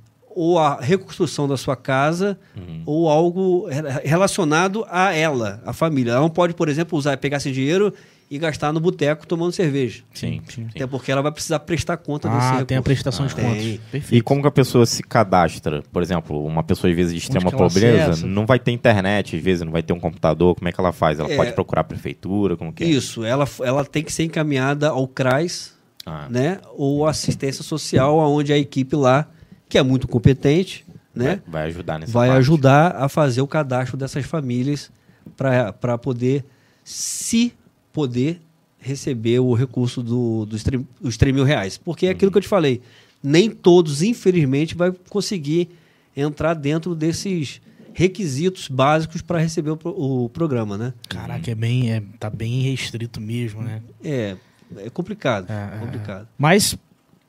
[0.40, 2.38] Ou a reconstrução da sua casa
[2.86, 6.12] ou algo re- relacionado a ela, a família.
[6.12, 7.92] Ela não pode, por exemplo, usar, pegar esse dinheiro
[8.30, 10.02] e gastar no boteco tomando cerveja.
[10.14, 10.62] Sim, Sim.
[10.62, 10.66] sim.
[10.76, 12.66] Até porque ela vai precisar prestar conta desse Ah, recurso.
[12.66, 13.62] tem a prestação de Ah, contas.
[13.62, 13.80] tem.
[13.90, 14.14] Perfeito.
[14.14, 15.82] E como que a pessoa se cadastra?
[15.92, 18.26] Por exemplo, uma pessoa, às vezes, de extrema pobreza, acessa?
[18.26, 20.54] não vai ter internet, às vezes, não vai ter um computador.
[20.54, 21.18] Como é que ela faz?
[21.18, 21.36] Ela É.
[21.36, 22.56] pode procurar a prefeitura?
[22.56, 22.86] Como que é?
[22.86, 25.72] Isso, ela, ela tem que ser encaminhada ao CRAS,
[26.06, 26.58] Ah, né?
[26.76, 29.26] Ou assistência social, onde a equipe lá,
[29.68, 30.84] que é muito competente,
[31.14, 31.42] né?
[31.46, 32.38] Vai, ajudar nessa vai parte.
[32.38, 34.90] ajudar a fazer o cadastro dessas famílias
[35.36, 36.44] para poder,
[36.84, 37.52] se
[37.92, 38.40] poder,
[38.80, 41.76] receber o recurso do, dos, tre- dos 3 mil reais.
[41.76, 42.80] Porque é aquilo que eu te falei,
[43.22, 45.68] nem todos, infelizmente, vai conseguir
[46.16, 47.60] entrar dentro desses
[47.92, 50.94] requisitos básicos para receber o, o programa, né?
[51.08, 53.82] Caraca, é bem, é, tá bem restrito mesmo, né?
[54.04, 54.36] É,
[54.76, 56.28] é complicado, É, é, complicado.
[56.38, 56.76] Mas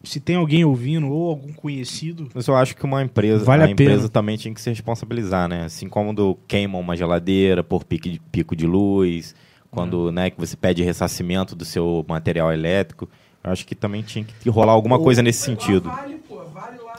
[0.04, 2.30] se tem alguém ouvindo ou algum conhecido.
[2.34, 3.92] Mas eu acho que uma empresa, Vale a, a pena.
[3.92, 5.66] empresa também tinha que se responsabilizar, né?
[5.66, 9.36] Assim como do queimam uma geladeira por pique de, pico de luz,
[9.70, 13.10] quando né, que você pede ressarcimento do seu material elétrico.
[13.44, 15.90] Eu acho que também tinha que rolar alguma coisa nesse sentido.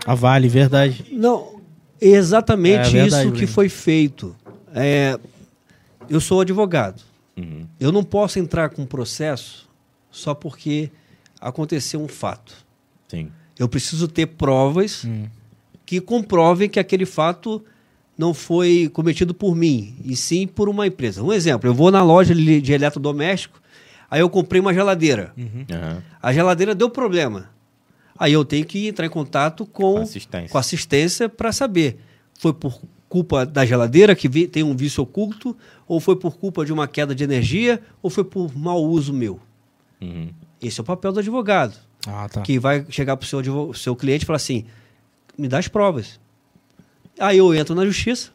[0.07, 1.05] A Vale, verdade.
[1.13, 1.61] Não,
[2.01, 3.53] exatamente É verdade, isso que Breno.
[3.53, 4.35] foi feito.
[4.75, 5.19] É,
[6.09, 7.03] eu sou advogado.
[7.37, 7.67] Uhum.
[7.79, 9.69] Eu não posso entrar com um processo
[10.11, 10.91] só porque
[11.41, 12.55] aconteceu um fato.
[13.11, 13.29] Sim.
[13.59, 15.27] Eu preciso ter provas Hum.
[15.85, 17.63] que comprovem que aquele fato
[18.17, 21.23] não foi cometido por mim, e sim por uma empresa.
[21.23, 23.61] Um exemplo, eu vou na loja de eletrodoméstico,
[24.11, 25.33] aí eu comprei uma geladeira.
[25.71, 26.03] Aham.
[26.23, 27.51] A geladeira deu problema.
[28.19, 30.49] Aí eu tenho que entrar em contato com, Com assistência.
[30.51, 31.99] com assistência para saber.
[32.39, 35.57] Foi por culpa da geladeira que vi- tem um vício oculto,
[35.89, 39.41] ou foi por culpa de uma queda de energia, ou foi por mau uso meu.
[40.01, 40.29] Uhum.
[40.61, 41.75] Esse é o papel do advogado,
[42.07, 42.41] Ah, tá.
[42.43, 44.65] que vai chegar para o seu, seu cliente e falar assim:
[45.37, 46.19] me dá as provas.
[47.19, 48.31] Aí eu entro na justiça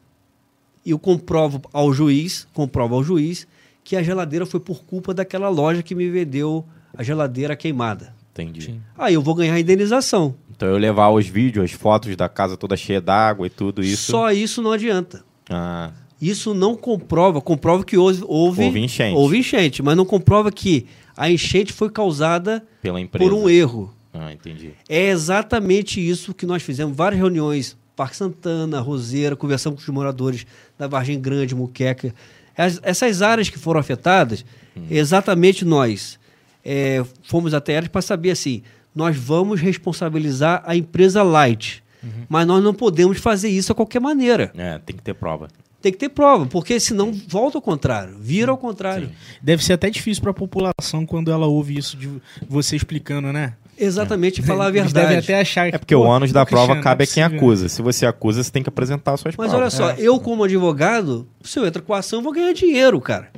[0.86, 3.48] e eu comprovo ao juiz, comprovo ao juiz
[3.84, 6.66] que a geladeira foi por culpa daquela loja que me vendeu
[6.96, 8.14] a geladeira queimada.
[8.32, 8.62] Entendi.
[8.62, 8.82] Sim.
[8.98, 10.36] Aí eu vou ganhar a indenização.
[10.56, 14.12] Então eu levar os vídeos, as fotos da casa toda cheia d'água e tudo isso.
[14.12, 15.24] Só isso não adianta.
[15.50, 19.16] Ah, Isso não comprova, comprova que houve, houve, Houve enchente.
[19.16, 20.86] houve enchente, mas não comprova que
[21.18, 23.30] a enchente foi causada pela empresa.
[23.30, 23.94] por um erro.
[24.14, 24.72] Ah, entendi.
[24.88, 30.46] É exatamente isso que nós fizemos, várias reuniões, Parque Santana, Roseira, conversamos com os moradores
[30.78, 32.14] da Vargem Grande, Muqueca.
[32.58, 34.46] As- essas áreas que foram afetadas,
[34.90, 36.20] exatamente nós
[36.64, 38.64] é, fomos até elas para saber assim,
[38.94, 41.84] nós vamos responsabilizar a empresa Light,
[42.30, 44.52] mas nós não podemos fazer isso a qualquer maneira.
[44.56, 45.48] É, tem que ter prova.
[45.86, 49.10] Tem que ter prova, porque senão volta ao contrário, vira ao contrário.
[49.10, 49.14] Sim.
[49.40, 52.10] Deve ser até difícil pra população quando ela ouve isso de
[52.50, 53.54] você explicando, né?
[53.78, 55.32] Exatamente, falar a Eles devem verdade.
[55.32, 55.76] até achar que.
[55.76, 57.70] É porque pô, o ônus da prova Cristiano, cabe não a é quem acusa.
[57.70, 59.62] Se você acusa, você tem que apresentar as suas Mas provas.
[59.62, 59.96] olha só, É.
[60.04, 63.30] eu como advogado, se eu entro com a ação, eu vou ganhar dinheiro, cara.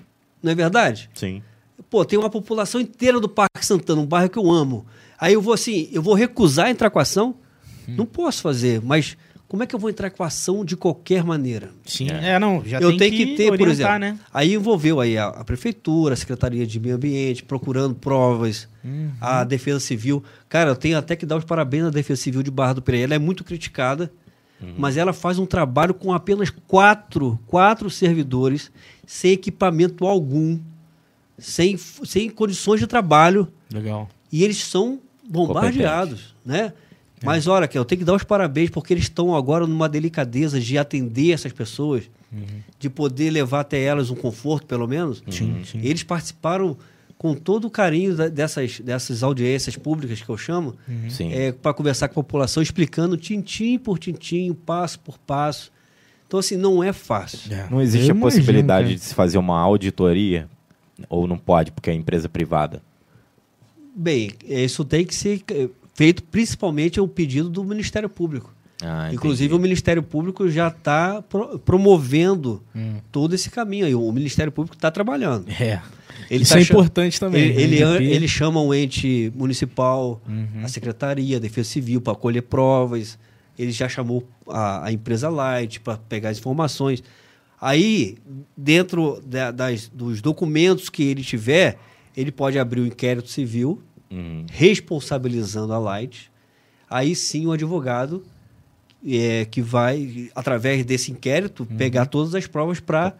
[0.42, 1.10] Não é verdade?
[1.14, 1.44] Sim.
[1.90, 4.86] Pô, tem uma população inteira do Parque Santana, um bairro que eu amo.
[5.20, 7.36] Aí eu vou assim, eu vou recusar entrar com a ação?
[7.90, 7.96] Hum.
[7.98, 9.18] Não posso fazer, mas
[9.48, 11.72] como é que eu vou entrar com a ação de qualquer maneira?
[11.86, 12.32] Sim, É.
[12.32, 14.00] é, não, já eu tem tenho que, ter, por orientar, exemplo.
[14.00, 14.20] né?
[14.34, 19.12] Aí envolveu aí a, a prefeitura, a Secretaria de Meio Ambiente, procurando provas, Uhum.
[19.20, 20.24] a Defesa Civil.
[20.48, 23.02] Cara, eu tenho até que dar os parabéns à Defesa Civil de Barra do Piraí.
[23.02, 24.12] Ela é muito criticada,
[24.78, 28.72] mas ela faz um trabalho com apenas quatro, quatro servidores,
[29.06, 30.58] sem equipamento algum,
[31.38, 34.10] sem, sem condições de trabalho, Legal.
[34.32, 35.00] e eles são
[35.30, 36.74] bombardeados, né?
[37.24, 40.60] Mas olha, que eu tenho que dar os parabéns porque eles estão agora numa delicadeza
[40.60, 42.10] de atender essas pessoas,
[42.80, 45.24] de poder levar até elas um conforto, pelo menos.
[45.30, 45.80] Sim, sim.
[45.82, 46.78] Eles participaram
[47.18, 50.76] com todo o carinho dessas, dessas audiências públicas que eu chamo,
[51.10, 51.32] Sim.
[51.64, 55.72] para conversar com a população, explicando tintim por tintim, passo por passo.
[56.28, 57.52] Então, assim, não é fácil.
[57.52, 57.68] É.
[57.72, 58.96] Não existe Eu a imagino, possibilidade cara.
[58.96, 60.48] de se fazer uma auditoria?
[61.10, 62.84] Ou não pode, porque é empresa privada?
[63.96, 65.42] Bem, isso tem que ser
[65.98, 68.54] feito principalmente o pedido do Ministério Público.
[68.84, 69.60] Ah, Inclusive, o.
[69.60, 71.24] Ministério Público já está
[71.66, 72.98] promovendo Hum.
[73.12, 73.96] todo esse caminho aí.
[73.96, 75.50] O Ministério Público está trabalhando.
[75.50, 75.82] É.
[76.30, 77.42] Ele Isso tá é importante também.
[77.50, 77.96] Ele, né?
[77.96, 80.64] ele, ele chama o ente municipal, Uhum.
[80.64, 83.18] a secretaria, a defesa civil para colher provas.
[83.58, 87.04] Ele já chamou a, a empresa Light para pegar as informações.
[87.60, 88.18] Aí,
[88.56, 91.80] dentro da- das, dos documentos que ele tiver,
[92.16, 94.46] ele pode abrir o inquérito civil, Uhum.
[94.50, 96.32] responsabilizando a Light.
[96.90, 98.24] Aí sim o advogado
[99.06, 103.16] é, que vai, através desse inquérito, pegar todas as provas para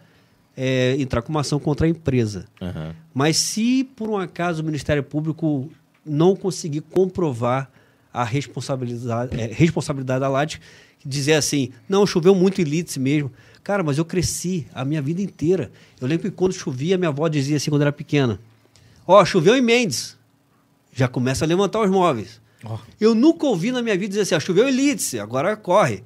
[0.98, 2.46] entrar com uma ação contra a empresa.
[2.60, 2.94] Aham.
[3.14, 5.70] Mas se por um acaso o Ministério Público
[6.04, 7.70] não conseguir comprovar
[8.12, 10.56] a responsabilidade, é, responsabilidade da LAT,
[11.04, 13.30] dizer assim, não, choveu muito em Litz mesmo.
[13.62, 15.70] Cara, mas eu cresci a minha vida inteira.
[16.00, 18.40] Eu lembro que quando chovia, minha avó dizia assim quando era pequena,
[19.06, 20.17] ó, choveu em Mendes.
[20.98, 22.40] Já começa a levantar os móveis.
[22.64, 22.76] Ó.
[23.00, 26.02] Eu nunca ouvi na minha vida dizer assim, ah, choveu em Litz, agora corre.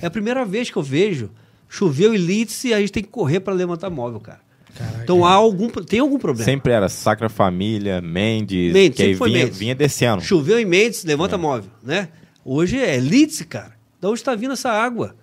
[0.00, 1.30] É a primeira vez que eu vejo,
[1.68, 4.40] choveu em Litz e a gente tem que correr para levantar móvel, cara.
[4.76, 5.02] Caraca.
[5.02, 6.44] Então há algum, tem algum problema.
[6.44, 9.58] Sempre era Sacra Família, Mendes, Mendes, que aí sempre foi vinha, Mendes.
[9.58, 10.22] vinha descendo.
[10.22, 12.08] Choveu em Mendes, levanta móvel, né?
[12.44, 13.72] Hoje é Litz, cara.
[14.00, 15.16] Da onde está vindo essa água?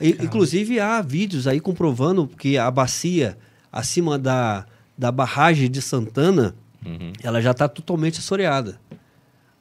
[0.00, 3.38] I- inclusive há vídeos aí comprovando que a bacia
[3.72, 4.66] acima da,
[4.98, 6.54] da barragem de Santana,
[6.86, 7.12] Uhum.
[7.22, 8.80] ela já está totalmente assoreada.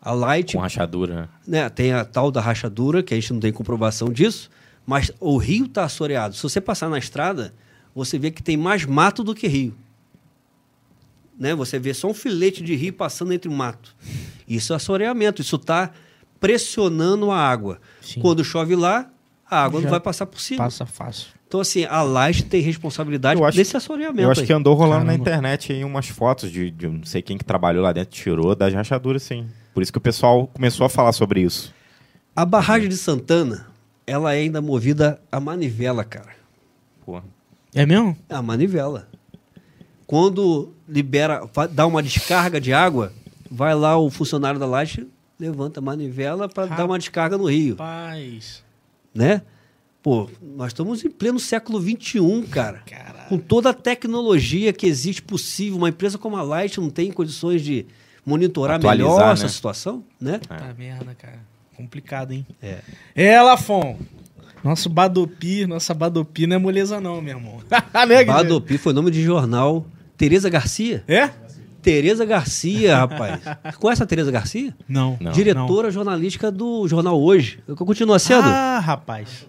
[0.02, 1.62] A Light, Com rachadura, né?
[1.62, 4.52] né, tem a tal da rachadura, que a gente não tem comprovação disso,
[4.86, 6.36] mas o rio está assoreado.
[6.36, 7.54] Se você passar na estrada,
[7.94, 9.76] você vê que tem mais mato do que rio.
[11.40, 11.56] Né?
[11.56, 13.96] Você vê só um filete de rio passando entre o mato.
[14.48, 15.92] Isso é assoreamento, isso está
[16.40, 17.80] pressionando a água.
[18.02, 18.22] Sim.
[18.22, 19.10] Quando chove lá,
[19.50, 20.64] a água Já não vai passar por cima.
[20.64, 21.30] Passa fácil.
[21.56, 24.20] Então, assim, a Light tem responsabilidade Eu acho- desse assoreamento.
[24.22, 24.48] Eu acho aí.
[24.48, 25.22] que andou rolando na Caramba.
[25.22, 28.74] internet aí umas fotos de, de não sei quem que trabalhou lá dentro, tirou das
[28.74, 29.48] rachaduras, sim.
[29.74, 31.74] Por isso que o pessoal começou a falar sobre isso.
[32.36, 33.68] A barragem de Santana,
[34.06, 36.36] ela é ainda movida a manivela, cara.
[37.06, 37.22] Pô.
[37.74, 38.18] É mesmo?
[38.28, 39.08] É a manivela.
[40.06, 41.42] Quando libera,
[41.72, 43.14] dá uma descarga de água,
[43.50, 45.08] vai lá o funcionário da Light,
[45.40, 48.62] levanta a manivela para dar uma descarga no rio, Paz.
[49.14, 49.42] né?
[50.06, 52.84] Pô, nós estamos em pleno século XXI, cara.
[52.86, 53.28] Caralho.
[53.28, 57.64] Com toda a tecnologia que existe possível, uma empresa como a Light não tem condições
[57.64, 57.88] de
[58.24, 59.34] monitorar Atualizar, melhor né?
[59.34, 60.40] essa situação, né?
[60.48, 61.40] Tá merda, cara.
[61.76, 62.46] Complicado, hein?
[62.62, 62.82] É.
[63.16, 63.98] É, Lafon.
[64.64, 67.58] Nosso Badopi, nossa Badopi não é moleza não, meu irmão.
[67.72, 68.26] né, Guilherme?
[68.26, 69.88] Badopi foi nome de jornal.
[70.16, 71.04] Tereza Garcia?
[71.08, 71.32] É?
[71.82, 73.42] Tereza Garcia, rapaz.
[73.80, 74.72] Conhece a Tereza Garcia?
[74.88, 75.18] Não.
[75.20, 75.32] Não.
[75.32, 77.60] Diretora jornalística do Jornal Hoje.
[77.76, 78.48] Continua sendo?
[78.48, 79.48] Ah, rapaz.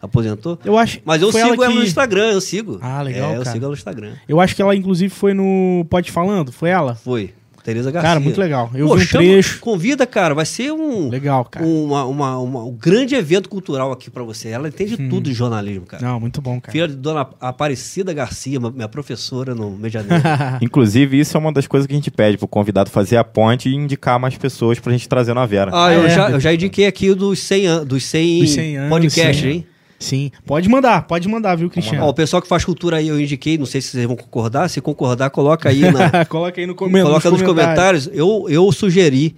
[0.00, 0.58] Aposentou?
[0.64, 1.74] Eu acho Mas eu sigo ela, que...
[1.74, 2.78] no Instagram, eu sigo.
[2.80, 3.50] Ah, legal, É, eu cara.
[3.52, 4.12] sigo ela no Instagram.
[4.28, 6.52] Eu acho que ela, inclusive, foi no Pode Falando.
[6.52, 6.94] Foi ela?
[6.94, 7.34] Foi.
[7.64, 8.08] Tereza Garcia.
[8.08, 8.70] Cara, muito legal.
[8.72, 9.60] Eu Pô, vi um chama- trecho.
[9.60, 10.34] Convida, cara.
[10.34, 11.66] Vai ser um, Legal, cara.
[11.66, 14.48] uma, uma- uma- um grande evento cultural aqui pra você.
[14.48, 15.08] Ela entende Hum.
[15.10, 16.02] tudo de jornalismo, cara.
[16.02, 16.72] Não, muito bom, cara.
[16.72, 20.22] Filha de dona Aparecida Garcia, minha professora no Medianeiro.
[20.62, 23.68] Inclusive, isso é uma das coisas que a gente pede pro convidado fazer a ponte
[23.68, 25.70] e indicar mais pessoas pra gente trazer na Vera.
[25.74, 26.08] ah, eu, É.
[26.08, 29.40] já, eu já indiquei aqui o dos 100, an- dos 100, Dos 100 anos, podcasts,
[29.42, 29.48] sim.
[29.48, 29.66] hein?
[29.98, 30.30] Sim.
[30.46, 32.04] Pode mandar, pode mandar, viu, Cristiano?
[32.04, 34.68] Ó, o pessoal que faz cultura aí eu indiquei, não sei se vocês vão concordar.
[34.68, 38.08] Se concordar, coloca aí na, Coloca aí no comen- Coloca nos comentários.
[38.12, 39.34] Eu, eu sugeri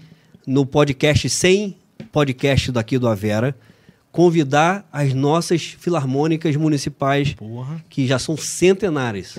[0.47, 1.77] no podcast 100
[2.13, 3.55] podcast daqui do Avera
[4.13, 7.83] convidar as nossas filarmônicas municipais Porra.
[7.89, 9.39] que já são centenárias,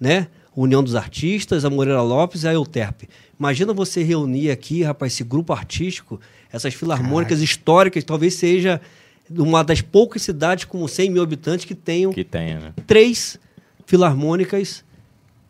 [0.00, 0.26] né?
[0.56, 3.08] União dos Artistas, a Moreira Lopes e a Euterpe.
[3.38, 6.20] Imagina você reunir aqui, rapaz, esse grupo artístico,
[6.52, 8.80] essas filarmônicas históricas, talvez seja
[9.30, 12.72] uma das poucas cidades com 100 mil habitantes que tenham Que tenha, né?
[12.86, 13.38] três
[13.86, 14.84] filarmônicas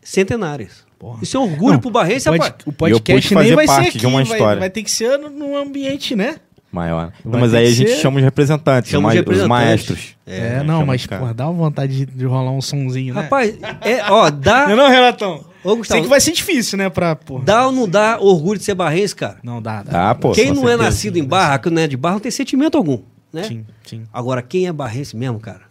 [0.01, 0.87] centenárias.
[0.97, 1.19] Porra.
[1.21, 2.53] Isso é um orgulho Não, pro Barrense, o pod-.
[2.65, 4.59] O podcast pude nem fazer vai ser parte aqui, de uma vai- história.
[4.59, 6.37] Vai, ter que ser num ambiente, né?
[6.71, 7.11] Maior.
[7.25, 9.25] Não, Vai mas aí a gente ser- chama os representantes, Chama os, os ma- os
[9.25, 9.47] representantes.
[9.49, 10.15] maestros.
[10.27, 13.21] É, É, não, mas porra, dá uma vontade de, de rolar um sonzinho, né?
[13.21, 15.45] Rapaz, é, ó, dá, Não, é não, Renatão?
[15.63, 17.15] Ô, Gustavo, Sei que vai ser difícil, né, pra...
[17.15, 17.43] Porra.
[17.43, 19.37] dá ou não dá orgulho de ser barrense, cara?
[19.43, 20.11] Não, dá, dá.
[20.11, 20.31] Ah, pô.
[20.31, 20.83] quem não é certeza.
[20.83, 22.99] nascido em Barra, que não é de Barra, não tem sentimento algum,
[23.33, 23.43] né?
[23.43, 24.03] Sim, sim.
[24.13, 25.61] Agora, quem é barrense mesmo, cara?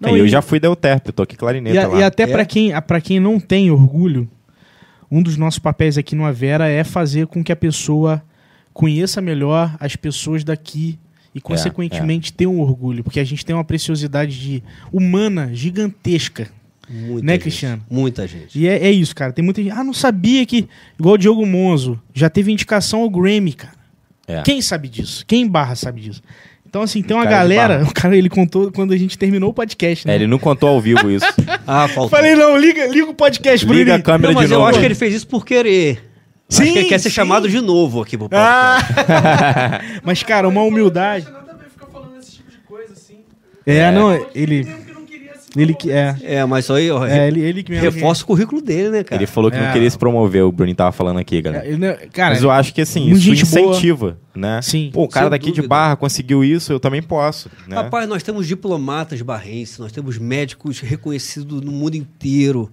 [0.00, 2.00] Não, É, eu e- já fui da Euterpe, tô aqui E, clarineta a- lá.
[2.00, 2.26] e até É?
[2.26, 4.28] pra quem, pra quem não tem orgulho,
[5.10, 8.22] um dos nossos papéis aqui no Avera é fazer com que a pessoa
[8.72, 10.98] conheça melhor as pessoas daqui
[11.34, 13.04] e, consequentemente, tenha um orgulho.
[13.04, 14.62] Porque a gente tem uma preciosidade de,
[14.92, 16.48] humana gigantesca.
[16.88, 17.82] Muita Né, gente, Cristiano?
[17.90, 18.58] Muita gente.
[18.58, 19.32] E é, é isso, cara.
[19.32, 19.72] Tem muita gente.
[19.72, 20.68] Ah, não sabia que.
[20.98, 23.72] Igual o Diogo Monzo, já teve indicação ao Grammy, cara.
[24.26, 24.42] É.
[24.42, 25.24] Quem sabe disso?
[25.26, 26.20] Quem em barra sabe disso?
[26.74, 27.84] Então, assim, tem uma Cara de galera.
[27.88, 30.12] O cara, ele contou quando a gente terminou o podcast, né?
[30.12, 31.24] É, ele não contou ao vivo isso.
[31.66, 32.10] Ah, faltou.
[32.10, 34.68] Falei, não, liga, liga o podcast, Liga a câmera não, mas de eu novo.
[34.68, 36.04] acho que ele fez isso por querer.
[36.50, 37.14] Acho Sim, que ele quer ser sim.
[37.14, 38.92] chamado de novo aqui pro podcast.
[39.08, 39.80] Ah!
[40.04, 41.26] Mas, cara, uma humildade.
[43.64, 44.68] É, não, ele.
[45.56, 45.90] Ele que.
[45.90, 47.88] É, É, mas isso aí, ó, é ele, ele que mesmo.
[47.90, 49.20] reforça o currículo dele, né, cara?
[49.22, 49.64] Ele falou que É.
[49.64, 51.64] não queria se promover, o Bruninho tava falando aqui, galera.
[51.66, 53.70] É, ele cara, Mas eu acho que assim, isso gente boa.
[53.70, 54.60] incentiva, né?
[54.62, 54.90] Sim.
[54.92, 55.68] Pô, o cara daqui de dúvida.
[55.68, 57.76] Barra conseguiu isso, eu também posso, né?
[57.76, 62.70] Rapaz, nós temos diplomatas barrenses, nós temos médicos reconhecidos no mundo inteiro.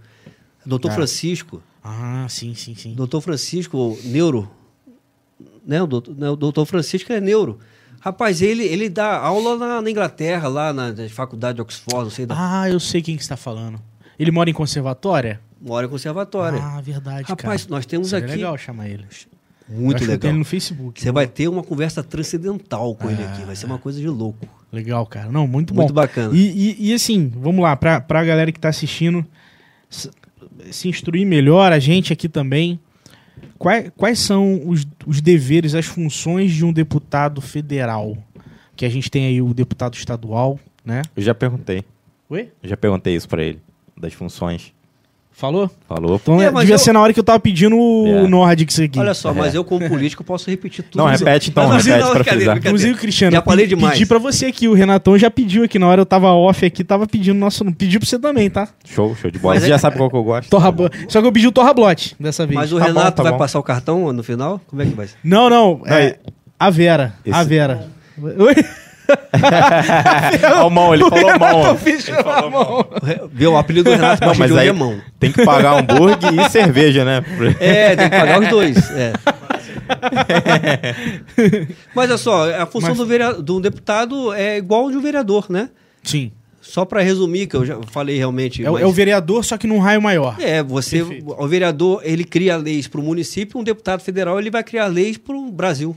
[0.65, 0.99] Doutor Cara.
[1.01, 2.93] Francisco, Ah, sim, sim, sim.
[2.93, 4.49] doutor Francisco, neuro,
[5.65, 5.81] né?
[5.81, 7.59] O doutor, né, o doutor Francisco é neuro.
[8.01, 12.09] Rapaz, ele, ele dá aula na, na Inglaterra, lá na, na faculdade de Oxford, não
[12.09, 13.79] sei, da, Ah, eu sei quem que está falando.
[14.19, 15.39] Ele mora em conservatória?
[15.61, 16.59] mora em conservatória.
[16.59, 17.75] Ah, verdade, Rapaz, cara.
[17.75, 18.35] nós temos Seria aqui...
[18.35, 19.05] legal chamar ele.
[19.69, 20.31] Muito legal.
[20.31, 20.99] ele no Facebook.
[20.99, 24.47] Você vai ter uma conversa transcendental com ele aqui, vai ser uma coisa de louco.
[24.71, 25.31] Legal, cara.
[25.31, 25.83] Não, muito bom.
[25.83, 26.35] Muito bacana.
[26.35, 29.25] E, e, e, assim, vamos lá, pra, pra galera que tá assistindo
[29.89, 32.79] se instruir melhor, a gente aqui também.
[33.61, 38.17] Quais, quais são os, os deveres, as funções de um deputado federal?
[38.75, 41.03] Que a gente tem aí o deputado estadual, né?
[41.15, 41.83] Eu já perguntei.
[42.27, 42.51] Oi?
[42.63, 43.61] Eu já perguntei isso pra ele,
[43.95, 44.73] das funções.
[45.33, 45.71] Falou?
[45.87, 46.19] Falou.
[46.21, 48.27] Então É, é, mas devia eu- ser na hora que eu tava pedindo o É.
[48.27, 48.99] Nordic isso aqui.
[48.99, 49.33] Olha só, É.
[49.33, 50.97] mas eu como político posso repetir tudo.
[51.01, 52.57] Não, repete então, Mas, repete não, pra frisar.
[52.57, 53.93] Inclusive, Cristiano, Já eu falei demais.
[53.93, 56.83] pedi pra você aqui, o Renatão já pediu aqui, na hora eu tava off aqui,
[56.83, 57.65] tava pedindo nosso...
[57.73, 58.67] Pediu pra você também, tá?
[58.85, 59.55] Show, show de bola.
[59.55, 60.49] Mas Você é- já sabe qual que eu gosto.
[60.49, 60.71] Torra
[61.07, 62.55] Só que eu pedi o Torra Blote dessa vez.
[62.59, 63.37] Mas o Tá bom, Renato tá vai bom.
[63.39, 64.61] passar o cartão no final?
[64.67, 65.15] Como é que vai ser?
[65.23, 65.81] Não, não.
[65.87, 66.17] É,
[66.59, 67.15] a Vera.
[67.25, 67.87] A Esse- Vera.
[68.21, 68.55] Oi?
[70.61, 71.77] Ó, o mão, ele falou mão.
[71.77, 72.85] Fechou a mão.
[73.31, 74.99] Viu, o apelido do Renato Não, mas aí é mão.
[75.19, 77.23] tem que pagar hambúrguer e cerveja, né?
[77.59, 78.77] É, tem que pagar os dois.
[78.91, 79.13] É.
[81.95, 85.45] Mas olha só, a função Mas- do, vereador, do deputado é igual de um vereador,
[85.49, 85.69] né?
[86.03, 86.31] Sim.
[86.61, 88.63] Só para resumir, que eu já falei realmente.
[88.63, 90.35] É, o- mas- é o vereador, só que num raio maior.
[90.39, 91.35] É, você, Perfeito.
[91.37, 95.17] o vereador, ele cria leis para o município, um deputado federal, ele vai criar leis
[95.17, 95.95] para o Brasil.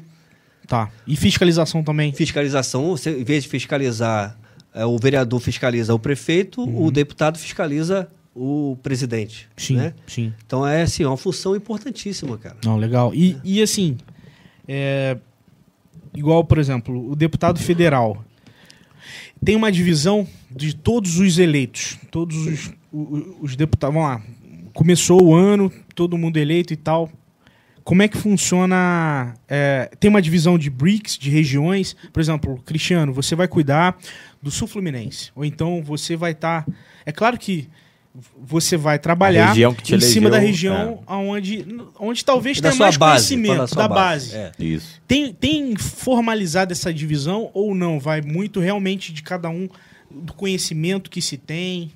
[0.66, 0.90] Tá.
[1.06, 2.12] E fiscalização também.
[2.12, 4.36] Fiscalização, você, em vez de fiscalizar,
[4.74, 9.44] é, o vereador fiscaliza o prefeito, o deputado fiscaliza o presidente.
[9.44, 9.64] Uhum.
[9.64, 9.94] Sim, né?
[10.06, 10.32] sim.
[10.46, 12.56] Então é assim, é uma função importantíssima, cara.
[12.64, 13.14] Não, legal.
[13.14, 13.96] E, e assim,
[14.66, 15.16] é,
[16.14, 18.24] igual, por exemplo, o deputado federal
[19.44, 23.94] tem uma divisão de todos os eleitos, todos os, o- o- os deputados.
[23.94, 24.22] Vamos lá,
[24.72, 27.10] começou o ano, todo mundo eleito e tal.
[27.84, 29.34] Como é que funciona?
[29.46, 31.94] é, tem uma divisão de BRICS, de regiões.
[32.12, 33.96] Por exemplo, Cristiano, você vai cuidar
[34.42, 35.30] do Sul Fluminense.
[35.36, 36.66] Ou então você vai estar.
[37.04, 37.68] é claro que
[38.40, 41.66] você vai trabalhar em cima da elegeu, região onde,
[41.98, 43.26] onde talvez tenha mais base.
[43.34, 44.36] conhecimento da sua base.
[44.36, 44.52] É.
[44.58, 45.02] Isso.
[45.06, 47.98] Tem, tem formalizado essa divisão ou não?
[47.98, 49.68] Vai muito realmente de cada um,
[50.08, 51.90] do conhecimento que se tem.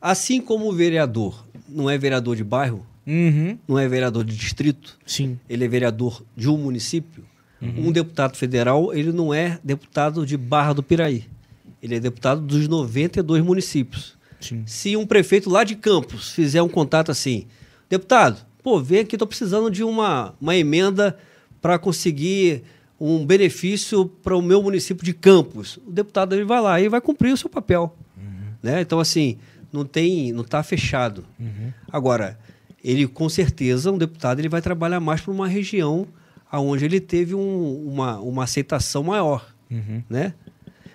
[0.00, 3.58] Assim como o vereador não é vereador de bairro, Uhum.
[3.66, 5.38] não é vereador de distrito, Sim.
[5.48, 7.24] ele é vereador de um município,
[7.60, 11.26] um deputado federal, ele não é deputado de Barra do Piraí.
[11.80, 14.16] Ele é deputado dos 92 municípios.
[14.40, 14.64] Sim.
[14.66, 17.46] Se um prefeito lá de Campos fizer um contato assim,
[17.88, 21.16] deputado, pô, vem aqui, estou precisando de uma, uma emenda
[21.60, 22.64] para conseguir
[22.98, 25.76] um benefício para o meu município de Campos.
[25.86, 27.96] O deputado ele vai lá e vai cumprir o seu papel.
[28.62, 28.80] Né?
[28.80, 29.38] Então, assim,
[29.72, 31.24] não tem, não está fechado.
[31.90, 32.38] Agora,
[32.84, 36.06] ele com certeza, um deputado, ele vai trabalhar mais para uma região
[36.52, 39.46] onde ele teve um- uma, uma aceitação maior.
[40.10, 40.34] Né?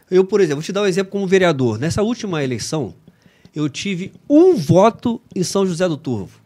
[0.09, 1.79] Eu, por exemplo, vou te dar um exemplo como vereador.
[1.79, 2.93] Nessa última eleição,
[3.55, 6.39] eu tive um voto em São José do Turvo.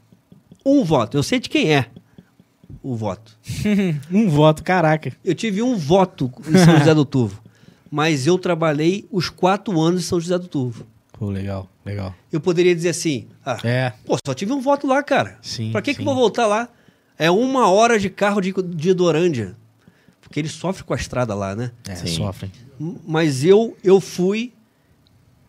[0.65, 1.17] Um voto.
[1.17, 1.87] Eu sei de quem é
[2.81, 3.37] o voto.
[4.09, 5.11] um voto, caraca.
[5.25, 7.41] Eu tive um voto em São José do Turvo.
[7.91, 10.85] Mas eu trabalhei os quatro anos em São José do Turvo.
[11.11, 12.13] Pô, legal, legal.
[12.31, 13.93] Eu poderia dizer assim: ah, É.
[14.05, 15.37] pô, só tive um voto lá, cara.
[15.41, 16.01] Sim, pra que, que sim.
[16.01, 16.69] eu vou voltar lá?
[17.17, 19.55] É uma hora de carro de, de Dorândia.
[20.21, 21.71] Porque ele sofre com a estrada lá, né?
[21.87, 22.07] É, Sim.
[22.15, 22.49] sofrem.
[23.05, 24.53] Mas eu eu fui.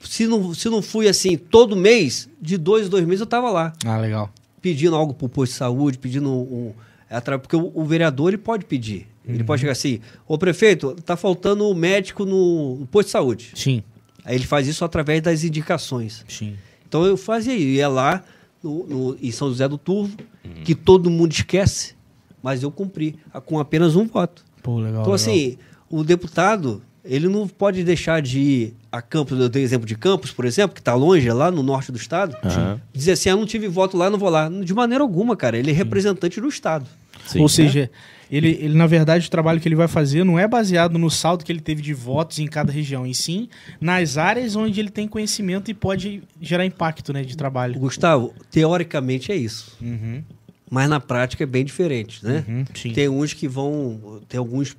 [0.01, 3.49] Se não, se não fui assim, todo mês, de dois em dois meses eu tava
[3.51, 3.73] lá.
[3.87, 4.29] Ah, legal.
[4.61, 6.73] Pedindo algo pro posto de saúde, pedindo um.
[7.09, 9.07] é Porque o, o vereador ele pode pedir.
[9.25, 13.53] Ele pode chegar assim: Ô prefeito, tá faltando um médico no, no posto de saúde.
[13.55, 13.85] Sim,
[14.25, 16.25] Aí ele faz isso através das indicações.
[16.29, 16.57] sim.
[16.87, 18.23] Então eu fazia isso, ia lá
[18.63, 20.15] no, no- em São José do Turvo,
[20.63, 21.95] que todo mundo esquece,
[22.43, 23.17] mas eu cumpri
[23.47, 24.45] com apenas um voto.
[24.63, 24.91] Pô, legal.
[25.01, 25.15] Então, legal.
[25.15, 25.57] assim,
[25.89, 30.33] o deputado, ele não pode deixar de ir a Campos, eu dei exemplo de Campos,
[30.33, 32.79] por exemplo, que está longe, é lá no norte do estado, Aham.
[32.93, 34.51] dizer assim, ah, não tive voto lá, não vou lá.
[34.51, 36.85] De maneira alguma, cara, ele é representante do estado.
[37.27, 37.41] Sim.
[37.41, 37.91] Ou seja,
[38.33, 41.45] ele, ele, na verdade, o trabalho que ele vai fazer não é baseado no saldo
[41.45, 43.49] que ele teve de votos em cada região, e sim
[43.79, 47.79] nas áreas onde ele tem conhecimento e pode gerar impacto né, de trabalho.
[47.79, 50.23] Gustavo, teoricamente é isso, Uhum,
[50.71, 52.45] mas na prática é bem diferente, né?
[52.49, 52.65] uhum.
[52.95, 54.75] Tem uns que vão, tem alguns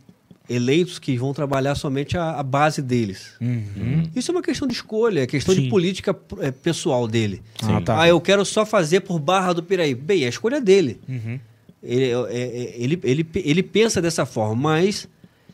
[0.49, 3.33] eleitos que vão trabalhar somente a, a base deles.
[3.39, 4.09] Uhum.
[4.15, 5.63] Isso é uma questão de escolha, é questão Sim.
[5.63, 7.41] de política é, pessoal dele.
[7.61, 8.01] Ah, tá.
[8.01, 9.95] Ah, eu quero só fazer por Barra do Piraí.
[9.95, 10.99] Bem, é a escolha dele.
[11.07, 11.39] Uhum.
[11.83, 15.07] Ele, é- é- ele, ele, ele pensa dessa forma, mas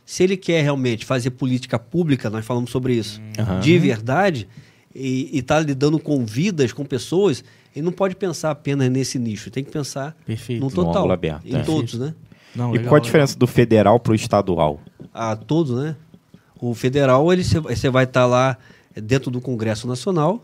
[0.06, 3.60] se ele quer realmente fazer política pública, nós falamos sobre isso, Aham.
[3.60, 4.48] de verdade,
[4.94, 7.44] e está lidando com vidas, com pessoas,
[7.76, 10.60] ele não pode pensar apenas nesse nicho, tem que pensar Perfeito.
[10.60, 11.62] no No total, ângulo aberto, em é.
[11.64, 12.14] todos, né?
[12.56, 13.00] Não, E legal, qual a legal.
[13.02, 14.80] diferença do federal pro estadual?
[15.14, 15.96] A todos, né?
[16.60, 18.58] O federal, ele você vai estar lá
[18.96, 20.44] dentro do Congresso Nacional.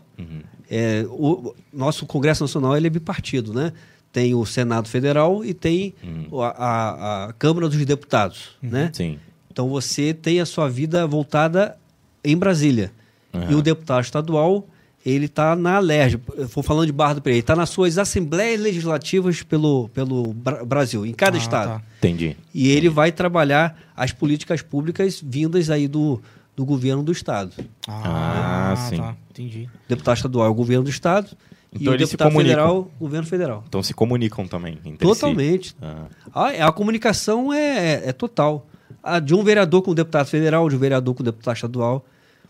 [0.70, 3.72] É, o nosso Congresso Nacional ele é bipartido, né?
[4.16, 5.92] Tem o Senado Federal e tem
[6.30, 8.88] o- a, a- a Câmara dos Deputados, né?
[8.94, 9.18] Sim.
[9.52, 11.76] Então você tem a sua vida voltada
[12.24, 12.90] em Brasília.
[13.34, 13.52] Aham.
[13.52, 14.66] E o deputado estadual,
[15.04, 16.18] ele está na LERJ,
[16.54, 20.64] vou falando de Barra do Pereira, ele está nas suas assembleias legislativas pelo, pelo Bra-
[20.64, 21.68] Brasil, em cada Ah, estado.
[21.68, 21.82] tá.
[21.98, 22.38] Entendi.
[22.54, 26.22] E ele vai trabalhar as políticas públicas vindas aí do,
[26.56, 27.52] do governo do estado.
[27.86, 28.96] Ah, Ah, sim.
[28.96, 29.14] tá.
[29.30, 29.68] Entendi.
[29.84, 31.36] O deputado estadual é o governo do estado
[31.80, 32.56] Então o eles se deputado comunicam.
[32.58, 33.64] federal, o governo federal.
[33.68, 35.68] Então se comunicam também entre Totalmente.
[35.70, 35.74] si.
[35.82, 38.66] Ah, A, a comunicação é, é- é total.
[39.02, 42.04] A de um vereador com o deputado federal, de um vereador com o deputado estadual.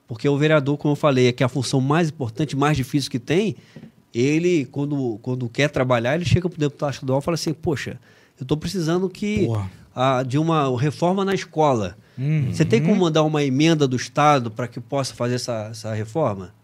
[0.09, 3.11] Porque o vereador, como eu falei, é que é a função mais importante, mais difícil
[3.11, 3.57] que tem.
[4.15, 7.99] Ele, quando, quando quer trabalhar, ele chega para o deputado estadual e fala assim: Poxa,
[8.39, 9.47] eu estou precisando que
[9.95, 11.97] a, de uma reforma na escola.
[12.17, 12.51] Uhum.
[12.51, 16.55] Você tem como mandar uma emenda do Estado para que possa fazer essa, essa reforma?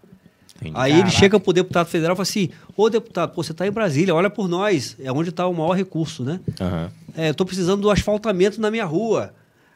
[0.69, 0.77] Entendi.
[0.79, 1.19] Aí ele Caraca.
[1.19, 4.31] chega pro deputado federal e fala assim: Ô deputado, pô, você está em Brasília, olha
[4.31, 6.41] por nós, é onde está o maior recurso, né?
[6.61, 6.91] Aham.
[7.31, 9.35] estou precisando do asfaltamento na minha rua.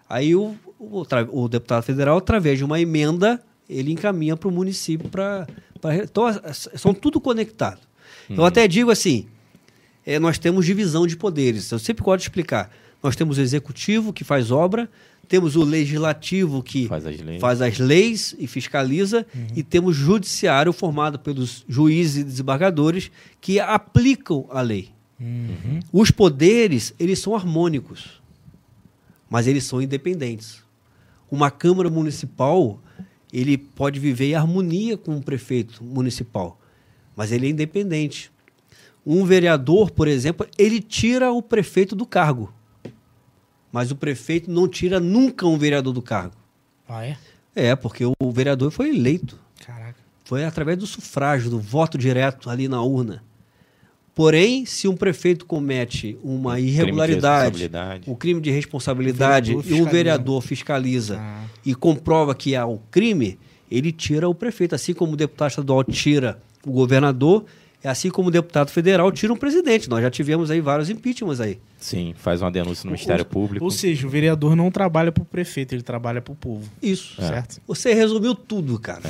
[0.09, 5.09] Aí o, o, o deputado federal, através de uma emenda, ele encaminha para o município
[5.09, 5.47] para.
[6.03, 7.79] Então, as- as- são tudo conectado.
[8.29, 9.27] Eu até digo assim:
[10.05, 11.71] é, nós temos divisão de poderes.
[11.71, 12.71] Eu sempre gosto de explicar.
[13.03, 14.89] Nós temos o executivo, que faz obra,
[15.29, 17.41] temos o legislativo, que Faz as leis.
[17.41, 23.59] faz as leis e fiscaliza, e temos o judiciário formado pelos juízes e desembargadores que
[23.61, 24.91] aplicam a lei.
[25.93, 28.21] Os poderes, eles são harmônicos,
[29.31, 30.63] mas eles são independentes.
[31.31, 32.79] Uma Câmara Municipal,
[33.33, 36.61] ele pode viver em harmonia com o prefeito municipal,
[37.17, 38.31] mas ele é independente.
[39.05, 42.53] Um vereador, por exemplo, ele tira o prefeito do cargo,
[43.77, 46.33] mas o prefeito não tira nunca um vereador do cargo.
[46.89, 47.19] Ah, é?
[47.55, 49.39] É, porque o vereador foi eleito.
[49.67, 49.97] Caraca.
[50.25, 53.23] Foi através do sufrágio, do voto direto ali na urna.
[54.15, 58.11] Porém, se um prefeito comete uma irregularidade, responsabilidade.
[58.11, 59.91] um crime de responsabilidade O vereador e um fiscaliza.
[59.97, 61.45] vereador fiscaliza Ah.
[61.67, 63.39] e comprova que há o crime,
[63.71, 64.75] ele tira o prefeito.
[64.75, 67.45] Assim como o deputado estadual tira o governador,
[67.87, 69.89] é assim como o deputado federal tira um presidente.
[69.89, 71.61] Nós já tivemos aí vários impeachments aí.
[71.79, 73.65] Sim, faz uma denúncia no Ministério Público.
[73.65, 76.69] Ou seja, o vereador não trabalha pro prefeito, ele trabalha pro povo.
[76.83, 77.15] Isso.
[77.23, 77.61] Certo?
[77.65, 79.05] Você resumiu tudo, cara.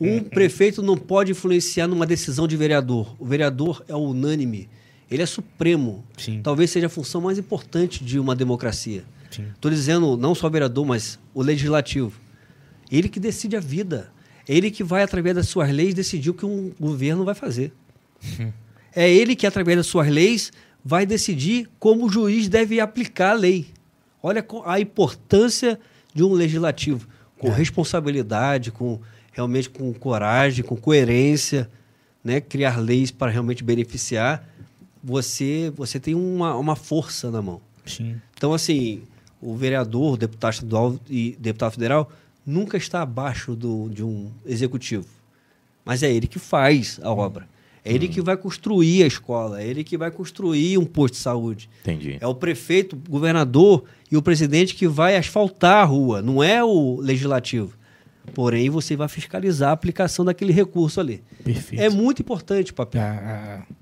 [0.00, 3.16] Um prefeito não pode influenciar numa decisão de vereador.
[3.18, 4.68] O vereador é unânime.
[5.10, 6.04] Ele é supremo.
[6.16, 6.40] Sim.
[6.40, 9.02] Talvez seja a função mais importante de uma democracia.
[9.28, 12.12] Estou dizendo não só o vereador, mas o legislativo.
[12.92, 14.12] Ele que decide a vida.
[14.48, 17.72] É ele que vai, através das suas leis, decidir o que um governo vai fazer.
[18.96, 20.52] É ele que, através das suas leis,
[20.84, 23.66] vai decidir como o juiz deve aplicar a lei.
[24.22, 25.80] Olha a importância
[26.14, 29.00] de um legislativo, com responsabilidade, com
[29.32, 31.68] realmente com coragem, com coerência,
[32.22, 32.40] né?
[32.40, 34.48] criar leis para realmente beneficiar.
[35.02, 37.60] Você, você tem uma, uma força na mão.
[37.84, 38.20] Sim.
[38.36, 39.02] Então, assim,
[39.42, 42.10] o vereador, o deputado estadual e deputado federal
[42.46, 45.06] nunca está abaixo do, de um executivo.
[45.84, 47.46] Mas é ele que faz a obra.
[47.84, 51.20] É ele que vai construir a escola, é ele que vai construir um posto de
[51.20, 51.68] saúde.
[51.82, 52.16] Entendi.
[52.18, 56.64] É o prefeito, o governador e o presidente que vai asfaltar a rua, não é
[56.64, 57.76] o legislativo.
[58.32, 61.22] Porém, você vai fiscalizar a aplicação daquele recurso ali.
[61.44, 61.82] Perfeito.
[61.82, 63.02] É muito importante o papel.
[63.02, 63.74] Ah, ah.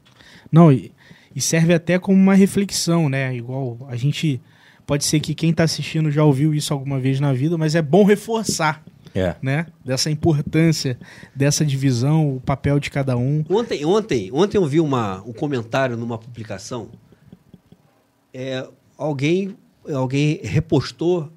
[0.50, 0.92] Não, e,
[1.34, 3.34] e serve até como uma reflexão, né?
[3.34, 4.40] Igual a gente.
[4.84, 7.80] Pode ser que quem está assistindo já ouviu isso alguma vez na vida, mas é
[7.80, 8.82] bom reforçar,
[9.14, 9.36] É.
[9.42, 9.66] né?
[9.84, 10.98] Dessa importância,
[11.34, 13.44] dessa divisão, o papel de cada um.
[13.48, 16.88] Ontem, ontem, ontem eu vi uma, um comentário numa publicação.
[18.32, 18.66] É,
[18.96, 19.56] alguém,
[19.86, 21.30] alguém repostou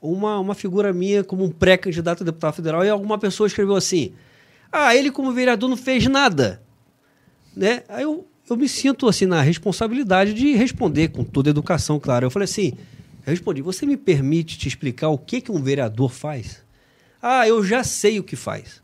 [0.00, 4.12] uma, uma figura minha como um pré-candidato a deputado federal e alguma pessoa escreveu assim:
[4.70, 6.60] Ah, ele como vereador não fez nada.
[7.56, 7.82] Né?
[7.88, 12.26] Aí eu, eu me sinto assim na responsabilidade de responder com toda a educação, claro.
[12.26, 12.72] Eu falei assim:
[13.24, 16.62] eu respondi, você me permite te explicar o que, que um vereador faz?
[17.22, 18.82] Ah, eu já sei o que faz.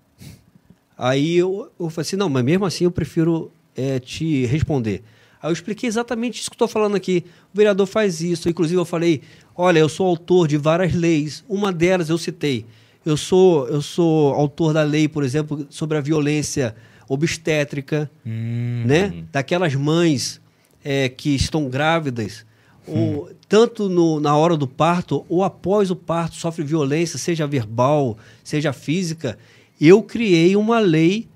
[0.97, 5.02] Aí eu, eu falei assim, não, mas mesmo assim eu prefiro é, te responder.
[5.43, 7.24] Aí eu expliquei exatamente isso que estou falando aqui.
[7.52, 8.48] O vereador faz isso.
[8.48, 9.23] Inclusive eu falei,
[9.56, 11.44] olha, eu sou autor de várias leis.
[11.48, 12.65] Uma delas eu citei.
[13.05, 16.74] Eu sou, eu sou autor da lei, por exemplo, sobre a violência
[17.09, 19.24] obstétrica, né?
[19.32, 20.40] Daquelas mães
[20.85, 22.44] é, que estão grávidas,
[22.89, 28.16] ou, tanto no- na hora do parto ou após o parto, sofre violência, seja verbal,
[28.44, 29.39] seja física.
[29.81, 31.28] Eu criei uma lei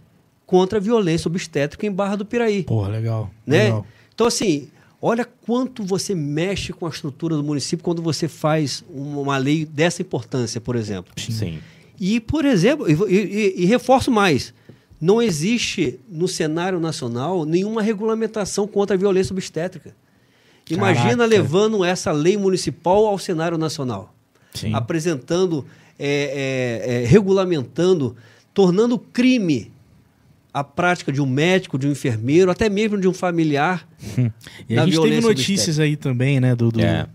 [0.46, 3.30] contra a violência obstétrica em Barra do Piraí Porra, legal.
[3.46, 3.64] né?
[3.64, 3.86] legal.
[4.14, 4.68] Então, assim,
[5.00, 9.64] olha quanto você mexe com a estrutura do município quando você faz uma uma lei
[9.64, 11.12] dessa importância, por exemplo.
[11.16, 11.58] Sim.
[11.98, 14.52] E, por exemplo, e, e- e reforço mais,
[15.00, 19.94] não existe no cenário nacional nenhuma regulamentação contra a violência obstétrica.
[20.70, 21.26] Imagina Caraca.
[21.26, 24.14] levando essa lei municipal ao cenário nacional
[24.54, 24.74] Sim.
[24.74, 25.66] apresentando,
[25.98, 28.16] é, é, é, regulamentando,
[28.54, 29.70] tornando crime
[30.54, 33.86] a prática de um médico, de um enfermeiro, até mesmo de um familiar.
[34.68, 36.54] E da a gente teve notícias aí também, né?
[36.54, 37.06] Do, do, É.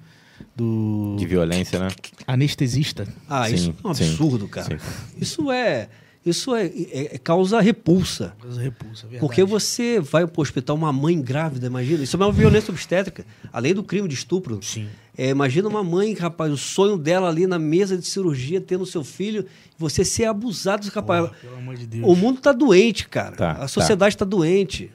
[0.55, 1.87] do De violência, né?
[2.25, 3.07] anestesista.
[3.29, 4.79] Ah, Sim, isso é um sim, absurdo, cara.
[4.79, 4.85] sim.
[5.21, 5.87] Isso é.
[6.29, 8.35] Isso é, é- é causa repulsa.
[8.39, 9.19] Coisa repulsa, verdade.
[9.19, 12.03] Porque você vai para o hospital, uma mãe grávida, imagina.
[12.03, 14.59] Isso é uma violência obstétrica, além do crime de estupro.
[14.61, 14.87] Sim.
[15.17, 19.03] É, imagina uma mãe, rapaz, o sonho dela ali na mesa de cirurgia, tendo seu
[19.03, 19.45] filho,
[19.77, 21.21] você ser abusado, rapaz.
[21.27, 22.05] Porra, pelo amor de Deus.
[22.07, 23.35] O mundo tá doente, cara.
[23.35, 24.91] Tá, a sociedade está doente.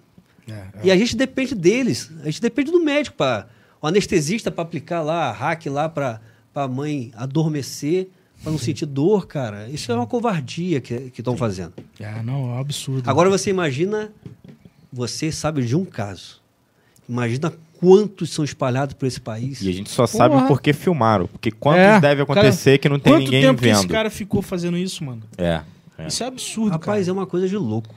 [0.49, 0.69] É, é.
[0.85, 2.11] E a gente depende deles.
[2.23, 3.49] A gente depende do médico, para
[3.81, 6.21] o anestesista para aplicar lá, a hack lá para
[6.55, 8.09] a mãe adormecer,
[8.43, 9.69] para não sentir dor, cara.
[9.69, 11.73] Isso é uma covardia que estão fazendo.
[12.01, 13.09] Ah, não, é um absurdo.
[13.09, 14.11] Agora você imagina,
[14.93, 16.41] você sabe de um caso.
[17.09, 19.61] Imagina quantos são espalhados por esse país?
[19.61, 20.47] E a gente só sabe Porra.
[20.49, 21.27] porque filmaram.
[21.27, 23.91] Porque quantos É, deve acontecer que não tem Quanto ninguém tempo que esse vendo?
[23.91, 25.23] cara ficou fazendo isso, mano?
[25.37, 25.63] É.
[25.99, 26.07] é.
[26.07, 27.95] Isso é absurdo, Rapaz, é uma coisa de louco.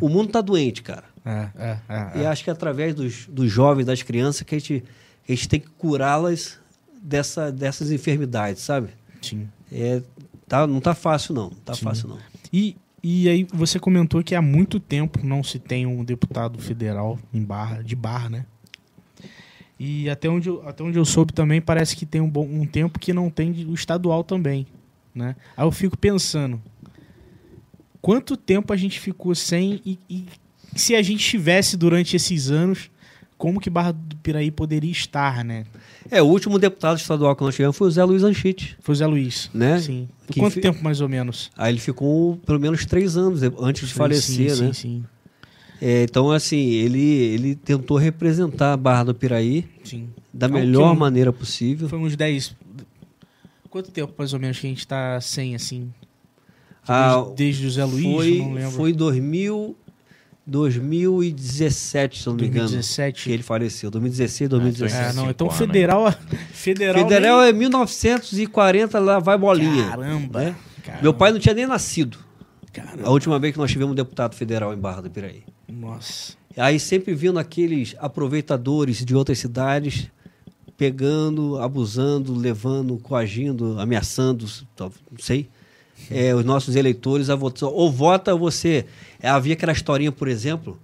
[0.00, 1.02] o mundo tá doente, cara.
[1.02, 1.10] cara.
[1.22, 2.26] É, é, é, E é.
[2.28, 4.82] acho que é através dos, dos jovens, das crianças, que a gente,
[5.28, 6.58] a gente tem que curá-las
[7.00, 8.88] dessa, dessas enfermidades, sabe?
[9.20, 9.46] Sim.
[9.72, 10.02] É,
[10.48, 11.50] tá, não tá fácil, não.
[11.50, 11.84] Tá Sim.
[11.84, 12.18] fácil, não.
[12.52, 17.18] E, e aí você comentou que há muito tempo não se tem um deputado federal
[17.32, 18.46] em Barra, de Barra, né?
[19.78, 22.66] E até onde, eu, até onde eu soube também, parece que tem um, bom, um
[22.66, 24.66] tempo que não tem o estadual também,
[25.14, 25.34] né?
[25.56, 26.60] Aí eu fico pensando,
[28.02, 30.26] quanto tempo a gente ficou sem e, e
[30.76, 32.90] se a gente tivesse durante esses anos,
[33.38, 35.64] como que Barra do Piraí poderia estar, né?
[36.10, 38.76] É, o último deputado estadual que nós tivemos foi o Zé Luiz Anchite.
[38.80, 39.80] Foi o Zé Luiz, Né?
[39.80, 40.08] Sim.
[40.30, 41.50] Que Quanto fi- tempo mais ou menos?
[41.56, 44.72] Aí ele ficou pelo menos três anos antes de falecer, sim, né?
[44.72, 45.04] Sim, sim,
[45.82, 50.08] É, então, assim, ele, ele tentou representar a Barra do Piraí sim.
[50.32, 51.88] da melhor que maneira possível.
[51.88, 52.54] Foi uns 10.
[53.68, 55.92] Quanto tempo mais ou menos que a gente tá sem assim?
[56.88, 58.70] Ah, Desde, desde o Zé Luiz, foi, não lembro.
[58.72, 59.76] foi em 2000,
[60.46, 62.68] 2017, se eu não me engano.
[62.68, 63.24] 2017.
[63.24, 63.90] Que ele faleceu.
[63.90, 65.10] 2016, Ah, 2017.
[65.10, 66.12] É, não, então anos, federal.
[66.52, 67.02] Federal.
[67.08, 69.88] Federal nem- é 1940, lá vai bolinha.
[69.90, 70.40] Caramba.
[70.44, 70.56] né?
[70.84, 72.18] caramba, Meu pai não tinha nem nascido.
[72.72, 73.02] Caramba.
[73.06, 75.42] A última vez que nós tivemos um deputado federal em Barra do Piraí.
[75.68, 76.34] Nossa.
[76.56, 80.08] Aí sempre vindo aqueles aproveitadores de outras cidades,
[80.76, 84.46] pegando, abusando, levando, coagindo, ameaçando,
[84.78, 85.48] não sei,
[86.10, 87.68] é, os nossos eleitores a votar.
[87.68, 88.86] Ou vota você.
[89.22, 90.78] É, havia aquela historinha, por exemplo,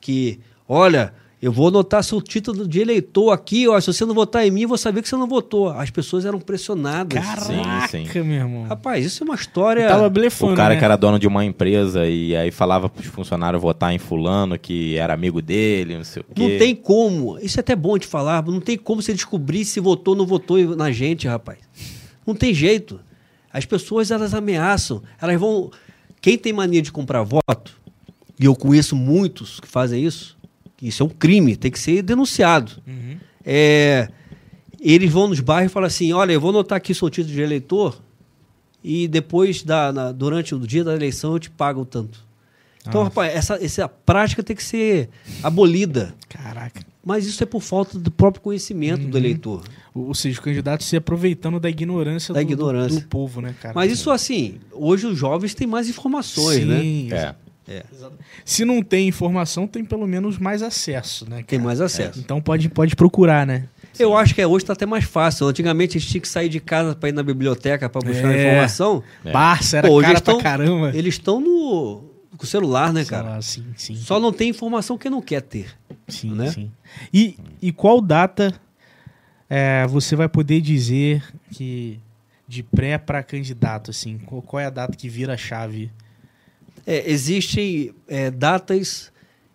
[0.00, 4.44] que, olha, eu vou anotar seu título de eleitor aqui, ó, se você não votar
[4.44, 5.68] em mim, eu vou saber que você não votou.
[5.70, 7.24] As pessoas eram pressionadas.
[7.24, 8.08] Caraca, sim.
[8.22, 8.64] meu irmão.
[8.64, 9.86] Rapaz, isso é uma história.
[9.86, 10.80] Tava blefando, O cara né?
[10.80, 14.96] que era dono de uma empresa e aí falava pros funcionários votar em fulano que
[14.96, 16.42] era amigo dele, não sei o quê.
[16.42, 17.38] Não tem como.
[17.38, 18.44] Isso é até bom de falar.
[18.44, 21.58] Não tem como você descobrir se votou ou não votou na gente, rapaz.
[22.26, 22.98] Não tem jeito.
[23.52, 25.02] As pessoas, elas ameaçam.
[25.20, 25.70] Elas vão...
[26.20, 27.78] Quem tem mania de comprar voto,
[28.38, 30.36] e eu conheço muitos que fazem isso,
[30.76, 32.72] que isso é um crime, tem que ser denunciado.
[32.86, 33.16] Uhum.
[33.44, 34.08] É,
[34.80, 37.40] eles vão nos bairros e falam assim, olha, eu vou anotar aqui seu título de
[37.40, 38.00] eleitor
[38.82, 42.26] e depois, da, na- durante o dia da eleição, eu te pago tanto.
[42.80, 43.08] Então, Nossa.
[43.10, 45.08] rapaz, essa, essa prática tem que ser
[45.42, 46.14] abolida.
[46.28, 46.80] Caraca.
[47.08, 49.10] Mas isso é por falta do próprio conhecimento Uhum.
[49.10, 49.62] do eleitor.
[49.94, 53.00] Ou seja, o candidato se aproveitando da ignorância, Da do, do- ignorância.
[53.00, 53.72] do povo, né, cara?
[53.74, 56.80] Mas isso, assim, hoje os jovens têm mais informações, né?
[56.80, 57.08] Sim.
[57.12, 57.34] É.
[57.70, 57.84] É,
[58.46, 61.36] Se não tem informação, tem pelo menos mais acesso, né?
[61.46, 61.62] tem cara?
[61.62, 62.18] mais acesso.
[62.18, 63.64] Então pode, pode procurar, né?
[63.98, 65.46] Eu acho que é, hoje está até mais fácil.
[65.46, 68.40] Antigamente a gente tinha que sair de casa para ir na biblioteca para buscar É.
[68.52, 69.02] informação.
[69.24, 69.32] É.
[69.32, 70.92] Barça era Pô, hoje cara eles tão- pra caramba.
[70.94, 72.04] Eles estão no
[72.38, 73.42] com o celular, né, cara?
[73.42, 73.96] sim, sim.
[73.96, 75.66] Só não tem informação que não quer ter.
[76.08, 76.50] Sim, né?
[76.50, 76.70] sim.
[77.12, 78.52] E, e qual data
[79.48, 82.00] é, você vai poder dizer que
[82.46, 84.18] de pré para candidato, assim?
[84.18, 85.90] Qual, qual é a data que vira a chave?
[86.86, 89.12] É, existem é, datas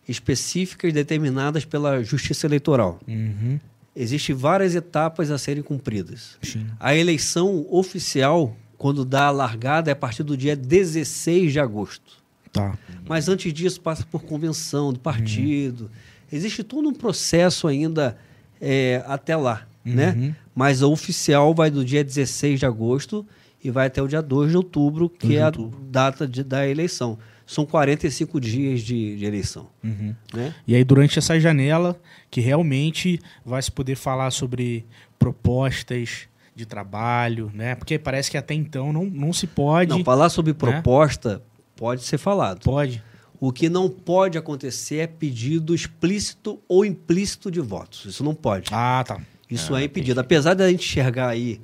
[0.07, 2.99] específicas determinadas pela Justiça Eleitoral.
[3.07, 3.59] Uhum.
[3.95, 6.37] Existem várias etapas a serem cumpridas.
[6.41, 6.67] Sim.
[6.79, 12.23] A eleição oficial, quando dá a largada, é a partir do dia 16 de agosto.
[12.51, 12.77] Tá.
[13.07, 15.89] Mas antes disso passa por convenção do partido.
[16.35, 18.17] Existe todo um processo ainda
[18.61, 20.13] é, até lá, né?
[20.17, 20.35] Uhum.
[20.55, 23.25] Mas a oficial vai do dia 16 de agosto
[23.63, 25.51] e vai até o dia 2 de outubro, que 2 de é a
[25.89, 27.17] data de- da eleição.
[27.45, 30.15] São 45 dias de, de eleição, Uhum.
[30.33, 30.53] né?
[30.65, 31.99] E aí, durante essa janela,
[32.31, 34.85] que realmente vai se poder falar sobre
[35.19, 37.75] propostas de trabalho, né?
[37.75, 39.89] Porque parece que até então não, não se pode.
[39.89, 41.41] Não, falar sobre proposta
[41.75, 42.63] pode ser falado.
[42.63, 43.03] Pode.
[43.45, 48.05] O que não pode acontecer é pedido explícito ou implícito de votos.
[48.05, 48.69] Isso não pode.
[48.71, 49.19] Ah, tá.
[49.49, 50.17] Isso é impedido.
[50.21, 51.59] Apesar da gente enxergar aí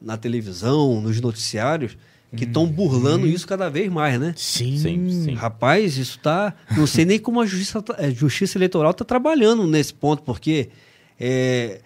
[0.00, 1.98] na televisão, nos noticiários,
[2.36, 4.34] que estão burlando isso cada vez mais, né?
[4.36, 4.78] Sim.
[4.78, 5.34] Sim, sim.
[5.34, 6.54] Rapaz, isso tá.
[6.76, 10.68] Não sei nem como a justiça, tá- a justiça eleitoral está trabalhando nesse ponto, porque.
[11.18, 11.80] é,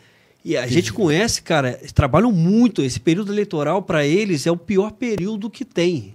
[0.45, 2.83] e a gente conhece, cara, trabalham muito.
[2.83, 6.15] Esse período eleitoral, para eles, é o pior período que tem.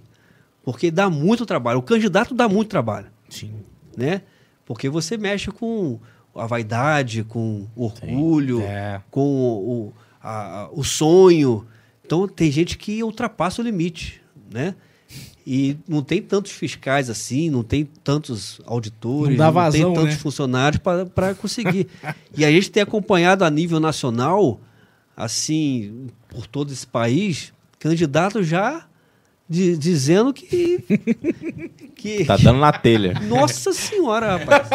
[0.64, 1.80] Porque dá muito trabalho.
[1.80, 3.52] O candidato dá muito trabalho Sim.
[3.96, 4.22] né?
[4.64, 5.98] Porque você mexe com
[6.34, 9.00] a vaidade, com o orgulho, É.
[9.10, 9.92] com o,
[10.22, 11.66] a- a- o sonho.
[12.04, 14.20] Então tem gente que ultrapassa o limite,
[14.52, 14.74] né?
[15.46, 20.20] E não tem tantos fiscais assim, não tem tantos auditores, Não vazão, tem tantos né?
[20.20, 20.82] funcionários
[21.14, 21.86] para conseguir.
[22.36, 24.60] e a gente tem acompanhado a nível nacional,
[25.16, 28.86] assim, por todo esse país, candidatos já
[29.48, 30.84] di- dizendo que,
[31.96, 33.20] que Tá dando na telha.
[33.28, 34.68] nossa senhora, rapaz.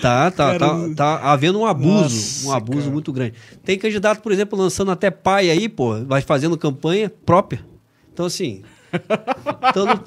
[0.00, 2.92] Tá, tá, tá, tá havendo um abuso, Nossa, um abuso cara.
[2.92, 3.34] muito grande.
[3.64, 7.60] Tem candidato, por exemplo, lançando até pai aí, pô, vai fazendo campanha própria.
[8.12, 8.62] Então, assim.
[9.68, 10.00] então não,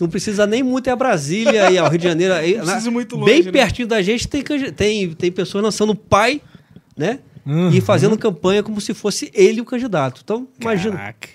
[0.00, 2.34] não precisa nem muito ir a Brasília e ao Rio de Janeiro.
[2.34, 3.52] Aí, Não precisa muito bem longe, né?
[3.52, 4.42] pertinho da gente tem,
[4.74, 6.40] tem, tem pessoas lançando pai,
[6.96, 7.18] né?
[7.44, 7.70] Uhum.
[7.70, 10.20] E fazendo campanha como se fosse ele o candidato.
[10.24, 10.96] Então, imagina.
[10.96, 11.28] Caraca.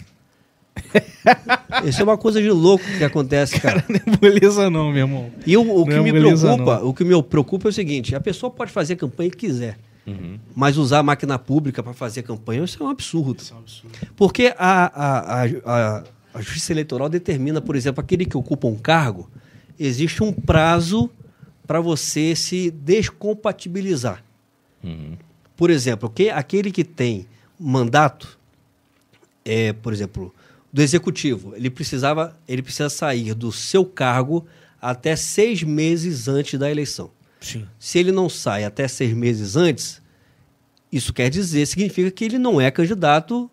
[1.85, 3.83] Isso é uma coisa de louco que acontece, cara.
[3.89, 5.31] Não é beleza não, meu irmão.
[5.45, 6.87] E o, o que Não me preocupa, não.
[6.87, 9.77] o que me preocupa é o seguinte: a pessoa pode fazer a campanha que quiser,
[10.05, 10.39] Uhum.
[10.55, 13.41] mas usar a máquina pública para fazer campanha, isso é um absurdo.
[13.41, 13.97] Isso é um absurdo.
[14.15, 16.03] Porque a, a, a, a,
[16.33, 19.29] a Justiça Eleitoral determina, por exemplo, aquele que ocupa um cargo,
[19.77, 21.09] existe um prazo
[21.67, 24.23] para você se descompatibilizar.
[24.83, 25.17] Uhum.
[25.57, 27.25] Por exemplo, que, aquele que tem
[27.59, 28.37] mandato,
[29.43, 30.33] é, por exemplo,
[30.71, 34.45] do executivo, ele precisava, ele precisa sair do seu cargo
[34.81, 37.09] até seis meses antes da eleição.
[37.39, 37.65] Sim.
[37.79, 40.01] Se ele não sai até seis meses antes,
[40.91, 43.49] isso quer dizer, significa que ele não é candidato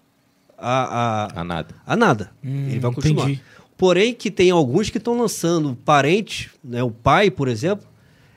[0.56, 1.74] a, a, A nada.
[1.86, 2.32] a nada.
[2.42, 3.24] Hum, ele vai continuar.
[3.24, 3.42] entendi.
[3.76, 7.86] Porém, que tem alguns que estão lançando parente, né, o pai, por exemplo,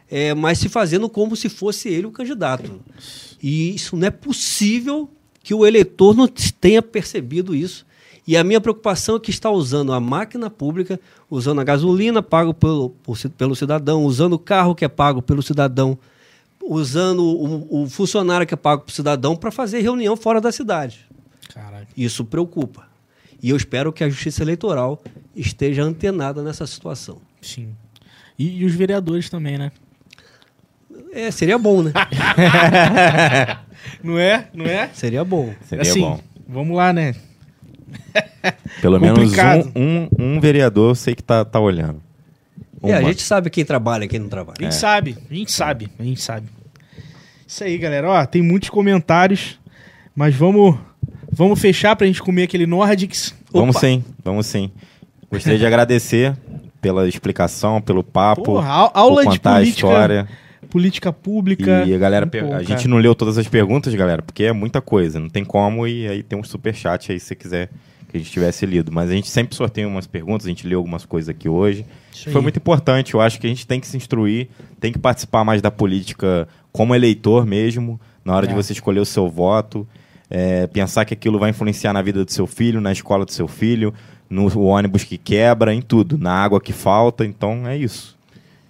[0.10, 2.82] é, mas se fazendo como se fosse ele o candidato.
[3.42, 5.10] E isso não é possível
[5.44, 7.86] que o eleitor não tenha percebido isso.
[8.28, 11.00] E a minha preocupação é que está usando a máquina pública,
[11.32, 12.94] usando a gasolina pago pelo,
[13.38, 15.98] pelo cidadão, usando o carro que é pago pelo cidadão,
[16.62, 21.08] usando o, o funcionário que é pago pelo cidadão para fazer reunião fora da cidade.
[21.54, 21.88] Caralho.
[21.96, 22.86] Isso preocupa.
[23.42, 25.02] E eu espero que a Justiça Eleitoral
[25.34, 27.22] esteja antenada nessa situação.
[27.42, 27.70] Sim.
[28.38, 29.72] E, e os vereadores também, né?
[31.14, 31.94] É, seria bom, né?
[34.04, 34.50] Não é?
[34.54, 34.90] Não é?
[34.94, 35.54] seria bom.
[35.64, 36.20] Seria assim, bom.
[36.46, 37.16] vamos lá, né?
[38.82, 39.32] Pelo menos
[39.76, 42.02] um, um, um vereador eu sei que tá, tá olhando.
[42.84, 44.58] É, a gente sabe quem trabalha e quem não A trabalha.
[44.62, 46.48] gente sabe, a gente sabe, a gente sabe.
[47.46, 48.10] Isso aí, galera.
[48.10, 49.60] Ó, tem muitos comentários,
[50.16, 50.78] mas vamos,
[51.32, 53.34] vamos fechar pra gente comer aquele Nordics.
[53.52, 53.88] Vamos Opa.
[53.88, 54.70] sim, vamos sim.
[55.32, 56.36] Gostaria de agradecer
[56.80, 60.28] pela explicação, pelo papo, Porra, au- por aula de contar a política, história.
[60.68, 61.84] Política pública.
[61.86, 62.64] E a galera, bom, a cara.
[62.64, 66.08] gente não leu todas as perguntas, galera, porque é muita coisa, não tem como, e
[66.08, 67.70] aí tem um superchat aí se você quiser
[68.10, 68.92] que a gente tivesse lido.
[68.92, 71.86] Mas a gente sempre sorteia umas perguntas, a gente leu algumas coisas aqui hoje.
[72.32, 74.48] Foi muito importante, eu acho que a gente tem que se instruir,
[74.80, 78.56] tem que participar mais da política como eleitor mesmo, na hora de É.
[78.56, 79.88] você escolher o seu voto,
[80.30, 83.48] é, pensar que aquilo vai influenciar na vida do seu filho, na escola do seu
[83.48, 83.94] filho,
[84.30, 88.18] no ônibus que quebra, em tudo, na água que falta, então é isso.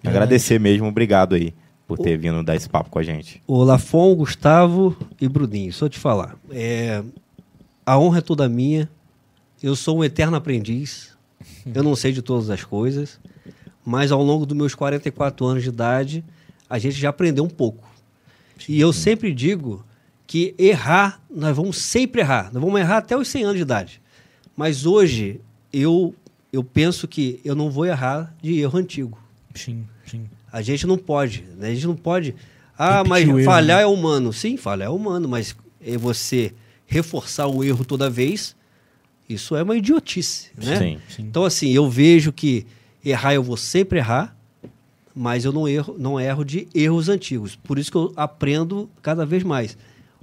[0.03, 0.23] Verdade.
[0.23, 1.53] Agradecer mesmo, obrigado aí
[1.87, 3.41] por ter vindo dar esse papo com a gente.
[3.47, 6.35] O Lafon, Gustavo e Bruninho, só te falar.
[6.51, 7.01] é,
[7.85, 8.89] a honra é toda minha.
[9.63, 11.15] Eu sou um eterno aprendiz.
[11.73, 13.17] Eu não sei de todas as coisas.
[13.85, 16.25] Mas ao longo dos meus 44 anos de idade,
[16.69, 17.87] a gente já aprendeu um pouco.
[18.67, 19.85] E eu sempre digo
[20.27, 22.51] que errar, nós vamos sempre errar.
[22.51, 24.01] Nós vamos errar até os 100 anos de idade.
[24.53, 25.39] Mas hoje,
[25.71, 26.13] eu,
[26.51, 29.17] eu penso que eu não vou errar de erro antigo.
[29.55, 30.25] Sim, sim.
[30.51, 31.69] A gente não pode, né?
[31.69, 32.35] A gente não pode.
[32.77, 33.83] Ah, Repetir mas erro, falhar né?
[33.83, 34.31] é humano.
[34.31, 36.53] Sim, falhar é humano, mas é você
[36.85, 38.55] reforçar o erro toda vez,
[39.29, 40.77] isso é uma idiotice, né?
[40.77, 40.99] Sim.
[41.09, 41.21] sim.
[41.23, 42.65] Então, assim, eu vejo que
[43.03, 44.35] errar eu vou sempre errar,
[45.13, 47.55] mas eu não erro, não erro de erros antigos.
[47.55, 49.77] Por isso que eu aprendo cada vez mais.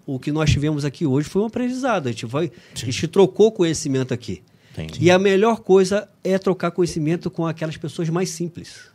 [0.06, 2.06] O que nós tivemos aqui hoje foi um aprendizado.
[2.06, 4.42] A gente, vai, a gente trocou conhecimento aqui.
[4.72, 5.04] Entendi.
[5.04, 8.93] E a melhor coisa é trocar conhecimento com aquelas pessoas mais simples.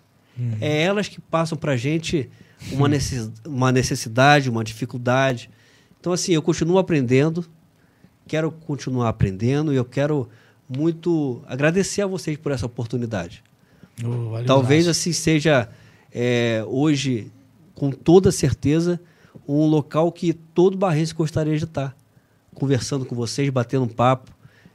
[0.61, 2.29] É elas que passam para a gente
[2.71, 5.49] uma, necess- uma necessidade, uma dificuldade.
[5.99, 7.45] Então, assim, eu continuo aprendendo,
[8.27, 10.29] quero continuar aprendendo e eu quero
[10.67, 13.43] muito agradecer a vocês por essa oportunidade.
[14.01, 15.67] Valeu, Talvez assim seja
[16.11, 17.31] é, hoje,
[17.75, 18.99] com toda certeza,
[19.47, 21.95] um local que todo barrense gostaria de estar.
[22.53, 24.31] Conversando com vocês, batendo um papo.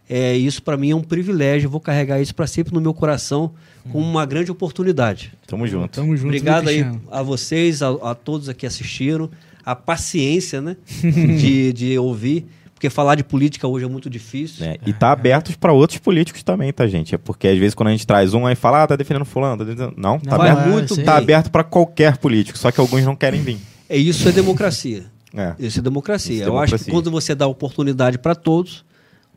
[0.09, 1.67] É, isso para mim é um privilégio.
[1.67, 3.53] Eu vou carregar isso para sempre no meu coração
[3.91, 5.33] como uma grande oportunidade.
[5.47, 5.89] Tamo junto.
[5.89, 9.31] Tamo junto, Obrigado aí a vocês, a, a todos aqui que assistiram,
[9.65, 14.65] a paciência, né, de, de ouvir, porque falar de política hoje é muito difícil.
[14.65, 14.77] né?
[14.87, 17.15] E tá aberto para outros políticos também, tá, gente?
[17.15, 19.59] É porque às vezes quando a gente traz um aí fala, ah, tá defendendo fulano,
[19.59, 19.95] tá defendendo...
[19.97, 23.17] Não, tá Não, aberto, é, muito tá aberto para qualquer político, só que alguns não
[23.17, 23.59] querem vir.
[23.89, 25.05] É isso é democracia.
[25.35, 25.55] É.
[25.59, 26.35] Isso é democracia.
[26.35, 26.93] Isso é Eu acho que democracia.
[26.93, 28.85] quando você dá oportunidade para todos,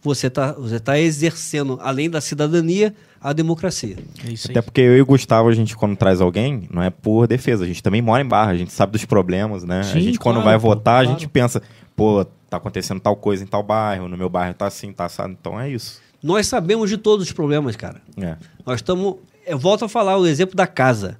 [0.01, 3.97] você está você tá exercendo, além da cidadania, a democracia.
[4.25, 4.53] É isso aí.
[4.53, 7.63] Até porque eu e o Gustavo, a gente quando traz alguém, não é por defesa,
[7.63, 9.81] a gente também mora em Barra, a gente sabe dos problemas, né?
[9.81, 11.19] a Sim, gente quando claro, vai pô, votar, a claro.
[11.19, 11.61] gente pensa,
[11.95, 15.35] pô, tá acontecendo tal coisa em tal bairro, no meu bairro tá assim, tá assado,
[15.39, 15.99] então é isso.
[16.21, 18.01] Nós sabemos de todos os problemas, cara.
[18.19, 18.37] É.
[18.65, 19.17] Nós estamos.
[19.45, 21.19] Eu volto a falar o exemplo da casa.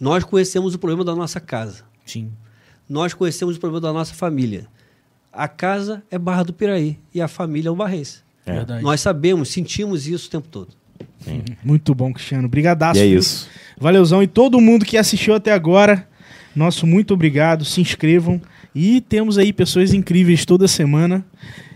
[0.00, 1.84] Nós conhecemos o problema da nossa casa.
[2.04, 2.32] Sim.
[2.88, 4.66] Nós conhecemos o problema da nossa família.
[5.32, 8.20] A casa é Barra do Piraí e a família é o Barrense.
[8.46, 8.52] É.
[8.54, 8.82] Verdade.
[8.82, 10.68] Nós sabemos, sentimos isso o tempo todo.
[11.62, 12.48] Muito bom, Cristiano.
[12.48, 12.98] Brigadaço.
[12.98, 13.48] E é isso.
[13.78, 14.22] Valeuzão.
[14.22, 16.08] E todo mundo que assistiu até agora,
[16.54, 17.64] nosso muito obrigado.
[17.64, 18.40] Se inscrevam.
[18.74, 21.24] E temos aí pessoas incríveis toda semana.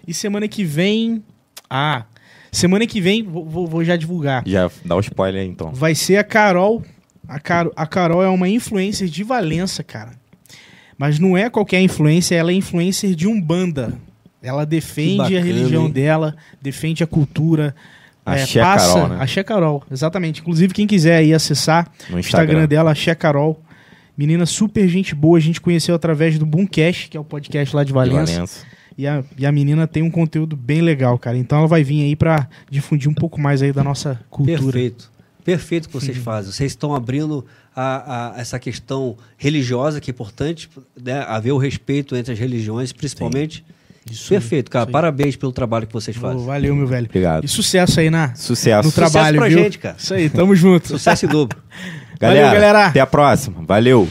[0.06, 1.22] E semana que vem.
[1.68, 2.04] Ah,
[2.52, 4.42] semana que vem, vou, vou- já divulgar.
[4.46, 5.72] Já dá o spoiler aí, então.
[5.72, 6.82] Vai ser a Carol.
[7.26, 10.12] A, Car a Carol é uma influencer de Valença, cara.
[10.96, 13.94] Mas não é qualquer influencer, ela é influencer de Umbanda.
[14.42, 15.90] Ela defende bacana, a religião hein?
[15.92, 17.74] dela, defende a cultura.
[18.24, 19.16] Axé Carol, né?
[19.20, 20.40] Axé Carol, exatamente.
[20.40, 22.68] Inclusive, quem quiser aí acessar No o Instagram Instagram.
[22.68, 23.60] dela, Axé Carol.
[24.16, 27.82] Menina super gente boa, a gente conheceu através do Boomcast, que é o podcast lá
[27.82, 28.32] de De Valença.
[28.32, 28.66] Valença.
[28.96, 31.36] E, a, e a menina tem um conteúdo bem legal, cara.
[31.36, 34.58] Então ela vai vir aí pra difundir um pouco mais aí da nossa cultura.
[34.60, 35.10] Perfeito.
[35.44, 36.50] Perfeito o que vocês fazem.
[36.50, 37.44] Vocês estão abrindo
[37.76, 40.70] a, a- essa questão religiosa, que é importante,
[41.02, 41.24] né?
[41.28, 43.64] haver o respeito entre as religiões, principalmente.
[44.10, 44.86] Isso Perfeito, cara.
[44.90, 46.44] Parabéns pelo trabalho que vocês fazem.
[46.44, 47.06] valeu, meu velho.
[47.06, 47.44] Obrigado.
[47.44, 48.86] E sucesso aí na, Sucesso.
[48.88, 49.58] no trabalho, pra viu?
[49.58, 49.96] gente, cara.
[49.98, 50.88] Isso aí, tamo junto.
[50.88, 51.58] Sucesso em dobro.
[52.20, 52.86] Galera, Valeu, galera.
[52.88, 53.62] Até a próxima.
[53.66, 54.08] Valeu.